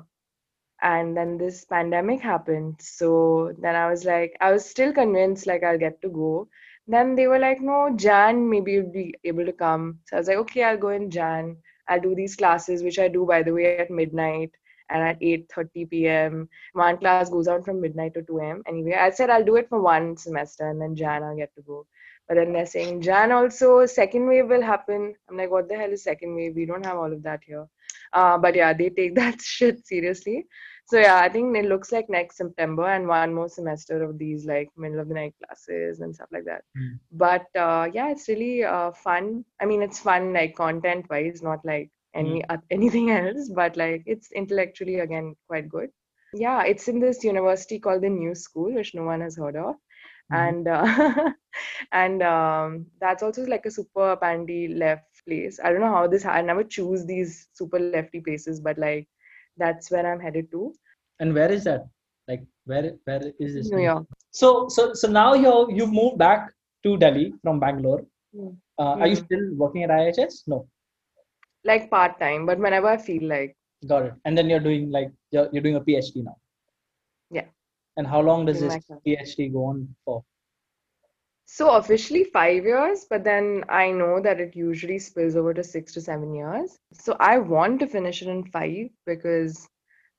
and 0.83 1.17
then 1.17 1.37
this 1.37 1.65
pandemic 1.65 2.21
happened. 2.21 2.77
So 2.81 3.53
then 3.59 3.77
i 3.77 3.91
was 3.91 4.05
like 4.05 4.37
i 4.41 4.53
was 4.53 4.65
still 4.65 4.93
convinced 4.93 5.47
like 5.47 5.63
i'll 5.63 5.79
get 5.79 6.01
to 6.03 6.09
go. 6.09 6.49
Then 6.87 7.15
they 7.15 7.27
were 7.27 7.39
like 7.39 7.61
no 7.61 7.91
jan 7.97 8.49
maybe 8.49 8.73
you'd 8.73 8.93
be 8.93 9.15
able 9.25 9.45
to 9.45 9.53
come. 9.53 9.99
So 10.07 10.17
i 10.17 10.21
was 10.21 10.29
like 10.29 10.39
okay 10.39 10.65
i'll 10.65 10.79
go 10.79 10.91
in 10.91 11.11
jan. 11.11 11.57
I'll 11.89 12.01
do 12.01 12.15
these 12.15 12.37
classes 12.37 12.83
which 12.83 12.99
i 12.99 13.09
do 13.09 13.27
by 13.27 13.43
the 13.43 13.53
way 13.53 13.79
at 13.79 13.91
midnight 13.91 14.53
and 14.91 15.03
at 15.03 15.21
8.30 15.21 15.91
p.m 15.91 16.49
one 16.73 16.99
class 16.99 17.31
goes 17.31 17.49
on 17.49 17.63
from 17.63 17.81
midnight 17.81 18.15
to 18.15 18.23
2 18.23 18.39
a.m 18.39 18.63
anyway 18.67 18.95
i 18.95 19.11
said 19.11 19.31
i'll 19.31 19.45
do 19.45 19.57
it 19.57 19.69
for 19.69 19.81
one 19.81 20.17
semester 20.17 20.69
and 20.69 20.81
then 20.81 20.95
jan 20.97 21.23
i'll 21.23 21.37
get 21.37 21.55
to 21.55 21.63
go. 21.63 21.87
But 22.29 22.37
then 22.37 22.53
they're 22.53 22.67
saying 22.67 23.03
jan 23.03 23.33
also 23.33 23.87
second 23.87 24.27
wave 24.29 24.49
will 24.49 24.63
happen. 24.63 25.15
I'm 25.29 25.37
like 25.37 25.51
what 25.51 25.69
the 25.69 25.77
hell 25.77 25.91
is 25.91 26.05
second 26.05 26.37
wave? 26.37 26.55
We 26.55 26.65
don't 26.65 26.87
have 26.87 26.97
all 26.97 27.13
of 27.13 27.25
that 27.25 27.41
here. 27.45 27.67
Uh, 28.13 28.39
but 28.39 28.55
yeah 28.55 28.73
they 28.73 28.89
take 28.89 29.15
that 29.23 29.41
shit 29.43 29.85
seriously 29.87 30.47
so 30.91 30.99
yeah 30.99 31.21
i 31.21 31.29
think 31.29 31.57
it 31.57 31.67
looks 31.67 31.93
like 31.93 32.11
next 32.11 32.37
september 32.37 32.87
and 32.87 33.07
one 33.07 33.33
more 33.33 33.49
semester 33.49 34.03
of 34.03 34.19
these 34.19 34.45
like 34.47 34.69
middle 34.77 34.99
of 34.99 35.09
the 35.09 35.15
night 35.15 35.35
classes 35.43 36.01
and 36.01 36.15
stuff 36.15 36.29
like 36.33 36.45
that 36.45 36.63
mm. 36.77 36.99
but 37.13 37.47
uh, 37.57 37.89
yeah 37.93 38.11
it's 38.11 38.29
really 38.29 38.65
uh, 38.65 38.91
fun 38.91 39.45
i 39.61 39.65
mean 39.65 39.83
it's 39.83 40.01
fun 40.01 40.33
like 40.33 40.57
content 40.57 41.07
wise 41.09 41.43
not 41.43 41.65
like 41.65 41.91
any 42.15 42.41
mm. 42.41 42.47
uh, 42.49 42.57
anything 42.71 43.11
else 43.11 43.49
but 43.49 43.77
like 43.77 44.03
it's 44.07 44.33
intellectually 44.33 44.99
again 45.01 45.35
quite 45.47 45.69
good 45.69 45.91
yeah 46.35 46.65
it's 46.65 46.89
in 46.89 46.99
this 46.99 47.23
university 47.25 47.79
called 47.79 48.03
the 48.03 48.09
new 48.09 48.35
school 48.35 48.75
which 48.75 48.95
no 48.95 49.05
one 49.05 49.21
has 49.21 49.37
heard 49.37 49.57
of 49.57 49.77
mm. 50.33 50.49
and 50.49 50.67
uh, 50.67 51.31
and 51.93 52.23
um, 52.23 52.87
that's 53.01 53.23
also 53.23 53.45
like 53.47 53.67
a 53.67 53.71
super 53.71 54.11
apparently 54.11 54.69
left 54.69 55.05
place 55.29 55.61
i 55.63 55.71
don't 55.71 55.81
know 55.81 55.95
how 55.95 56.07
this 56.09 56.25
i 56.25 56.41
never 56.41 56.65
choose 56.65 57.05
these 57.07 57.49
super 57.53 57.79
lefty 57.79 58.21
places 58.21 58.61
but 58.61 58.79
like 58.79 59.07
that's 59.57 59.91
where 59.91 60.11
i'm 60.11 60.21
headed 60.21 60.51
to. 60.53 60.73
And 61.19 61.35
where 61.35 61.53
is 61.53 61.65
that? 61.65 61.87
Like 62.29 62.43
where 62.65 62.93
where 63.05 63.23
is 63.39 63.55
this 63.55 63.71
new 63.71 63.83
york. 63.83 64.07
So 64.31 64.69
so 64.69 64.95
so 64.95 65.09
now 65.09 65.35
you're 65.35 65.71
you've 65.71 65.93
moved 65.93 66.19
back 66.19 66.53
to 66.85 66.97
delhi 66.97 67.35
from 67.43 67.61
bangalore. 67.61 68.03
Mm. 68.35 68.57
Uh, 68.79 68.95
mm. 68.95 69.01
are 69.01 69.07
you 69.07 69.17
hmm. 69.17 69.25
still 69.25 69.47
working 69.55 69.83
at 69.85 69.91
iihs 69.91 70.43
no. 70.47 70.67
Like 71.65 71.91
part-time 71.91 72.47
but 72.47 72.59
whenever 72.59 72.89
i 72.89 72.97
feel 72.97 73.25
like. 73.29 73.57
Got 73.87 74.07
it. 74.07 74.15
And 74.25 74.37
then 74.37 74.49
you're 74.51 74.61
doing 74.61 74.91
like 74.91 75.11
you're, 75.31 75.49
you're 75.53 75.63
doing 75.63 75.77
a 75.77 75.81
phd 75.81 76.25
now? 76.25 76.37
Yeah. 77.31 77.47
And 77.97 78.07
how 78.07 78.21
long 78.21 78.47
does 78.47 78.61
this 78.61 78.79
phd 79.07 79.53
go 79.53 79.65
on 79.65 79.89
for 80.05 80.23
so 81.53 81.71
officially 81.75 82.23
five 82.23 82.65
years, 82.65 83.07
but 83.11 83.25
then 83.25 83.65
I 83.69 83.91
know 83.91 84.21
that 84.21 84.39
it 84.39 84.55
usually 84.55 85.01
spills 85.01 85.35
over 85.35 85.53
to 85.53 85.65
six 85.65 85.93
to 85.95 86.01
seven 86.01 86.33
years. 86.33 86.79
So 86.93 87.17
I 87.19 87.39
want 87.39 87.81
to 87.81 87.89
finish 87.89 88.23
it 88.23 88.29
in 88.29 88.45
five 88.45 88.91
because 89.05 89.67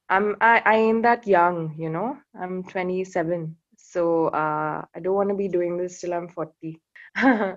I'm 0.10 0.36
I, 0.42 0.62
I 0.66 0.76
am 0.76 1.02
that 1.04 1.26
young, 1.26 1.74
you 1.78 1.90
know. 1.90 2.18
I'm 2.38 2.64
27. 2.64 3.56
So 3.78 4.28
uh, 4.28 4.84
I 4.94 5.00
don't 5.00 5.16
want 5.16 5.30
to 5.30 5.36
be 5.36 5.48
doing 5.48 5.78
this 5.78 6.02
till 6.02 6.14
I'm 6.14 6.28
40. 6.28 6.82
uh, 7.16 7.54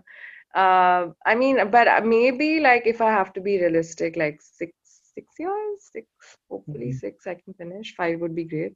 I 0.54 1.34
mean, 1.34 1.68
but 1.68 2.06
maybe 2.06 2.60
like 2.60 2.87
if 2.87 3.00
I 3.00 3.10
have 3.10 3.32
to 3.32 3.40
be 3.40 3.60
realistic, 3.60 4.14
like 4.14 4.40
six 4.40 4.72
six 5.14 5.26
years, 5.37 5.90
six 5.92 6.06
hopefully 6.48 6.90
mm-hmm. 6.90 6.98
six 6.98 7.26
I 7.26 7.34
can 7.34 7.54
finish. 7.54 7.92
Five 7.96 8.20
would 8.20 8.37
be 8.37 8.44
great. 8.44 8.74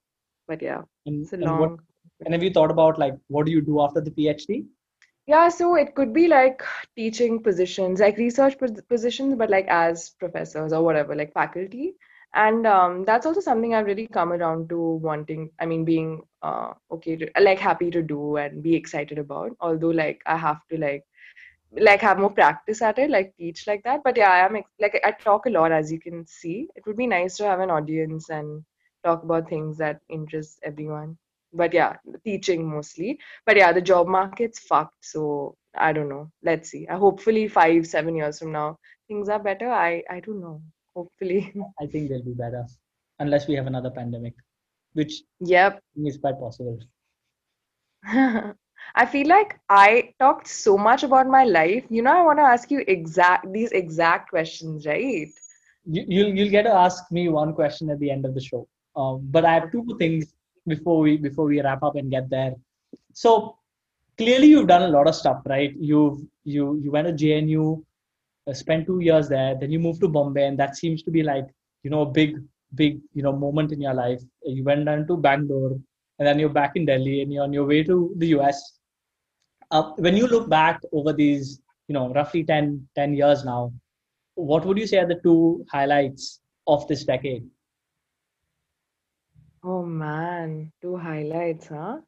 But 0.49 0.61
yeah, 0.61 0.83
and, 1.07 1.23
it's 1.23 1.33
a 1.35 1.37
and 1.37 1.45
long. 1.45 1.61
What, 1.61 1.79
and 2.25 2.35
have 2.35 2.43
you 2.43 2.51
thought 2.51 2.73
about 2.73 2.99
like 2.99 3.15
what 3.29 3.47
do 3.47 3.53
you 3.53 3.61
do 3.61 3.81
after 3.81 4.01
the 4.01 4.11
PhD? 4.11 4.67
Yeah, 5.29 5.49
so 5.51 5.77
it 5.77 5.95
could 5.95 6.13
be 6.15 6.27
like 6.29 6.63
teaching 6.97 7.43
positions, 7.43 8.01
like 8.01 8.17
research 8.19 8.57
positions, 8.89 9.37
but 9.37 9.51
like 9.51 9.67
as 9.69 10.11
professors 10.11 10.73
or 10.73 10.83
whatever, 10.85 11.15
like 11.17 11.33
faculty. 11.43 11.89
and 12.41 12.67
um, 12.71 12.97
that's 13.09 13.27
also 13.29 13.43
something 13.45 13.71
i've 13.77 13.87
really 13.91 14.03
come 14.17 14.33
around 14.35 14.65
to 14.73 14.79
wanting 15.05 15.45
i 15.65 15.67
mean 15.71 15.85
being 15.91 16.11
uh, 16.49 16.73
okay 16.97 17.15
to, 17.23 17.29
like 17.47 17.63
happy 17.67 17.89
to 17.97 18.03
do 18.11 18.19
and 18.43 18.61
be 18.67 18.75
excited 18.81 19.21
about 19.23 19.55
although 19.69 19.93
like 20.01 20.21
i 20.35 20.37
have 20.45 20.61
to 20.73 20.81
like 20.85 21.07
like 21.89 22.05
have 22.09 22.21
more 22.25 22.33
practice 22.41 22.83
at 22.91 23.01
it 23.05 23.11
like 23.17 23.33
teach 23.39 23.67
like 23.71 23.83
that. 23.89 24.05
But 24.09 24.17
yeah 24.23 24.33
i 24.39 24.45
am 24.49 24.59
like 24.87 25.01
i 25.11 25.13
talk 25.27 25.47
a 25.47 25.55
lot 25.59 25.77
as 25.81 25.93
you 25.97 26.01
can 26.09 26.27
see. 26.39 26.57
It 26.77 26.87
would 26.87 27.01
be 27.05 27.11
nice 27.15 27.39
to 27.39 27.49
have 27.53 27.67
an 27.69 27.77
audience 27.79 28.31
and 28.41 28.65
talk 29.11 29.25
about 29.31 29.49
things 29.57 29.79
that 29.87 30.01
interest 30.21 30.61
everyone 30.73 31.19
but 31.53 31.73
yeah 31.73 31.97
teaching 32.25 32.69
mostly. 32.69 33.19
But 33.47 33.57
yeah 33.57 33.73
the 33.73 33.83
job 33.83 34.09
market's 34.09 34.59
fucked 34.61 35.05
so 35.05 35.57
i 35.77 35.93
don't 35.93 36.09
know. 36.09 36.31
Let's 36.43 36.71
see. 36.71 36.87
I 36.89 36.97
hopefully 36.97 37.49
five 37.49 37.87
seven 37.87 38.17
years 38.17 38.39
from 38.39 38.53
now 38.53 38.79
things 39.09 39.29
are 39.29 39.43
better. 39.43 39.71
I 39.71 40.03
i 40.11 40.21
don't 40.21 40.41
know. 40.41 40.63
Hopefully. 40.95 41.53
I 41.81 41.87
think 41.87 42.09
they'll 42.09 42.25
be 42.25 42.35
better 42.35 42.67
unless 43.19 43.49
we 43.49 43.55
have 43.55 43.67
another 43.67 43.91
pandemic 43.91 44.35
which 44.95 45.23
yep. 45.41 45.81
is 46.05 46.19
quite 46.19 46.39
possible. 46.41 46.79
I 48.95 49.07
feel 49.07 49.29
like 49.29 49.59
I 49.69 50.15
talked 50.19 50.49
so 50.49 50.77
much 50.79 51.03
about 51.03 51.27
my 51.27 51.45
life. 51.45 51.85
You 51.91 52.03
know, 52.03 52.13
I 52.13 52.23
want 52.23 52.39
to 52.39 52.45
ask 52.45 52.71
you 52.71 52.85
exact 52.87 53.53
these 53.53 53.73
exact 53.73 54.31
questions, 54.31 54.87
right? 54.87 55.29
You, 55.85 56.05
you'll 56.09 56.35
you'll 56.35 56.51
get 56.51 56.63
to 56.63 56.75
ask 56.75 57.11
me 57.11 57.29
one 57.29 57.55
question 57.55 57.91
at 57.91 57.99
the 57.99 58.11
end 58.11 58.25
of 58.25 58.35
the 58.35 58.41
show. 58.41 58.67
Um, 58.97 59.21
but 59.31 59.45
I 59.45 59.55
have 59.55 59.71
two 59.71 59.85
things 59.99 60.35
before 60.69 61.01
we 61.01 61.17
before 61.17 61.47
we 61.47 61.61
wrap 61.61 61.83
up 61.83 61.97
and 61.97 62.11
get 62.11 62.31
there. 62.31 62.55
So 63.13 63.57
clearly, 64.17 64.49
you've 64.49 64.69
done 64.69 64.83
a 64.83 64.89
lot 64.89 65.09
of 65.09 65.15
stuff, 65.15 65.43
right? 65.47 65.75
You've 65.79 66.21
you 66.45 66.81
you 66.83 66.91
went 66.91 67.09
to 67.09 67.15
JNU, 67.25 67.83
uh, 68.47 68.53
spent 68.53 68.87
two 68.87 69.01
years 69.01 69.29
there, 69.29 69.55
then 69.59 69.71
you 69.71 69.79
moved 69.79 70.01
to 70.03 70.09
Bombay, 70.09 70.47
and 70.47 70.59
that 70.59 70.77
seems 70.77 71.03
to 71.05 71.11
be 71.11 71.23
like 71.23 71.47
you 71.83 71.91
know 71.91 72.03
a 72.03 72.07
big 72.07 72.37
big 72.75 73.01
you 73.15 73.23
know 73.23 73.33
moment 73.33 73.73
in 73.73 73.81
your 73.81 73.95
life. 73.95 74.23
You 74.45 74.65
went 74.65 74.85
down 74.85 75.07
to 75.07 75.17
Bangalore, 75.17 75.79
and 76.19 76.29
then 76.29 76.39
you're 76.39 76.59
back 76.61 76.77
in 76.77 76.87
Delhi, 76.87 77.23
and 77.23 77.33
you're 77.33 77.45
on 77.45 77.53
your 77.53 77.67
way 77.67 77.83
to 77.85 78.13
the 78.17 78.29
US 78.39 78.79
uh, 79.71 79.93
when 79.97 80.17
you 80.17 80.27
look 80.27 80.49
back 80.49 80.81
over 80.93 81.13
these 81.13 81.61
you 81.89 81.95
know 81.95 82.13
roughly 82.13 82.45
10 82.45 82.89
10 82.95 83.15
years 83.15 83.45
now 83.45 83.73
what 84.35 84.65
would 84.65 84.79
you 84.79 84.87
say 84.87 84.99
are 84.99 85.07
the 85.07 85.21
two 85.23 85.65
highlights 85.71 86.41
of 86.67 86.87
this 86.89 87.05
decade 87.05 87.45
oh 89.63 89.85
man. 89.85 90.73
Two 90.83 90.97
highlights 90.97 91.69
huh? 91.69 92.01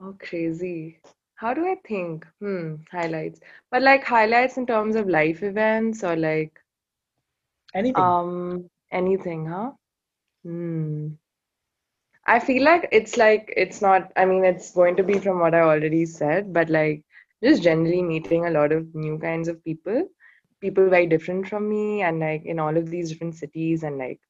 Oh 0.00 0.14
crazy. 0.18 1.00
How 1.36 1.54
do 1.54 1.66
i 1.66 1.76
think? 1.86 2.26
Hmm 2.40 2.76
highlights. 2.90 3.40
But 3.70 3.82
like 3.82 4.04
highlights 4.04 4.56
in 4.56 4.66
terms 4.66 4.96
of 4.96 5.08
life 5.08 5.42
events 5.42 6.02
or 6.04 6.16
like 6.16 6.52
anything. 7.74 8.14
um 8.14 8.68
anything 8.92 9.46
huh? 9.46 9.72
Hmm. 10.44 11.08
I 12.26 12.38
feel 12.40 12.62
like 12.64 12.88
it's 12.92 13.16
like 13.16 13.52
it's 13.56 13.80
not. 13.82 14.12
I 14.16 14.24
mean, 14.26 14.44
it's 14.44 14.72
going 14.72 14.96
to 14.96 15.02
be 15.04 15.18
from 15.18 15.40
what 15.40 15.54
I 15.54 15.60
already 15.60 16.04
said, 16.06 16.52
but 16.52 16.68
like 16.70 17.02
just 17.42 17.62
generally 17.62 18.02
meeting 18.02 18.46
a 18.46 18.50
lot 18.50 18.72
of 18.72 18.94
new 18.94 19.18
kinds 19.18 19.48
of 19.48 19.62
people, 19.64 20.08
people 20.60 20.88
very 20.90 21.06
different 21.06 21.48
from 21.48 21.68
me, 21.68 22.02
and 22.02 22.20
like 22.20 22.44
in 22.44 22.58
all 22.58 22.76
of 22.76 22.90
these 22.90 23.10
different 23.10 23.34
cities, 23.36 23.82
and 23.82 23.98
like 23.98 24.20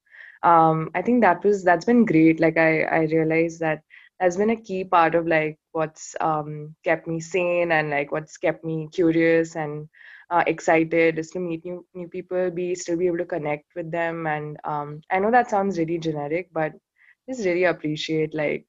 um, 0.46 0.90
I 0.94 1.02
think 1.02 1.22
that 1.22 1.44
was 1.44 1.64
that's 1.64 1.86
been 1.86 2.06
great. 2.06 2.40
Like 2.40 2.58
I 2.58 2.82
I 2.84 3.00
realized 3.16 3.60
that 3.60 3.82
that's 4.20 4.36
been 4.36 4.50
a 4.50 4.56
key 4.56 4.84
part 4.84 5.14
of 5.14 5.26
like 5.26 5.58
what's 5.72 6.16
um, 6.20 6.74
kept 6.84 7.06
me 7.08 7.20
sane 7.20 7.72
and 7.72 7.90
like 7.90 8.12
what's 8.12 8.38
kept 8.38 8.64
me 8.64 8.88
curious 8.92 9.56
and 9.56 9.88
uh, 10.30 10.44
excited 10.46 11.18
is 11.18 11.30
to 11.32 11.40
meet 11.40 11.64
new 11.64 11.86
new 11.94 12.08
people, 12.08 12.50
be 12.50 12.74
still 12.74 12.96
be 12.98 13.06
able 13.08 13.18
to 13.18 13.26
connect 13.36 13.66
with 13.76 13.90
them, 13.92 14.26
and 14.26 14.58
um, 14.64 15.02
I 15.10 15.20
know 15.20 15.30
that 15.32 15.50
sounds 15.50 15.78
really 15.78 15.98
generic, 15.98 16.48
but 16.52 16.72
just 17.28 17.44
really 17.46 17.64
appreciate 17.64 18.34
like 18.34 18.66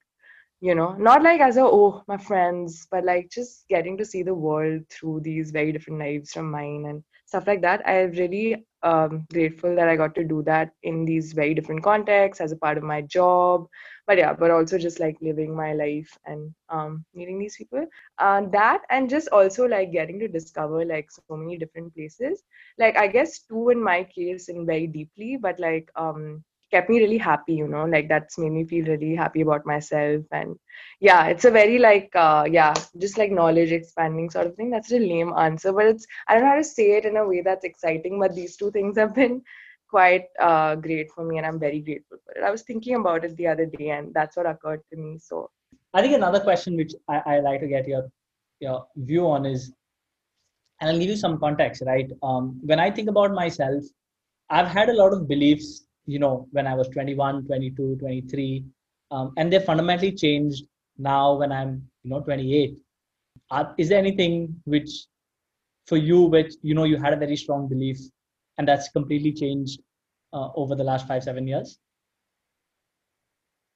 you 0.62 0.76
know 0.76 0.94
not 0.94 1.24
like 1.24 1.42
as 1.42 1.58
a 1.58 1.62
oh 1.62 2.04
my 2.08 2.18
friends 2.18 2.88
but 2.92 3.04
like 3.06 3.30
just 3.32 3.66
getting 3.70 3.98
to 3.98 4.06
see 4.06 4.24
the 4.24 4.34
world 4.34 4.82
through 4.90 5.20
these 5.22 5.52
very 5.52 5.72
different 5.72 6.00
lives 6.00 6.32
from 6.34 6.52
mine 6.52 6.86
and 6.88 7.04
stuff 7.28 7.48
like 7.48 7.62
that. 7.64 7.88
I'm 7.88 8.12
really 8.12 8.66
um, 8.84 9.26
grateful 9.34 9.76
that 9.76 9.90
i 9.90 9.96
got 9.98 10.16
to 10.16 10.24
do 10.24 10.44
that 10.44 10.72
in 10.84 11.06
these 11.06 11.34
very 11.34 11.54
different 11.56 11.84
contexts 11.84 12.42
as 12.42 12.52
a 12.54 12.58
part 12.58 12.78
of 12.78 12.84
my 12.84 13.02
job. 13.02 13.68
But 14.08 14.18
yeah 14.18 14.34
but 14.34 14.52
also 14.52 14.78
just 14.80 15.00
like 15.00 15.18
living 15.22 15.56
my 15.56 15.74
life 15.74 16.18
and 16.26 16.54
um, 16.70 17.06
meeting 17.14 17.40
these 17.40 17.58
people. 17.58 17.86
Uh, 18.20 18.42
that 18.52 18.84
and 18.90 19.10
just 19.10 19.30
also 19.30 19.66
like 19.68 19.92
getting 19.92 20.20
to 20.20 20.28
discover 20.30 20.86
like 20.86 21.12
so 21.12 21.36
many 21.38 21.58
different 21.58 21.94
places. 21.96 22.44
Like 22.80 22.98
i 22.98 23.08
guess 23.08 23.40
two 23.40 23.70
in 23.70 23.82
my 23.84 24.04
case 24.04 24.50
in 24.50 24.66
very 24.66 24.88
deeply 24.88 25.38
but 25.38 25.60
like 25.60 25.92
um 25.96 26.44
kept 26.72 26.90
me 26.90 27.00
really 27.00 27.18
happy 27.18 27.54
you 27.54 27.68
know 27.68 27.86
like 27.86 28.10
that's 28.10 28.38
made 28.38 28.52
me 28.52 28.64
feel 28.66 28.86
really 28.86 29.16
happy 29.16 29.42
about 29.42 29.66
myself. 29.66 30.24
And 30.32 30.56
yeah 31.00 31.28
it's 31.28 31.46
a 31.46 31.52
very 31.52 31.80
like 31.80 32.12
uh, 32.16 32.46
yeah 32.50 32.74
just 32.98 33.18
like 33.18 33.32
knowledge 33.32 33.72
expanding 33.72 34.30
sort 34.30 34.48
of 34.48 34.56
thing. 34.56 34.70
That's 34.70 34.92
a 34.92 35.00
lame 35.00 35.34
answer 35.38 35.72
but 35.72 35.86
it's 35.86 36.08
i 36.28 36.34
don't 36.34 36.44
know 36.44 36.50
how 36.50 36.56
to 36.56 36.64
say 36.64 36.98
it 36.98 37.06
in 37.06 37.18
a 37.18 37.28
way 37.28 37.42
that's 37.42 37.66
exciting 37.66 38.20
but 38.20 38.36
these 38.36 38.58
two 38.58 38.72
things 38.72 38.98
have 38.98 39.16
been 39.16 39.42
quite 39.90 40.26
uh, 40.40 40.76
great 40.76 41.12
for 41.12 41.24
me 41.24 41.38
and 41.38 41.46
i'm 41.46 41.60
very 41.60 41.80
grateful 41.80 42.18
for 42.26 42.34
it. 42.34 42.44
I 42.44 42.52
was 42.52 42.64
thinking 42.64 42.96
about 42.96 43.24
it 43.24 43.36
the 43.38 43.48
other 43.48 43.66
day 43.66 43.90
and 43.92 44.14
that's 44.14 44.36
what 44.36 44.46
occurred 44.46 44.82
to 44.92 44.98
me 44.98 45.18
so. 45.18 45.50
I 45.94 46.02
think 46.02 46.16
another 46.16 46.40
question 46.40 46.76
which 46.76 46.94
i, 47.10 47.22
I 47.26 47.40
like 47.40 47.62
to 47.62 47.68
get 47.68 47.88
your 47.88 48.10
your 48.60 48.86
view 48.96 49.28
on 49.28 49.46
is 49.46 49.72
and 50.82 50.90
i'll 50.90 51.00
give 51.00 51.10
you 51.10 51.16
some 51.16 51.40
context 51.40 51.84
right? 51.86 52.12
Um, 52.24 52.60
when 52.64 52.80
i 52.80 52.92
think 52.92 53.10
about 53.10 53.34
myself 53.34 53.84
i've 54.50 54.68
had 54.68 54.90
a 54.90 54.94
lot 54.94 55.14
of 55.14 55.28
beliefs 55.28 55.87
you 56.08 56.20
know 56.20 56.48
when 56.52 56.68
i 56.68 56.74
was 56.74 56.88
21 56.90 57.46
22 57.46 57.98
23 58.00 58.66
um, 59.12 59.34
and 59.38 59.52
they 59.52 59.60
fundamentally 59.60 60.12
changed 60.12 60.66
now 60.98 61.36
when 61.36 61.52
i'm 61.52 61.88
you 62.04 62.10
know 62.10 62.22
28 62.22 62.78
Are, 63.52 63.76
is 63.78 63.90
there 63.90 64.00
anything 64.00 64.56
which 64.66 64.90
for 65.86 65.98
you 65.98 66.22
which 66.24 66.54
you 66.62 66.74
know 66.74 66.86
you 66.86 66.98
had 66.98 67.14
a 67.14 67.18
very 67.26 67.36
strong 67.36 67.68
belief 67.68 68.00
and 68.58 68.68
that's 68.68 68.90
completely 68.90 69.34
changed 69.34 69.82
uh, 70.34 70.50
over 70.56 70.76
the 70.76 70.84
last 70.84 71.08
five 71.08 71.24
seven 71.24 71.48
years? 71.48 71.78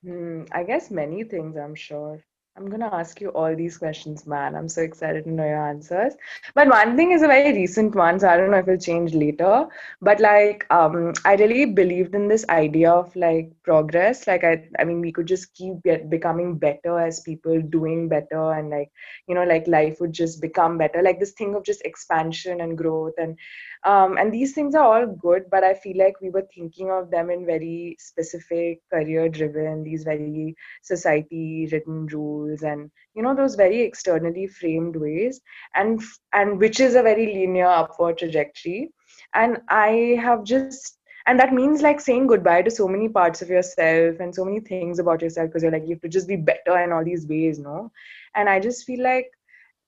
Hmm, 0.04 0.44
i 0.52 0.63
guess 0.63 0.89
many 0.89 1.24
things 1.24 1.56
i'm 1.56 1.76
sure 1.76 2.24
I'm 2.58 2.68
going 2.68 2.82
to 2.82 2.94
ask 2.94 3.22
you 3.22 3.30
all 3.30 3.56
these 3.56 3.78
questions, 3.78 4.28
man. 4.28 4.56
I'm 4.56 4.68
so 4.68 4.82
excited 4.82 5.24
to 5.24 5.32
know 5.32 5.46
your 5.46 5.68
answers. 5.70 6.14
But 6.54 6.68
one 6.68 6.98
thing 6.98 7.14
is 7.14 7.22
a 7.22 7.28
very 7.28 7.54
recent 7.54 7.96
one, 7.96 8.20
so 8.20 8.28
I 8.28 8.36
don't 8.36 8.52
know 8.52 8.58
if 8.58 8.68
it'll 8.68 8.78
change 8.78 9.14
later. 9.14 9.68
But 10.02 10.20
like, 10.20 10.66
um, 10.70 11.14
I 11.24 11.36
really 11.36 11.66
believed 11.66 12.14
in 12.14 12.28
this 12.28 12.46
idea 12.50 12.92
of 12.92 13.16
like 13.16 13.52
progress. 13.64 14.28
Like, 14.28 14.44
I, 14.44 14.68
I 14.78 14.84
mean, 14.84 15.00
we 15.00 15.14
could 15.14 15.28
just 15.28 15.54
keep 15.54 15.82
get, 15.84 16.10
becoming 16.10 16.58
better 16.58 17.00
as 17.00 17.22
people, 17.22 17.62
doing 17.62 18.10
better, 18.10 18.52
and 18.52 18.70
like, 18.70 18.92
you 19.28 19.34
know, 19.34 19.46
like 19.46 19.66
life 19.68 20.02
would 20.02 20.12
just 20.12 20.42
become 20.42 20.78
better. 20.78 21.02
Like 21.02 21.20
this 21.22 21.32
thing 21.32 21.56
of 21.56 21.64
just 21.64 21.82
expansion 21.84 22.60
and 22.60 22.78
growth, 22.78 23.14
and 23.18 23.38
um, 23.86 24.17
and 24.17 24.32
these 24.34 24.54
things 24.54 24.76
are 24.76 24.84
all 24.86 25.08
good. 25.08 25.44
But 25.50 25.63
I 25.63 25.74
feel 25.74 25.98
like 25.98 26.22
we 26.22 26.30
were 26.30 26.48
thinking 26.54 26.91
of 26.91 27.10
them 27.12 27.30
in 27.30 27.46
very 27.46 27.96
specific, 28.00 28.82
career-driven, 28.91 29.84
these 29.84 30.04
very 30.04 30.56
society-written 30.84 32.08
rules 32.08 32.52
rules 32.52 32.63
and 32.63 32.89
you 33.13 33.24
know 33.24 33.36
those 33.36 33.56
very 33.56 33.82
externally 33.82 34.48
framed 34.48 34.96
ways 34.96 35.41
and 35.76 36.02
and 36.34 36.60
which 36.60 36.80
is 36.80 36.96
a 36.96 37.02
very 37.02 37.28
linear 37.34 37.67
upward 37.67 38.17
trajectory 38.17 38.89
and 39.34 39.58
i 39.70 40.17
have 40.22 40.44
just 40.44 40.98
and 41.28 41.39
that 41.39 41.54
means 41.54 41.82
like 41.82 42.00
saying 42.00 42.28
goodbye 42.28 42.62
to 42.62 42.72
so 42.72 42.88
many 42.88 43.08
parts 43.08 43.41
of 43.41 43.50
yourself 43.50 44.15
and 44.20 44.34
so 44.34 44.46
many 44.46 44.60
things 44.60 45.00
about 45.00 45.22
yourself 45.22 45.48
because 45.48 45.63
you're 45.63 45.72
like 45.72 45.84
you 45.84 45.96
have 45.96 46.02
to 46.02 46.10
just 46.10 46.28
be 46.28 46.36
better 46.36 46.78
in 46.80 46.91
all 46.91 47.04
these 47.04 47.28
ways 47.28 47.60
no 47.60 47.91
and 48.36 48.50
i 48.50 48.60
just 48.60 48.86
feel 48.86 49.04
like 49.04 49.28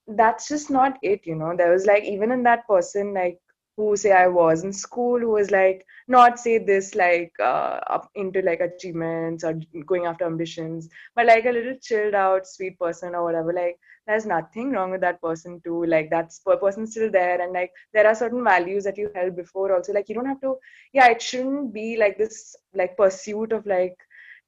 that's 0.08 0.48
just 0.48 0.70
not 0.70 0.98
it 1.02 1.22
you 1.26 1.36
know 1.36 1.56
there 1.56 1.72
was 1.72 1.86
like 1.86 2.04
even 2.04 2.32
in 2.32 2.44
that 2.44 2.68
person 2.68 3.14
like 3.14 3.40
who 3.76 3.96
say 3.96 4.12
I 4.12 4.28
was 4.28 4.64
in 4.64 4.72
school 4.74 5.20
who 5.20 5.30
was 5.32 5.52
like 5.52 5.86
not 6.08 6.40
say 6.40 6.58
this 6.60 6.96
like 6.96 7.34
uh, 7.40 7.80
up 7.90 8.10
into 8.16 8.42
like 8.42 8.60
achievements 8.60 9.44
or 9.44 9.60
going 9.86 10.06
after 10.06 10.26
ambitions, 10.26 10.90
but 11.16 11.26
like 11.26 11.46
a 11.46 11.52
little 11.52 11.76
chilled 11.82 12.14
out, 12.14 12.48
sweet 12.48 12.78
person 12.80 13.16
or 13.16 13.24
whatever. 13.24 13.54
Like 13.54 13.78
there's 14.06 14.26
nothing 14.26 14.72
wrong 14.72 14.92
with 14.92 15.02
that 15.02 15.22
person 15.22 15.62
too. 15.64 15.86
Like 15.86 16.10
that's 16.10 16.40
person 16.62 16.86
still 16.88 17.10
there, 17.12 17.42
and 17.42 17.54
like 17.54 17.72
there 17.94 18.08
are 18.08 18.16
certain 18.16 18.44
values 18.44 18.84
that 18.84 18.98
you 18.98 19.10
held 19.16 19.36
before. 19.36 19.74
Also, 19.76 19.94
like 19.94 20.10
you 20.10 20.16
don't 20.16 20.26
have 20.26 20.42
to. 20.42 20.58
Yeah, 20.94 21.08
it 21.10 21.22
shouldn't 21.22 21.74
be 21.74 21.98
like 21.98 22.18
this 22.18 22.56
like 22.74 22.98
pursuit 22.98 23.52
of 23.52 23.66
like 23.66 23.98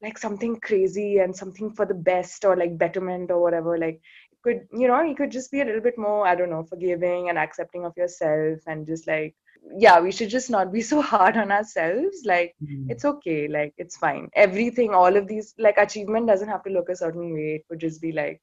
like 0.02 0.18
something 0.18 0.60
crazy 0.60 1.18
and 1.18 1.34
something 1.34 1.72
for 1.72 1.86
the 1.86 1.94
best 1.94 2.44
or 2.44 2.54
like 2.56 2.76
betterment 2.76 3.30
or 3.30 3.40
whatever 3.40 3.78
like 3.78 4.00
could 4.46 4.60
you 4.80 4.88
know 4.88 5.02
you 5.10 5.16
could 5.20 5.32
just 5.38 5.50
be 5.50 5.60
a 5.60 5.64
little 5.68 5.86
bit 5.88 5.98
more 6.06 6.26
i 6.26 6.34
don't 6.40 6.54
know 6.54 6.64
forgiving 6.74 7.28
and 7.30 7.38
accepting 7.44 7.84
of 7.84 7.96
yourself 8.02 8.58
and 8.66 8.86
just 8.92 9.06
like 9.12 9.34
yeah 9.74 10.00
we 10.00 10.12
should 10.12 10.28
just 10.28 10.50
not 10.50 10.72
be 10.72 10.80
so 10.92 11.00
hard 11.02 11.36
on 11.36 11.50
ourselves. 11.52 12.22
Like 12.24 12.54
mm-hmm. 12.62 12.90
it's 12.90 13.04
okay. 13.04 13.48
Like 13.48 13.74
it's 13.78 13.96
fine. 13.96 14.28
Everything 14.34 14.94
all 14.94 15.16
of 15.16 15.26
these 15.26 15.54
like 15.58 15.78
achievement 15.78 16.26
doesn't 16.26 16.48
have 16.48 16.64
to 16.64 16.70
look 16.70 16.88
a 16.88 16.96
certain 16.96 17.32
way. 17.32 17.56
It 17.56 17.68
could 17.68 17.80
just 17.80 18.00
be 18.00 18.12
like 18.12 18.40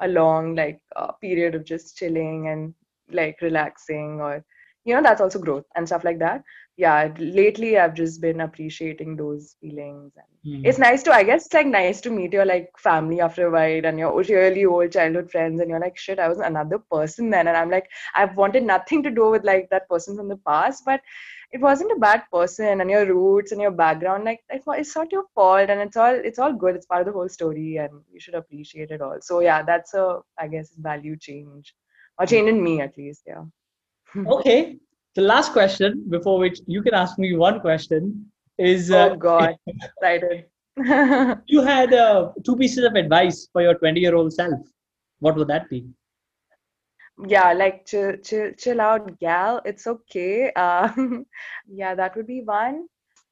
a 0.00 0.08
long 0.08 0.54
like 0.54 0.80
uh, 0.96 1.12
period 1.12 1.54
of 1.54 1.64
just 1.64 1.96
chilling 1.96 2.48
and 2.48 2.74
like 3.10 3.36
relaxing 3.40 4.20
or 4.20 4.44
you 4.84 4.94
know 4.94 5.02
that's 5.02 5.20
also 5.20 5.38
growth 5.38 5.64
and 5.76 5.86
stuff 5.86 6.04
like 6.04 6.18
that. 6.18 6.42
Yeah 6.76 7.12
lately 7.18 7.78
i've 7.78 7.94
just 7.94 8.20
been 8.20 8.40
appreciating 8.40 9.16
those 9.16 9.56
feelings 9.60 10.12
and 10.16 10.26
Hmm. 10.44 10.64
it's 10.64 10.78
nice 10.78 11.02
to 11.04 11.12
i 11.14 11.22
guess 11.22 11.44
it's 11.46 11.54
like 11.54 11.66
nice 11.66 12.00
to 12.04 12.10
meet 12.10 12.32
your 12.32 12.44
like 12.44 12.68
family 12.78 13.20
after 13.20 13.46
a 13.46 13.50
while 13.50 13.84
and 13.90 13.98
your 13.98 14.12
really 14.28 14.64
old 14.64 14.90
childhood 14.90 15.30
friends 15.30 15.60
and 15.60 15.70
you're 15.70 15.78
like 15.84 15.96
shit 15.96 16.18
i 16.18 16.28
was 16.28 16.38
another 16.38 16.78
person 16.90 17.30
then. 17.30 17.46
And 17.46 17.56
i'm 17.56 17.70
like 17.70 17.88
i've 18.16 18.36
wanted 18.36 18.64
nothing 18.64 19.02
to 19.04 19.10
do 19.10 19.30
with 19.30 19.44
like 19.44 19.68
that 19.70 19.88
person 19.88 20.16
from 20.16 20.28
the 20.28 20.38
past 20.38 20.82
but 20.84 21.00
it 21.52 21.60
wasn't 21.60 21.92
a 21.92 22.00
bad 22.00 22.22
person 22.32 22.80
and 22.80 22.90
your 22.90 23.04
roots 23.06 23.52
and 23.52 23.60
your 23.60 23.70
background 23.70 24.24
like 24.24 24.40
it's 24.50 24.66
not- 24.66 24.78
it's 24.80 24.96
not 24.96 25.12
your 25.12 25.24
fault 25.34 25.70
and 25.70 25.80
it's 25.80 25.96
all 25.96 26.14
it's 26.30 26.38
all 26.38 26.52
good. 26.52 26.74
It's 26.76 26.86
part 26.86 27.02
of 27.02 27.06
the 27.06 27.12
whole 27.12 27.28
story 27.28 27.76
and 27.76 27.92
you 28.12 28.20
should 28.20 28.34
appreciate 28.34 28.90
it 28.90 29.00
all. 29.02 29.18
So 29.20 29.40
yeah 29.40 29.62
that's 29.62 29.94
a 29.94 30.20
i 30.38 30.48
guess 30.48 30.70
value 30.76 31.16
change 31.16 31.74
or 32.18 32.26
change 32.26 32.48
in 32.48 32.62
me 32.62 32.80
at 32.80 32.96
least 32.96 33.22
yeah 33.26 33.44
Okay. 34.26 34.78
The 35.14 35.22
last 35.22 35.52
question, 35.52 36.04
before 36.08 36.38
which 36.38 36.60
you 36.66 36.82
can 36.82 36.94
ask 36.94 37.18
me 37.18 37.36
one 37.36 37.60
question, 37.60 38.30
is 38.58 38.90
uh, 38.90 39.10
oh 39.12 39.16
god. 39.16 39.56
Excited. 39.66 40.46
you 41.46 41.62
had 41.62 41.92
uh, 41.92 42.32
two 42.44 42.56
pieces 42.56 42.84
of 42.84 42.94
advice 42.94 43.48
for 43.52 43.62
your 43.62 43.74
20 43.74 44.00
year 44.00 44.14
old 44.14 44.32
self. 44.32 44.60
What 45.20 45.36
would 45.36 45.48
that 45.48 45.68
be? 45.68 45.86
yeah 47.26 47.52
like 47.52 47.86
chill 47.86 48.16
chill 48.16 48.52
chill 48.52 48.80
out 48.80 49.18
gal. 49.20 49.60
It's 49.64 49.86
okay. 49.86 50.52
Uh 50.56 50.88
yeah 51.68 51.94
that 51.94 52.16
would 52.16 52.26
be 52.26 52.42
one. 52.42 52.86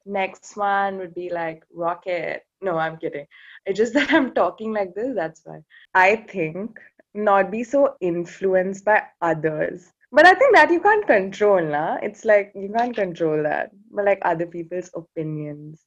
Next 0.07 0.57
one 0.57 0.99
would 0.99 1.15
be 1.15 1.31
like 1.31 1.65
rocket. 1.73 2.43
No 2.61 2.77
i'm 2.79 2.99
kidding. 2.99 3.27
It's 3.67 3.79
just 3.79 3.95
that 3.95 4.13
i'm 4.13 4.33
talking 4.35 4.73
like 4.73 4.95
this 4.95 5.15
that's 5.15 5.43
why. 5.45 5.61
I 5.95 6.17
think 6.17 6.79
not 7.15 7.51
be 7.51 7.65
so 7.65 7.97
influenced 8.01 8.85
by 8.85 9.03
others 9.21 9.91
but 10.13 10.27
i 10.27 10.35
think 10.35 10.55
that 10.55 10.71
you 10.71 10.81
can't 10.81 11.07
control 11.07 11.63
nah? 11.63 11.97
it's 12.03 12.25
like 12.25 12.53
you 12.55 12.73
can't 12.77 12.95
control 12.97 13.43
that 13.43 13.71
but 13.91 14.05
like 14.05 14.19
other 14.23 14.47
people's 14.47 14.91
opinions 14.95 15.85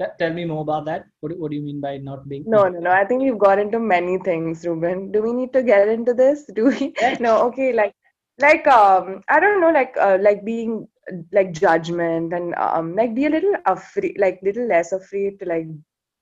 T- 0.00 0.06
tell 0.18 0.32
me 0.32 0.44
more 0.44 0.62
about 0.62 0.84
that. 0.84 1.06
What, 1.20 1.32
do- 1.32 1.40
what 1.40 1.50
do 1.50 1.56
you 1.56 1.62
mean 1.62 1.80
by 1.80 1.96
not 1.98 2.28
being? 2.28 2.44
No, 2.46 2.68
no, 2.68 2.78
no. 2.78 2.90
I 2.90 3.04
think 3.04 3.22
we've 3.22 3.38
got 3.38 3.58
into 3.58 3.80
many 3.80 4.18
things, 4.18 4.64
Ruben. 4.64 5.10
Do 5.10 5.22
we 5.22 5.32
need 5.32 5.52
to 5.54 5.62
get 5.62 5.88
into 5.88 6.14
this? 6.14 6.44
Do 6.54 6.66
we? 6.66 6.94
Yes. 7.00 7.18
No, 7.20 7.42
okay. 7.48 7.72
Like, 7.72 7.94
like, 8.40 8.66
um, 8.68 9.22
I 9.28 9.40
don't 9.40 9.60
know, 9.60 9.70
like, 9.70 9.96
uh, 10.00 10.18
like 10.20 10.44
being 10.44 10.86
like 11.32 11.52
judgment 11.52 12.32
and 12.32 12.54
um, 12.54 12.94
like 12.94 13.14
be 13.14 13.26
a 13.26 13.30
little 13.30 13.54
afraid, 13.66 14.16
like 14.18 14.38
little 14.42 14.68
less 14.68 14.92
afraid 14.92 15.40
to 15.40 15.46
like, 15.46 15.66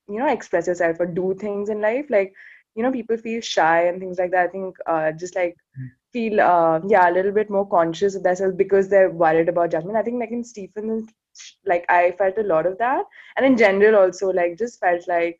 you 0.09 0.19
know, 0.19 0.27
express 0.27 0.65
yourself 0.67 0.97
or 0.99 1.05
do 1.05 1.35
things 1.39 1.69
in 1.69 1.79
life. 1.81 2.07
Like, 2.09 2.33
you 2.75 2.81
know, 2.81 2.91
people 2.91 3.17
feel 3.17 3.41
shy 3.41 3.83
and 3.87 3.99
things 3.99 4.17
like 4.17 4.31
that. 4.31 4.45
I 4.45 4.47
think 4.47 4.75
uh, 4.87 5.11
just 5.11 5.35
like 5.35 5.55
feel 6.17 6.41
uh, 6.41 6.79
yeah 6.95 7.09
a 7.09 7.15
little 7.19 7.31
bit 7.41 7.49
more 7.49 7.67
conscious 7.77 8.15
of 8.15 8.23
themselves 8.23 8.55
because 8.65 8.89
they're 8.89 9.11
worried 9.11 9.49
about 9.49 9.71
judgment. 9.71 9.97
I 9.97 10.03
think 10.03 10.19
like 10.19 10.31
in 10.31 10.43
Stephen, 10.43 11.07
like 11.65 11.85
I 11.89 12.11
felt 12.17 12.37
a 12.37 12.43
lot 12.43 12.65
of 12.65 12.77
that. 12.79 13.05
And 13.35 13.45
in 13.45 13.57
general 13.57 13.95
also 13.95 14.29
like 14.31 14.57
just 14.57 14.79
felt 14.79 15.07
like 15.07 15.39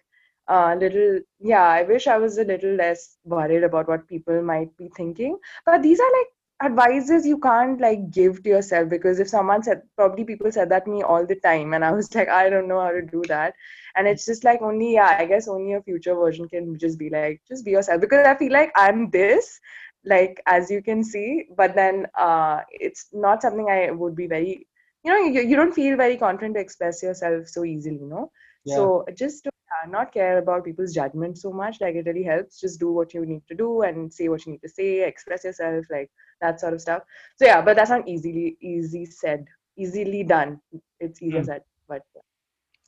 a 0.50 0.76
little 0.76 1.20
yeah 1.40 1.64
i 1.64 1.84
wish 1.84 2.08
i 2.08 2.18
was 2.18 2.38
a 2.38 2.44
little 2.46 2.74
less 2.76 3.18
worried 3.26 3.64
about 3.64 3.88
what 3.88 4.08
people 4.08 4.42
might 4.42 4.76
be 4.78 4.90
thinking. 4.96 5.38
But 5.66 5.84
these 5.84 6.00
are 6.00 6.12
like 6.20 6.28
advices 6.72 7.26
you 7.28 7.38
can't 7.40 7.80
like 7.82 8.10
give 8.12 8.44
to 8.44 8.50
yourself 8.50 8.90
because 8.90 9.20
if 9.20 9.30
someone 9.30 9.62
said 9.64 9.82
probably 9.96 10.24
people 10.26 10.52
said 10.52 10.70
that 10.70 10.86
to 10.86 10.92
me 10.92 11.04
all 11.04 11.26
the 11.26 11.36
time 11.36 11.74
and 11.74 11.86
i 11.86 11.92
was 11.92 12.16
like 12.16 12.30
i 12.30 12.50
don't 12.50 12.68
know 12.68 12.82
how 12.82 12.92
to 12.92 13.02
do 13.02 13.24
that. 13.28 13.54
And 13.96 14.08
it's 14.08 14.26
just 14.26 14.44
like 14.44 14.62
only 14.62 14.94
yeah 14.96 15.18
i 15.20 15.26
guess 15.26 15.48
only 15.48 15.74
a 15.74 15.82
future 15.82 16.16
version 16.16 16.48
can 16.50 16.78
just 16.80 16.98
be 17.00 17.10
like 17.10 17.42
just 17.48 17.66
be 17.66 17.72
yourself 17.72 18.02
because 18.02 18.26
i 18.28 18.36
feel 18.36 18.54
like 18.54 18.72
i'm 18.76 19.10
this 19.12 19.60
like 20.08 20.42
as 20.48 20.72
you 20.72 20.82
can 20.82 21.04
see 21.04 21.46
but 21.58 21.76
then 21.76 22.08
uh 22.18 22.62
it's 22.72 23.08
not 23.14 23.42
something 23.42 23.68
i 23.70 23.92
would 23.92 24.16
be 24.16 24.28
very 24.28 24.68
you 25.04 25.12
know 25.14 25.20
you, 25.20 25.42
you 25.42 25.56
don't 25.56 25.74
feel 25.74 25.98
very 25.98 26.18
confident 26.18 26.56
to 26.56 26.62
express 26.62 27.04
yourself 27.04 27.48
so 27.48 27.64
easily 27.66 27.98
you 27.98 28.08
know 28.10 28.32
Yeah. 28.66 28.76
so 28.76 29.06
just 29.16 29.44
to 29.44 29.52
yeah, 29.70 29.92
not 29.92 30.14
care 30.14 30.38
about 30.40 30.66
people's 30.66 30.94
judgment 30.94 31.38
so 31.38 31.52
much 31.52 31.82
like 31.82 31.96
it 31.96 32.06
really 32.06 32.24
helps 32.24 32.60
just 32.62 32.80
do 32.80 32.92
what 32.92 33.14
you 33.14 33.26
need 33.26 33.42
to 33.48 33.56
do 33.56 33.82
and 33.84 34.14
say 34.14 34.30
what 34.30 34.46
you 34.46 34.54
need 34.54 34.62
to 34.62 34.70
say 34.70 35.04
express 35.08 35.44
yourself 35.44 35.86
like 35.92 36.10
that 36.42 36.60
sort 36.60 36.74
of 36.74 36.82
stuff 36.82 37.04
so 37.36 37.46
yeah 37.46 37.62
but 37.62 37.76
that's 37.76 37.90
not 37.90 38.08
easily 38.08 38.58
easy 38.62 39.06
said 39.06 39.46
easily 39.78 40.24
done 40.24 40.60
it's 41.00 41.22
easier 41.22 41.44
Hmm. 41.44 41.50
said 41.52 41.62
but 41.88 42.02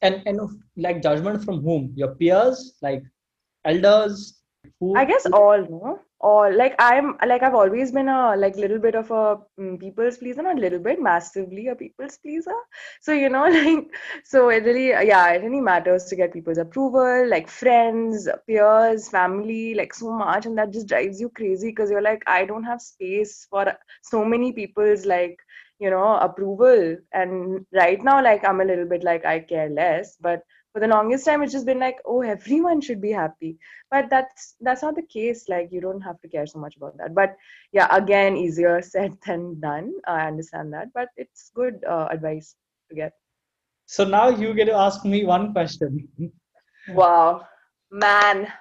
And 0.02 0.22
and 0.26 0.40
like 0.78 1.02
judgment 1.02 1.44
from 1.44 1.62
whom? 1.62 1.94
Your 1.96 2.16
peers, 2.16 2.78
like 2.82 3.04
elders. 3.66 4.42
Who? 4.80 4.96
I 4.98 5.06
guess 5.06 5.26
all, 5.34 5.62
no? 5.70 6.00
All 6.22 6.54
like 6.54 6.76
I'm 6.80 7.18
like 7.26 7.44
I've 7.44 7.56
always 7.56 7.92
been 7.94 8.10
a 8.10 8.36
like 8.36 8.56
little 8.58 8.80
bit 8.80 8.96
of 8.96 9.10
a 9.12 9.38
mm, 9.60 9.80
people's 9.80 10.18
pleaser, 10.18 10.42
not 10.44 10.58
a 10.58 10.60
little 10.62 10.80
bit, 10.80 11.02
massively 11.02 11.68
a 11.68 11.76
people's 11.76 12.18
pleaser. 12.18 12.56
So 13.02 13.14
you 13.14 13.30
know, 13.30 13.44
like 13.50 13.88
so 14.24 14.50
it 14.50 14.64
really 14.66 14.88
yeah, 14.90 15.30
it 15.32 15.44
really 15.44 15.62
matters 15.62 16.06
to 16.06 16.16
get 16.16 16.34
people's 16.34 16.58
approval, 16.58 17.28
like 17.30 17.48
friends, 17.50 18.28
peers, 18.48 19.10
family, 19.10 19.76
like 19.76 19.94
so 19.94 20.12
much, 20.12 20.46
and 20.46 20.58
that 20.58 20.72
just 20.72 20.88
drives 20.88 21.22
you 21.22 21.30
crazy 21.30 21.70
because 21.70 21.90
you're 21.90 22.02
like, 22.02 22.24
I 22.28 22.46
don't 22.46 22.64
have 22.64 22.82
space 22.82 23.48
for 23.50 23.74
so 24.02 24.26
many 24.26 24.52
people's 24.52 25.06
like 25.06 25.40
you 25.80 25.90
know 25.90 26.16
approval. 26.18 26.98
And 27.14 27.66
right 27.74 28.04
now, 28.04 28.22
like 28.24 28.46
I'm 28.46 28.62
a 28.62 28.66
little 28.66 28.86
bit 28.86 29.04
like 29.04 29.26
I 29.26 29.40
care 29.40 29.70
less, 29.70 30.18
but 30.20 30.44
for 30.72 30.80
the 30.80 30.88
longest 30.88 31.26
time, 31.26 31.42
it's 31.42 31.54
just 31.54 31.66
been 31.66 31.80
like, 31.80 31.98
oh, 32.06 32.22
everyone 32.22 32.82
should 32.82 33.02
be 33.02 33.12
happy. 33.12 33.58
But 33.90 34.10
that's 34.10 34.56
that's 34.62 34.82
not 34.82 34.96
the 34.96 35.04
case. 35.04 35.50
Like 35.50 35.70
you 35.72 35.82
don't 35.82 36.02
have 36.02 36.20
to 36.22 36.28
care 36.28 36.46
so 36.46 36.60
much 36.60 36.76
about 36.78 36.98
that. 36.98 37.16
But 37.16 37.36
yeah 37.72 37.88
again 37.96 38.38
easier 38.38 38.82
said 38.82 39.18
than 39.26 39.60
done. 39.60 39.94
I 40.08 40.28
understand 40.28 40.74
that. 40.74 40.94
But 40.94 41.10
it's 41.18 41.52
good 41.56 41.84
uh, 41.90 42.08
advice 42.12 42.56
to 42.90 42.96
get. 42.96 43.14
So 43.86 44.04
now 44.04 44.30
you 44.30 44.54
get 44.54 44.66
to 44.66 44.74
ask 44.74 45.04
me 45.04 45.26
one 45.26 45.54
question. 45.54 46.08
wow. 46.90 47.46
Man 47.92 48.52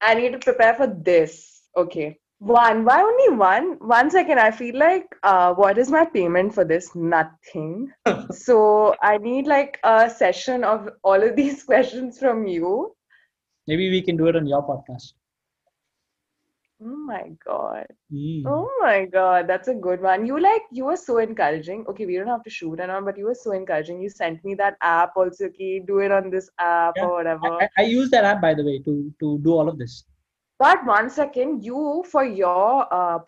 i 0.00 0.12
need 0.12 0.32
to 0.32 0.38
prepare 0.38 0.74
for 0.74 0.86
this. 0.86 1.62
Okay 1.76 2.18
one 2.50 2.84
why 2.84 3.00
only 3.02 3.36
one 3.38 3.66
one 3.92 4.10
second 4.10 4.38
i 4.38 4.50
feel 4.50 4.76
like 4.78 5.14
uh, 5.22 5.52
what 5.54 5.78
is 5.78 5.90
my 5.90 6.04
payment 6.16 6.54
for 6.54 6.64
this 6.64 6.90
nothing 6.94 7.90
so 8.30 8.94
i 9.02 9.16
need 9.18 9.46
like 9.46 9.78
a 9.84 10.08
session 10.10 10.64
of 10.64 10.88
all 11.02 11.22
of 11.28 11.36
these 11.36 11.62
questions 11.72 12.18
from 12.18 12.46
you 12.46 12.94
Maybe 13.66 13.90
we 13.90 14.02
can 14.02 14.16
do 14.16 14.26
it 14.28 14.36
on 14.36 14.46
your 14.46 14.62
podcast. 14.66 15.14
oh 16.82 16.96
my 17.10 17.22
god 17.44 17.86
Mm. 18.12 18.44
Oh 18.46 18.70
my 18.80 19.06
God, 19.06 19.48
that's 19.48 19.66
a 19.68 19.74
good 19.74 20.00
one. 20.00 20.24
You 20.26 20.38
like 20.40 20.62
you 20.70 20.84
were 20.84 20.96
so 20.96 21.18
encouraging. 21.18 21.84
Okay, 21.88 22.06
we 22.06 22.16
don't 22.16 22.28
have 22.28 22.44
to 22.44 22.50
shoot 22.50 22.78
and 22.78 22.92
all, 22.92 23.02
but 23.02 23.18
you 23.18 23.24
were 23.24 23.34
so 23.34 23.50
encouraging. 23.52 24.00
You 24.00 24.08
sent 24.08 24.44
me 24.44 24.54
that 24.56 24.76
app 24.82 25.16
also. 25.16 25.46
Okay, 25.46 25.80
do 25.80 25.98
it 25.98 26.12
on 26.12 26.30
this 26.30 26.48
app 26.60 26.94
Yeah, 26.96 27.06
or 27.06 27.14
whatever. 27.14 27.52
I, 27.60 27.64
I 27.64 27.68
I 27.78 27.86
use 27.94 28.10
that 28.10 28.24
app 28.32 28.40
by 28.40 28.54
the 28.54 28.64
way 28.68 28.78
to 28.88 28.94
to 29.24 29.38
do 29.48 29.50
all 29.58 29.68
of 29.68 29.78
this. 29.82 30.04
But 30.64 30.84
one 30.86 31.08
second, 31.10 31.64
you 31.64 32.04
for 32.10 32.24
your 32.24 32.92
uh, 33.00 33.18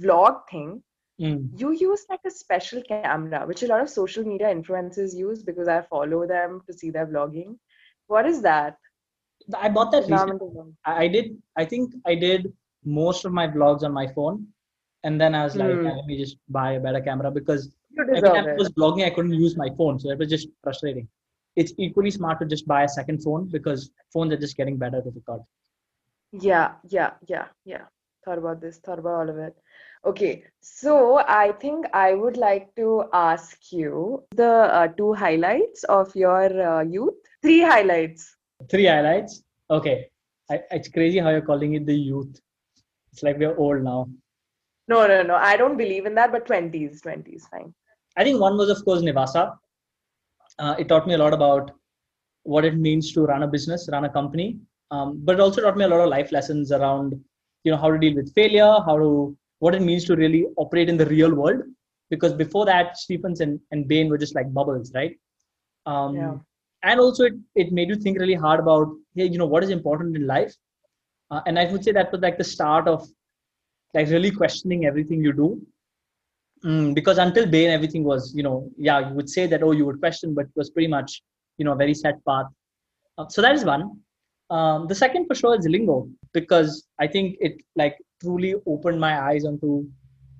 vlog 0.00 0.40
thing, 0.54 0.82
Mm. 1.20 1.42
you 1.60 1.68
use 1.80 2.02
like 2.10 2.24
a 2.28 2.30
special 2.36 2.82
camera, 2.90 3.40
which 3.48 3.62
a 3.62 3.66
lot 3.70 3.82
of 3.82 3.90
social 3.90 4.24
media 4.28 4.48
influencers 4.52 5.12
use 5.14 5.42
because 5.48 5.68
I 5.68 5.82
follow 5.82 6.20
them 6.26 6.54
to 6.66 6.72
see 6.78 6.90
their 6.94 7.06
vlogging. 7.10 7.50
What 8.14 8.26
is 8.30 8.40
that? 8.46 8.78
I 9.66 9.68
bought 9.76 9.92
that 9.92 10.08
recently. 10.14 10.48
I 10.84 11.06
did. 11.16 11.26
I 11.62 11.64
think 11.72 11.94
I 12.12 12.14
did 12.24 12.52
most 13.02 13.24
of 13.24 13.32
my 13.40 13.46
vlogs 13.56 13.82
on 13.88 13.92
my 14.00 14.06
phone, 14.16 14.36
and 15.04 15.20
then 15.20 15.34
I 15.40 15.44
was 15.44 15.54
like, 15.62 15.76
Hmm. 15.76 15.84
"Yeah, 15.86 15.94
let 16.00 16.06
me 16.12 16.18
just 16.24 16.38
buy 16.58 16.68
a 16.78 16.82
better 16.88 17.02
camera 17.10 17.30
because 17.38 17.70
every 18.00 18.20
time 18.36 18.48
I 18.54 18.58
was 18.64 18.70
vlogging, 18.80 19.04
I 19.06 19.14
couldn't 19.18 19.38
use 19.46 19.56
my 19.64 19.70
phone, 19.80 20.00
so 20.04 20.10
it 20.16 20.18
was 20.24 20.30
just 20.36 20.48
frustrating. 20.64 21.08
It's 21.62 21.74
equally 21.88 22.10
smart 22.20 22.40
to 22.44 22.46
just 22.56 22.66
buy 22.76 22.82
a 22.84 22.92
second 23.00 23.22
phone 23.28 23.48
because 23.58 23.90
phones 24.16 24.32
are 24.38 24.42
just 24.46 24.56
getting 24.62 24.78
better 24.86 25.02
to 25.02 25.10
record. 25.20 25.42
Yeah, 26.32 26.72
yeah, 26.88 27.12
yeah, 27.28 27.46
yeah. 27.64 27.84
Thought 28.24 28.38
about 28.38 28.60
this, 28.60 28.78
thought 28.78 28.98
about 28.98 29.14
all 29.14 29.30
of 29.30 29.38
it. 29.38 29.54
Okay, 30.04 30.44
so 30.60 31.18
I 31.18 31.52
think 31.52 31.86
I 31.92 32.14
would 32.14 32.36
like 32.36 32.74
to 32.76 33.04
ask 33.12 33.72
you 33.72 34.24
the 34.34 34.48
uh, 34.48 34.88
two 34.88 35.12
highlights 35.12 35.84
of 35.84 36.14
your 36.16 36.46
uh, 36.62 36.82
youth. 36.82 37.14
Three 37.42 37.60
highlights. 37.60 38.36
Three 38.70 38.86
highlights. 38.86 39.42
Okay, 39.70 40.08
I, 40.50 40.60
it's 40.70 40.88
crazy 40.88 41.18
how 41.18 41.30
you're 41.30 41.42
calling 41.42 41.74
it 41.74 41.86
the 41.86 41.94
youth. 41.94 42.40
It's 43.12 43.22
like 43.22 43.38
we're 43.38 43.56
old 43.56 43.82
now. 43.82 44.08
No, 44.88 45.06
no, 45.06 45.22
no. 45.22 45.34
I 45.34 45.56
don't 45.56 45.76
believe 45.76 46.06
in 46.06 46.14
that, 46.16 46.32
but 46.32 46.46
20s, 46.46 47.00
20s, 47.02 47.42
fine. 47.50 47.72
I 48.16 48.24
think 48.24 48.40
one 48.40 48.56
was, 48.56 48.70
of 48.70 48.84
course, 48.84 49.02
Nivasa. 49.02 49.56
Uh, 50.58 50.74
it 50.78 50.88
taught 50.88 51.06
me 51.06 51.14
a 51.14 51.18
lot 51.18 51.32
about 51.32 51.70
what 52.42 52.64
it 52.64 52.76
means 52.76 53.12
to 53.12 53.24
run 53.24 53.42
a 53.42 53.46
business, 53.48 53.88
run 53.92 54.04
a 54.04 54.08
company. 54.08 54.58
Um, 54.92 55.20
but 55.24 55.36
it 55.36 55.40
also 55.40 55.62
taught 55.62 55.76
me 55.78 55.84
a 55.84 55.88
lot 55.88 56.00
of 56.00 56.10
life 56.10 56.32
lessons 56.32 56.72
around, 56.72 57.14
you 57.64 57.72
know, 57.72 57.78
how 57.78 57.90
to 57.90 57.98
deal 57.98 58.14
with 58.14 58.34
failure, 58.34 58.76
how 58.86 58.98
to, 58.98 59.36
what 59.60 59.74
it 59.74 59.82
means 59.82 60.04
to 60.06 60.16
really 60.16 60.46
operate 60.56 60.88
in 60.88 60.98
the 60.98 61.06
real 61.06 61.34
world. 61.34 61.62
Because 62.10 62.34
before 62.34 62.66
that, 62.66 62.98
Stephens 62.98 63.40
and, 63.40 63.60
and 63.72 63.88
Bain 63.88 64.08
were 64.10 64.18
just 64.18 64.34
like 64.34 64.52
bubbles, 64.52 64.92
right? 64.94 65.16
Um, 65.86 66.16
Yeah. 66.16 66.34
And 66.84 67.00
also, 67.00 67.24
it, 67.24 67.34
it 67.54 67.72
made 67.72 67.88
you 67.88 67.96
think 67.96 68.18
really 68.18 68.34
hard 68.34 68.60
about, 68.60 68.88
hey, 69.14 69.26
you 69.26 69.38
know, 69.38 69.46
what 69.46 69.64
is 69.64 69.70
important 69.70 70.16
in 70.16 70.26
life. 70.26 70.54
Uh, 71.30 71.40
and 71.46 71.58
I 71.58 71.70
would 71.72 71.84
say 71.84 71.92
that 71.92 72.12
was 72.12 72.20
like 72.20 72.38
the 72.38 72.44
start 72.44 72.88
of 72.88 73.08
like 73.94 74.08
really 74.08 74.30
questioning 74.30 74.84
everything 74.86 75.22
you 75.22 75.32
do 75.32 75.60
Mm, 76.64 76.94
because 76.94 77.18
until 77.18 77.46
Bain, 77.46 77.70
everything 77.70 78.04
was, 78.04 78.32
you 78.36 78.42
know, 78.42 78.70
yeah, 78.76 79.08
you 79.08 79.14
would 79.14 79.28
say 79.28 79.46
that, 79.48 79.62
oh, 79.62 79.72
you 79.72 79.84
would 79.86 79.98
question, 80.00 80.34
but 80.34 80.46
it 80.46 80.52
was 80.54 80.70
pretty 80.70 80.88
much, 80.88 81.22
you 81.58 81.64
know, 81.64 81.72
a 81.72 81.76
very 81.76 81.94
set 81.94 82.24
path. 82.24 82.46
Uh, 83.18 83.28
so 83.28 83.42
that 83.42 83.54
is 83.54 83.64
one. 83.64 84.00
Um, 84.52 84.86
the 84.86 84.94
second 84.94 85.26
for 85.26 85.34
sure 85.34 85.58
is 85.58 85.66
Lingo, 85.66 86.08
because 86.34 86.86
I 87.00 87.06
think 87.06 87.36
it 87.40 87.54
like 87.74 87.96
truly 88.20 88.54
opened 88.66 89.00
my 89.00 89.18
eyes 89.28 89.46
onto 89.46 89.86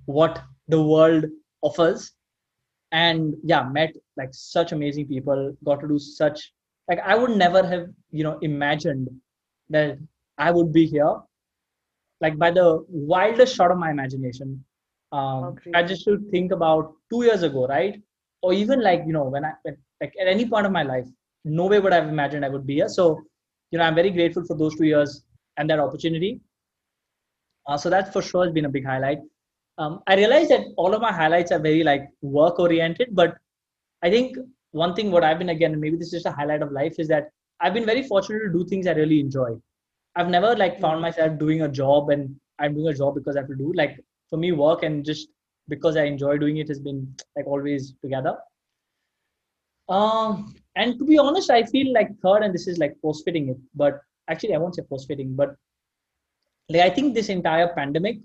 what 0.05 0.43
the 0.69 0.83
world 0.83 1.25
offers. 1.63 2.13
And 2.93 3.35
yeah, 3.43 3.63
met 3.63 3.95
like 4.19 4.29
such 4.33 4.73
amazing 4.73 5.09
people, 5.09 5.57
got 5.65 5.81
to 5.81 5.89
do 5.89 5.99
such 5.99 6.53
like 6.89 7.01
I 7.07 7.15
would 7.17 7.37
never 7.37 7.67
have, 7.67 7.87
you 8.11 8.23
know, 8.25 8.39
imagined 8.43 9.09
that 9.71 9.99
I 10.37 10.51
would 10.51 10.73
be 10.73 10.87
here. 10.87 11.15
Like 12.21 12.37
by 12.39 12.51
the 12.51 12.85
wildest 12.89 13.57
shot 13.57 13.71
of 13.71 13.79
my 13.79 13.91
imagination, 13.91 14.63
um, 15.11 15.57
I 15.75 15.83
just 15.83 16.05
should 16.05 16.31
think 16.31 16.53
about 16.53 16.93
two 17.11 17.25
years 17.25 17.43
ago, 17.43 17.67
right? 17.67 18.01
Or 18.43 18.53
even 18.53 18.83
like 18.83 19.05
you 19.07 19.15
know 19.15 19.25
when 19.25 19.45
I 19.45 19.53
like 20.01 20.13
at 20.21 20.29
any 20.29 20.47
point 20.47 20.67
of 20.67 20.73
my 20.73 20.83
life, 20.83 21.07
no 21.45 21.67
way 21.67 21.81
would 21.81 21.93
I 21.95 21.97
have 21.97 22.09
imagined 22.09 22.45
I 22.45 22.51
would 22.51 22.67
be 22.67 22.75
here. 22.75 22.89
So 22.89 23.23
you 23.73 23.79
know 23.79 23.85
I'm 23.85 23.97
very 23.97 24.11
grateful 24.11 24.45
for 24.45 24.57
those 24.57 24.77
two 24.77 24.85
years 24.85 25.25
and 25.57 25.69
that 25.71 25.81
opportunity. 25.81 26.41
Uh, 27.67 27.77
so 27.77 27.91
that 27.91 28.13
for 28.13 28.23
sure 28.23 28.45
has 28.45 28.53
been 28.53 28.65
a 28.67 28.69
big 28.69 28.87
highlight. 28.87 29.19
Um, 29.79 30.01
I 30.07 30.15
realize 30.15 30.49
that 30.49 30.61
all 30.77 30.95
of 30.95 31.01
my 31.01 31.13
highlights 31.13 31.51
are 31.51 31.59
very 31.59 31.83
like 31.83 32.09
work 32.21 32.61
oriented, 32.61 33.09
but 33.13 33.37
I 34.03 34.11
think 34.11 34.37
one 34.71 34.95
thing 34.95 35.11
what 35.11 35.25
I've 35.25 35.39
been 35.39 35.49
again, 35.49 35.81
maybe 35.81 35.97
this 35.97 36.09
is 36.09 36.23
just 36.23 36.27
a 36.27 36.33
highlight 36.33 36.63
of 36.63 36.73
life, 36.73 36.97
is 36.99 37.09
that 37.09 37.31
I've 37.61 37.75
been 37.75 37.87
very 37.87 38.03
fortunate 38.03 38.41
to 38.41 38.53
do 38.53 38.65
things 38.65 38.87
I 38.87 38.93
really 38.93 39.21
enjoy. 39.21 39.57
I've 40.15 40.29
never 40.29 40.55
like 40.55 40.81
found 40.81 40.95
mm-hmm. 40.95 41.03
myself 41.03 41.39
doing 41.39 41.63
a 41.63 41.69
job 41.69 42.11
and 42.11 42.35
I'm 42.59 42.75
doing 42.75 42.89
a 42.89 42.95
job 42.95 43.15
because 43.15 43.37
I 43.37 43.41
have 43.41 43.49
to 43.49 43.57
do. 43.57 43.73
Like 43.75 43.99
for 44.33 44.39
me 44.39 44.51
work 44.51 44.83
and 44.83 45.05
just 45.05 45.29
because 45.69 45.97
i 45.97 46.05
enjoy 46.05 46.39
doing 46.39 46.57
it 46.57 46.69
has 46.69 46.81
been 46.81 47.01
like 47.37 47.47
always 47.47 47.95
together 48.03 48.35
um 49.89 50.55
and 50.77 50.99
to 50.99 51.05
be 51.05 51.19
honest 51.19 51.51
i 51.51 51.63
feel 51.65 51.93
like 51.93 52.09
third 52.23 52.43
and 52.43 52.55
this 52.55 52.67
is 52.67 52.79
like 52.79 52.95
post 53.03 53.25
fitting 53.25 53.49
it 53.49 53.57
but 53.75 54.01
actually 54.29 54.55
i 54.55 54.59
won't 54.59 54.75
say 54.75 54.83
post 54.89 55.09
fitting 55.09 55.35
but 55.35 55.55
like 56.69 56.83
i 56.83 56.91
think 56.91 57.15
this 57.15 57.29
entire 57.29 57.69
pandemic 57.75 58.19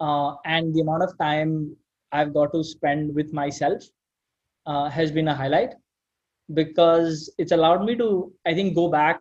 uh, 0.00 0.34
and 0.44 0.74
the 0.74 0.80
amount 0.80 1.02
of 1.02 1.16
time 1.18 1.74
i've 2.12 2.32
got 2.34 2.52
to 2.52 2.62
spend 2.62 3.14
with 3.14 3.32
myself 3.32 3.82
uh, 4.66 4.88
has 4.88 5.10
been 5.10 5.28
a 5.28 5.34
highlight 5.34 5.74
because 6.54 7.32
it's 7.38 7.52
allowed 7.52 7.84
me 7.84 7.96
to 7.96 8.32
i 8.46 8.54
think 8.54 8.74
go 8.74 8.88
back 8.88 9.20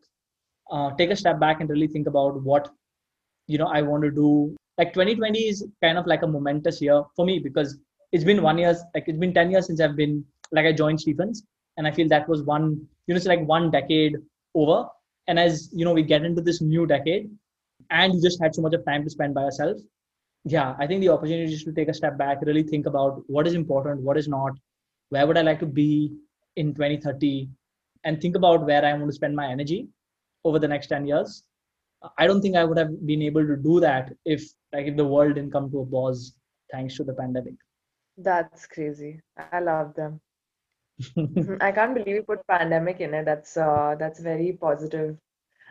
uh, 0.72 0.92
take 0.96 1.10
a 1.10 1.16
step 1.16 1.40
back 1.40 1.62
and 1.62 1.70
really 1.70 1.88
think 1.88 2.08
about 2.08 2.42
what 2.44 2.70
you 3.48 3.58
know 3.58 3.68
i 3.68 3.82
want 3.82 4.04
to 4.04 4.12
do. 4.12 4.56
Like 4.78 4.94
2020 4.94 5.40
is 5.40 5.66
kind 5.82 5.98
of 5.98 6.06
like 6.06 6.22
a 6.22 6.28
momentous 6.28 6.80
year 6.82 7.02
for 7.16 7.26
me 7.26 7.40
because 7.40 7.80
it's 8.12 8.24
been 8.24 8.44
one 8.44 8.60
year 8.60 8.76
like 8.94 9.06
it's 9.08 9.18
been 9.18 9.34
10 9.34 9.50
years 9.52 9.66
since 9.66 9.82
i've 9.82 9.96
been 9.96 10.24
like 10.52 10.66
i 10.66 10.72
joined 10.72 11.02
stephens 11.02 11.44
and 11.78 11.88
i 11.88 11.92
feel 11.92 12.08
that 12.08 12.28
was 12.28 12.44
one 12.44 12.70
you 13.06 13.14
know 13.14 13.18
it's 13.18 13.26
like 13.26 13.46
one 13.48 13.70
decade 13.72 14.16
over 14.56 14.88
and 15.28 15.40
as 15.40 15.70
you 15.74 15.86
know 15.86 15.94
we 15.94 16.04
get 16.04 16.26
into 16.26 16.42
this 16.42 16.62
new 16.62 16.86
decade 16.86 17.30
and 17.90 18.14
you 18.14 18.22
just 18.22 18.42
had 18.42 18.56
so 18.56 18.62
much 18.62 18.74
of 18.74 18.86
time 18.86 19.04
to 19.04 19.10
spend 19.10 19.34
by 19.34 19.44
yourself 19.44 19.78
yeah 20.46 20.76
i 20.80 20.88
think 20.88 21.02
the 21.02 21.10
opportunity 21.10 21.54
is 21.54 21.64
to 21.64 21.74
take 21.74 21.90
a 21.90 21.94
step 21.94 22.18
back 22.18 22.42
really 22.42 22.64
think 22.64 22.86
about 22.86 23.22
what 23.28 23.48
is 23.48 23.54
important 23.54 24.02
what 24.02 24.18
is 24.18 24.28
not 24.28 24.52
where 25.10 25.28
would 25.28 25.38
i 25.38 25.42
like 25.42 25.60
to 25.60 25.66
be 25.66 26.12
in 26.56 26.74
2030 26.74 27.50
and 28.04 28.22
think 28.22 28.36
about 28.36 28.66
where 28.66 28.84
i 28.86 28.94
want 28.94 29.08
to 29.08 29.20
spend 29.22 29.36
my 29.36 29.48
energy 29.48 29.88
over 30.46 30.60
the 30.60 30.68
next 30.68 30.88
10 30.88 31.06
years 31.06 31.44
I 32.18 32.28
don't 32.28 32.42
think 32.42 32.56
I 32.56 32.64
would 32.64 32.78
have 32.78 33.06
been 33.06 33.22
able 33.22 33.46
to 33.46 33.56
do 33.56 33.80
that 33.80 34.14
if 34.26 34.44
like 34.74 34.88
if 34.88 34.96
the 34.96 35.06
world 35.06 35.36
didn't 35.36 35.52
come 35.52 35.72
to 35.72 35.80
a 35.80 35.86
pause 35.86 36.34
thanks 36.72 36.96
to 36.98 37.04
the 37.04 37.14
pandemic. 37.14 37.56
That's 38.18 38.66
crazy. 38.66 39.22
I 39.52 39.60
love 39.60 39.96
them. 39.96 40.20
I 41.62 41.72
can't 41.72 41.94
believe 41.94 42.16
you 42.16 42.24
put 42.24 42.46
pandemic 42.48 43.00
in 43.02 43.14
it. 43.14 43.26
That's 43.26 43.56
uh 43.58 43.96
that's 44.00 44.20
very 44.20 44.54
positive 44.54 45.18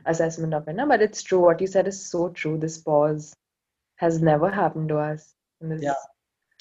assessment 0.04 0.54
of 0.54 0.68
it. 0.68 0.74
No? 0.74 0.86
But 0.86 1.02
it's 1.02 1.22
true. 1.22 1.40
What 1.40 1.60
you 1.60 1.66
said 1.66 1.88
is 1.88 2.10
so 2.10 2.28
true. 2.28 2.58
This 2.58 2.78
pause 2.78 3.34
has 3.96 4.22
never 4.22 4.50
happened 4.50 4.88
to 4.90 4.98
us. 4.98 5.34
yeah. 5.60 5.94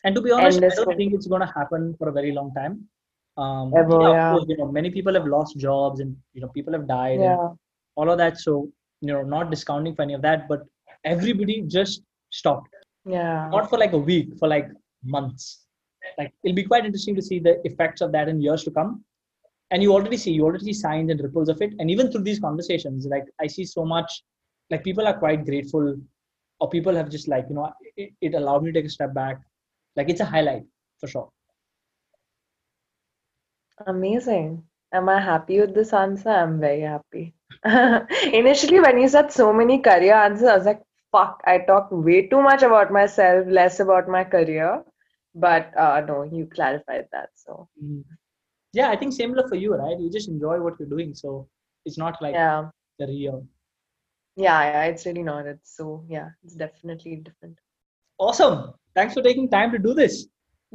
And 0.03 0.15
to 0.15 0.21
be 0.21 0.31
honest, 0.31 0.63
I 0.63 0.69
don't 0.69 0.97
think 0.97 1.13
it's 1.13 1.27
gonna 1.27 1.51
happen 1.53 1.95
for 1.97 2.09
a 2.09 2.11
very 2.11 2.31
long 2.31 2.53
time. 2.53 2.87
Um, 3.37 3.73
Ever, 3.75 3.99
yeah, 4.01 4.31
Course, 4.31 4.45
you 4.47 4.57
know, 4.57 4.71
many 4.71 4.89
people 4.89 5.13
have 5.13 5.25
lost 5.25 5.57
jobs 5.57 5.99
and 5.99 6.15
you 6.33 6.41
know 6.41 6.47
people 6.49 6.73
have 6.73 6.87
died 6.87 7.19
yeah. 7.19 7.33
and 7.33 7.57
all 7.95 8.09
of 8.09 8.17
that. 8.17 8.37
So 8.37 8.71
you 9.01 9.13
know 9.13 9.21
not 9.23 9.51
discounting 9.51 9.95
for 9.95 10.01
any 10.03 10.13
of 10.13 10.21
that 10.21 10.47
but 10.47 10.63
everybody 11.03 11.61
just 11.61 12.01
stopped 12.29 12.69
yeah 13.05 13.49
not 13.49 13.69
for 13.69 13.77
like 13.77 13.93
a 13.93 14.03
week 14.11 14.29
for 14.39 14.47
like 14.47 14.69
months 15.03 15.64
like 16.17 16.33
it'll 16.43 16.55
be 16.55 16.63
quite 16.63 16.85
interesting 16.85 17.15
to 17.15 17.21
see 17.21 17.39
the 17.39 17.59
effects 17.65 18.01
of 18.01 18.11
that 18.11 18.27
in 18.27 18.41
years 18.41 18.63
to 18.63 18.71
come. 18.71 19.03
And 19.71 19.81
you 19.81 19.93
already 19.93 20.17
see 20.17 20.31
you 20.31 20.43
already 20.43 20.65
see 20.65 20.73
signs 20.73 21.09
and 21.11 21.19
ripples 21.19 21.49
of 21.49 21.61
it. 21.61 21.73
And 21.79 21.89
even 21.89 22.11
through 22.11 22.23
these 22.23 22.39
conversations 22.39 23.05
like 23.05 23.25
i 23.41 23.47
see 23.47 23.65
so 23.65 23.85
much 23.85 24.23
like 24.69 24.83
people 24.83 25.07
are 25.07 25.17
quite 25.17 25.45
grateful 25.45 25.95
or 26.59 26.69
people 26.69 26.95
have 26.95 27.09
just 27.09 27.27
like 27.27 27.45
you 27.49 27.55
know 27.55 27.71
it, 27.97 28.11
it 28.21 28.33
allowed 28.33 28.63
me 28.63 28.71
to 28.71 28.79
take 28.79 28.85
a 28.85 28.89
step 28.89 29.13
back. 29.13 29.41
Like 29.95 30.09
it's 30.09 30.21
a 30.21 30.25
highlight 30.25 30.63
for 30.99 31.07
sure. 31.07 31.29
Amazing. 33.87 34.63
Am 34.93 35.09
i 35.09 35.19
happy 35.19 35.59
with 35.59 35.73
this 35.75 35.91
answer? 35.91 36.29
I'm 36.29 36.59
very 36.59 36.81
happy. 36.81 37.33
Initially, 38.33 38.79
when 38.79 38.99
you 38.99 39.09
said 39.09 39.31
so 39.31 39.51
many 39.51 39.79
career 39.79 40.13
answers, 40.13 40.47
I 40.47 40.55
was 40.55 40.65
like, 40.65 40.81
fuck, 41.11 41.41
I 41.45 41.57
talk 41.59 41.89
way 41.91 42.27
too 42.27 42.41
much 42.41 42.63
about 42.63 42.91
myself, 42.91 43.45
less 43.47 43.79
about 43.81 44.07
my 44.07 44.23
career. 44.23 44.83
But 45.35 45.77
uh, 45.77 46.01
no, 46.07 46.23
you 46.23 46.47
clarified 46.47 47.07
that. 47.11 47.29
So, 47.35 47.67
mm. 47.83 48.03
yeah, 48.73 48.89
I 48.89 48.95
think 48.95 49.13
similar 49.13 49.47
for 49.47 49.55
you, 49.55 49.75
right? 49.75 49.99
You 49.99 50.09
just 50.09 50.29
enjoy 50.29 50.61
what 50.61 50.75
you're 50.79 50.89
doing. 50.89 51.13
So, 51.13 51.47
it's 51.85 51.97
not 51.97 52.21
like 52.21 52.33
yeah. 52.33 52.69
career. 52.99 53.41
Yeah, 54.37 54.63
yeah, 54.63 54.83
it's 54.85 55.05
really 55.05 55.23
not. 55.23 55.45
It's 55.45 55.75
so, 55.75 56.05
yeah, 56.09 56.29
it's 56.43 56.55
definitely 56.55 57.17
different. 57.17 57.57
Awesome. 58.17 58.73
Thanks 58.95 59.13
for 59.13 59.21
taking 59.21 59.49
time 59.49 59.71
to 59.71 59.77
do 59.77 59.93
this. 59.93 60.27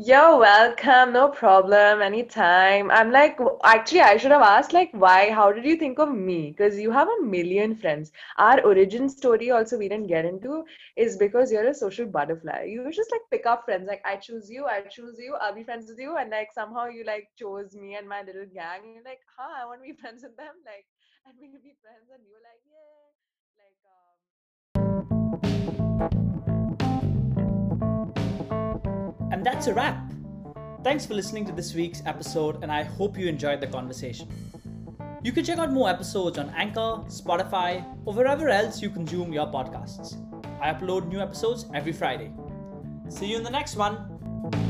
You're 0.02 0.38
welcome, 0.38 1.12
no 1.12 1.28
problem, 1.28 2.00
anytime. 2.00 2.90
I'm 2.90 3.10
like, 3.12 3.38
actually, 3.62 4.00
I 4.00 4.16
should 4.16 4.30
have 4.30 4.40
asked, 4.40 4.72
like, 4.72 4.88
why, 4.92 5.30
how 5.30 5.52
did 5.52 5.66
you 5.66 5.76
think 5.76 5.98
of 5.98 6.10
me? 6.10 6.54
Because 6.56 6.78
you 6.78 6.90
have 6.90 7.06
a 7.06 7.22
million 7.22 7.76
friends. 7.76 8.10
Our 8.38 8.62
origin 8.62 9.10
story, 9.10 9.50
also, 9.50 9.76
we 9.76 9.90
didn't 9.90 10.06
get 10.06 10.24
into, 10.24 10.64
is 10.96 11.18
because 11.18 11.52
you're 11.52 11.68
a 11.68 11.74
social 11.74 12.06
butterfly. 12.06 12.62
You 12.64 12.90
just 12.90 13.12
like 13.12 13.20
pick 13.30 13.44
up 13.44 13.66
friends, 13.66 13.88
like, 13.88 14.00
I 14.06 14.16
choose 14.16 14.48
you, 14.48 14.64
I 14.64 14.80
choose 14.88 15.18
you, 15.18 15.36
I'll 15.38 15.54
be 15.54 15.64
friends 15.64 15.90
with 15.90 15.98
you. 15.98 16.16
And 16.16 16.30
like, 16.30 16.48
somehow 16.54 16.86
you 16.86 17.04
like 17.04 17.28
chose 17.38 17.74
me 17.74 17.96
and 17.96 18.08
my 18.08 18.22
little 18.22 18.46
gang. 18.46 18.80
And 18.84 18.94
you're 18.94 19.04
like, 19.04 19.20
huh, 19.36 19.52
I 19.62 19.66
want 19.66 19.80
to 19.80 19.92
be 19.92 19.92
friends 20.00 20.22
with 20.22 20.34
them. 20.38 20.54
Like, 20.64 20.86
and 21.26 21.36
we'll 21.38 21.60
be 21.62 21.76
friends. 21.84 22.08
And 22.08 22.24
you're 22.24 22.40
like, 22.40 22.64
yeah. 22.72 23.20
Like, 23.60 23.76
um, 26.32 26.39
and 29.30 29.44
that's 29.44 29.66
a 29.66 29.74
wrap. 29.74 30.12
Thanks 30.82 31.04
for 31.04 31.14
listening 31.14 31.44
to 31.46 31.52
this 31.52 31.74
week's 31.74 32.02
episode, 32.06 32.62
and 32.62 32.72
I 32.72 32.82
hope 32.82 33.18
you 33.18 33.26
enjoyed 33.28 33.60
the 33.60 33.66
conversation. 33.66 34.28
You 35.22 35.32
can 35.32 35.44
check 35.44 35.58
out 35.58 35.72
more 35.72 35.90
episodes 35.90 36.38
on 36.38 36.48
Anchor, 36.56 37.04
Spotify, 37.08 37.84
or 38.06 38.14
wherever 38.14 38.48
else 38.48 38.80
you 38.80 38.88
consume 38.88 39.32
your 39.32 39.46
podcasts. 39.46 40.16
I 40.60 40.72
upload 40.72 41.08
new 41.08 41.20
episodes 41.20 41.66
every 41.74 41.92
Friday. 41.92 42.32
See 43.08 43.26
you 43.26 43.36
in 43.36 43.42
the 43.42 43.50
next 43.50 43.76
one. 43.76 44.69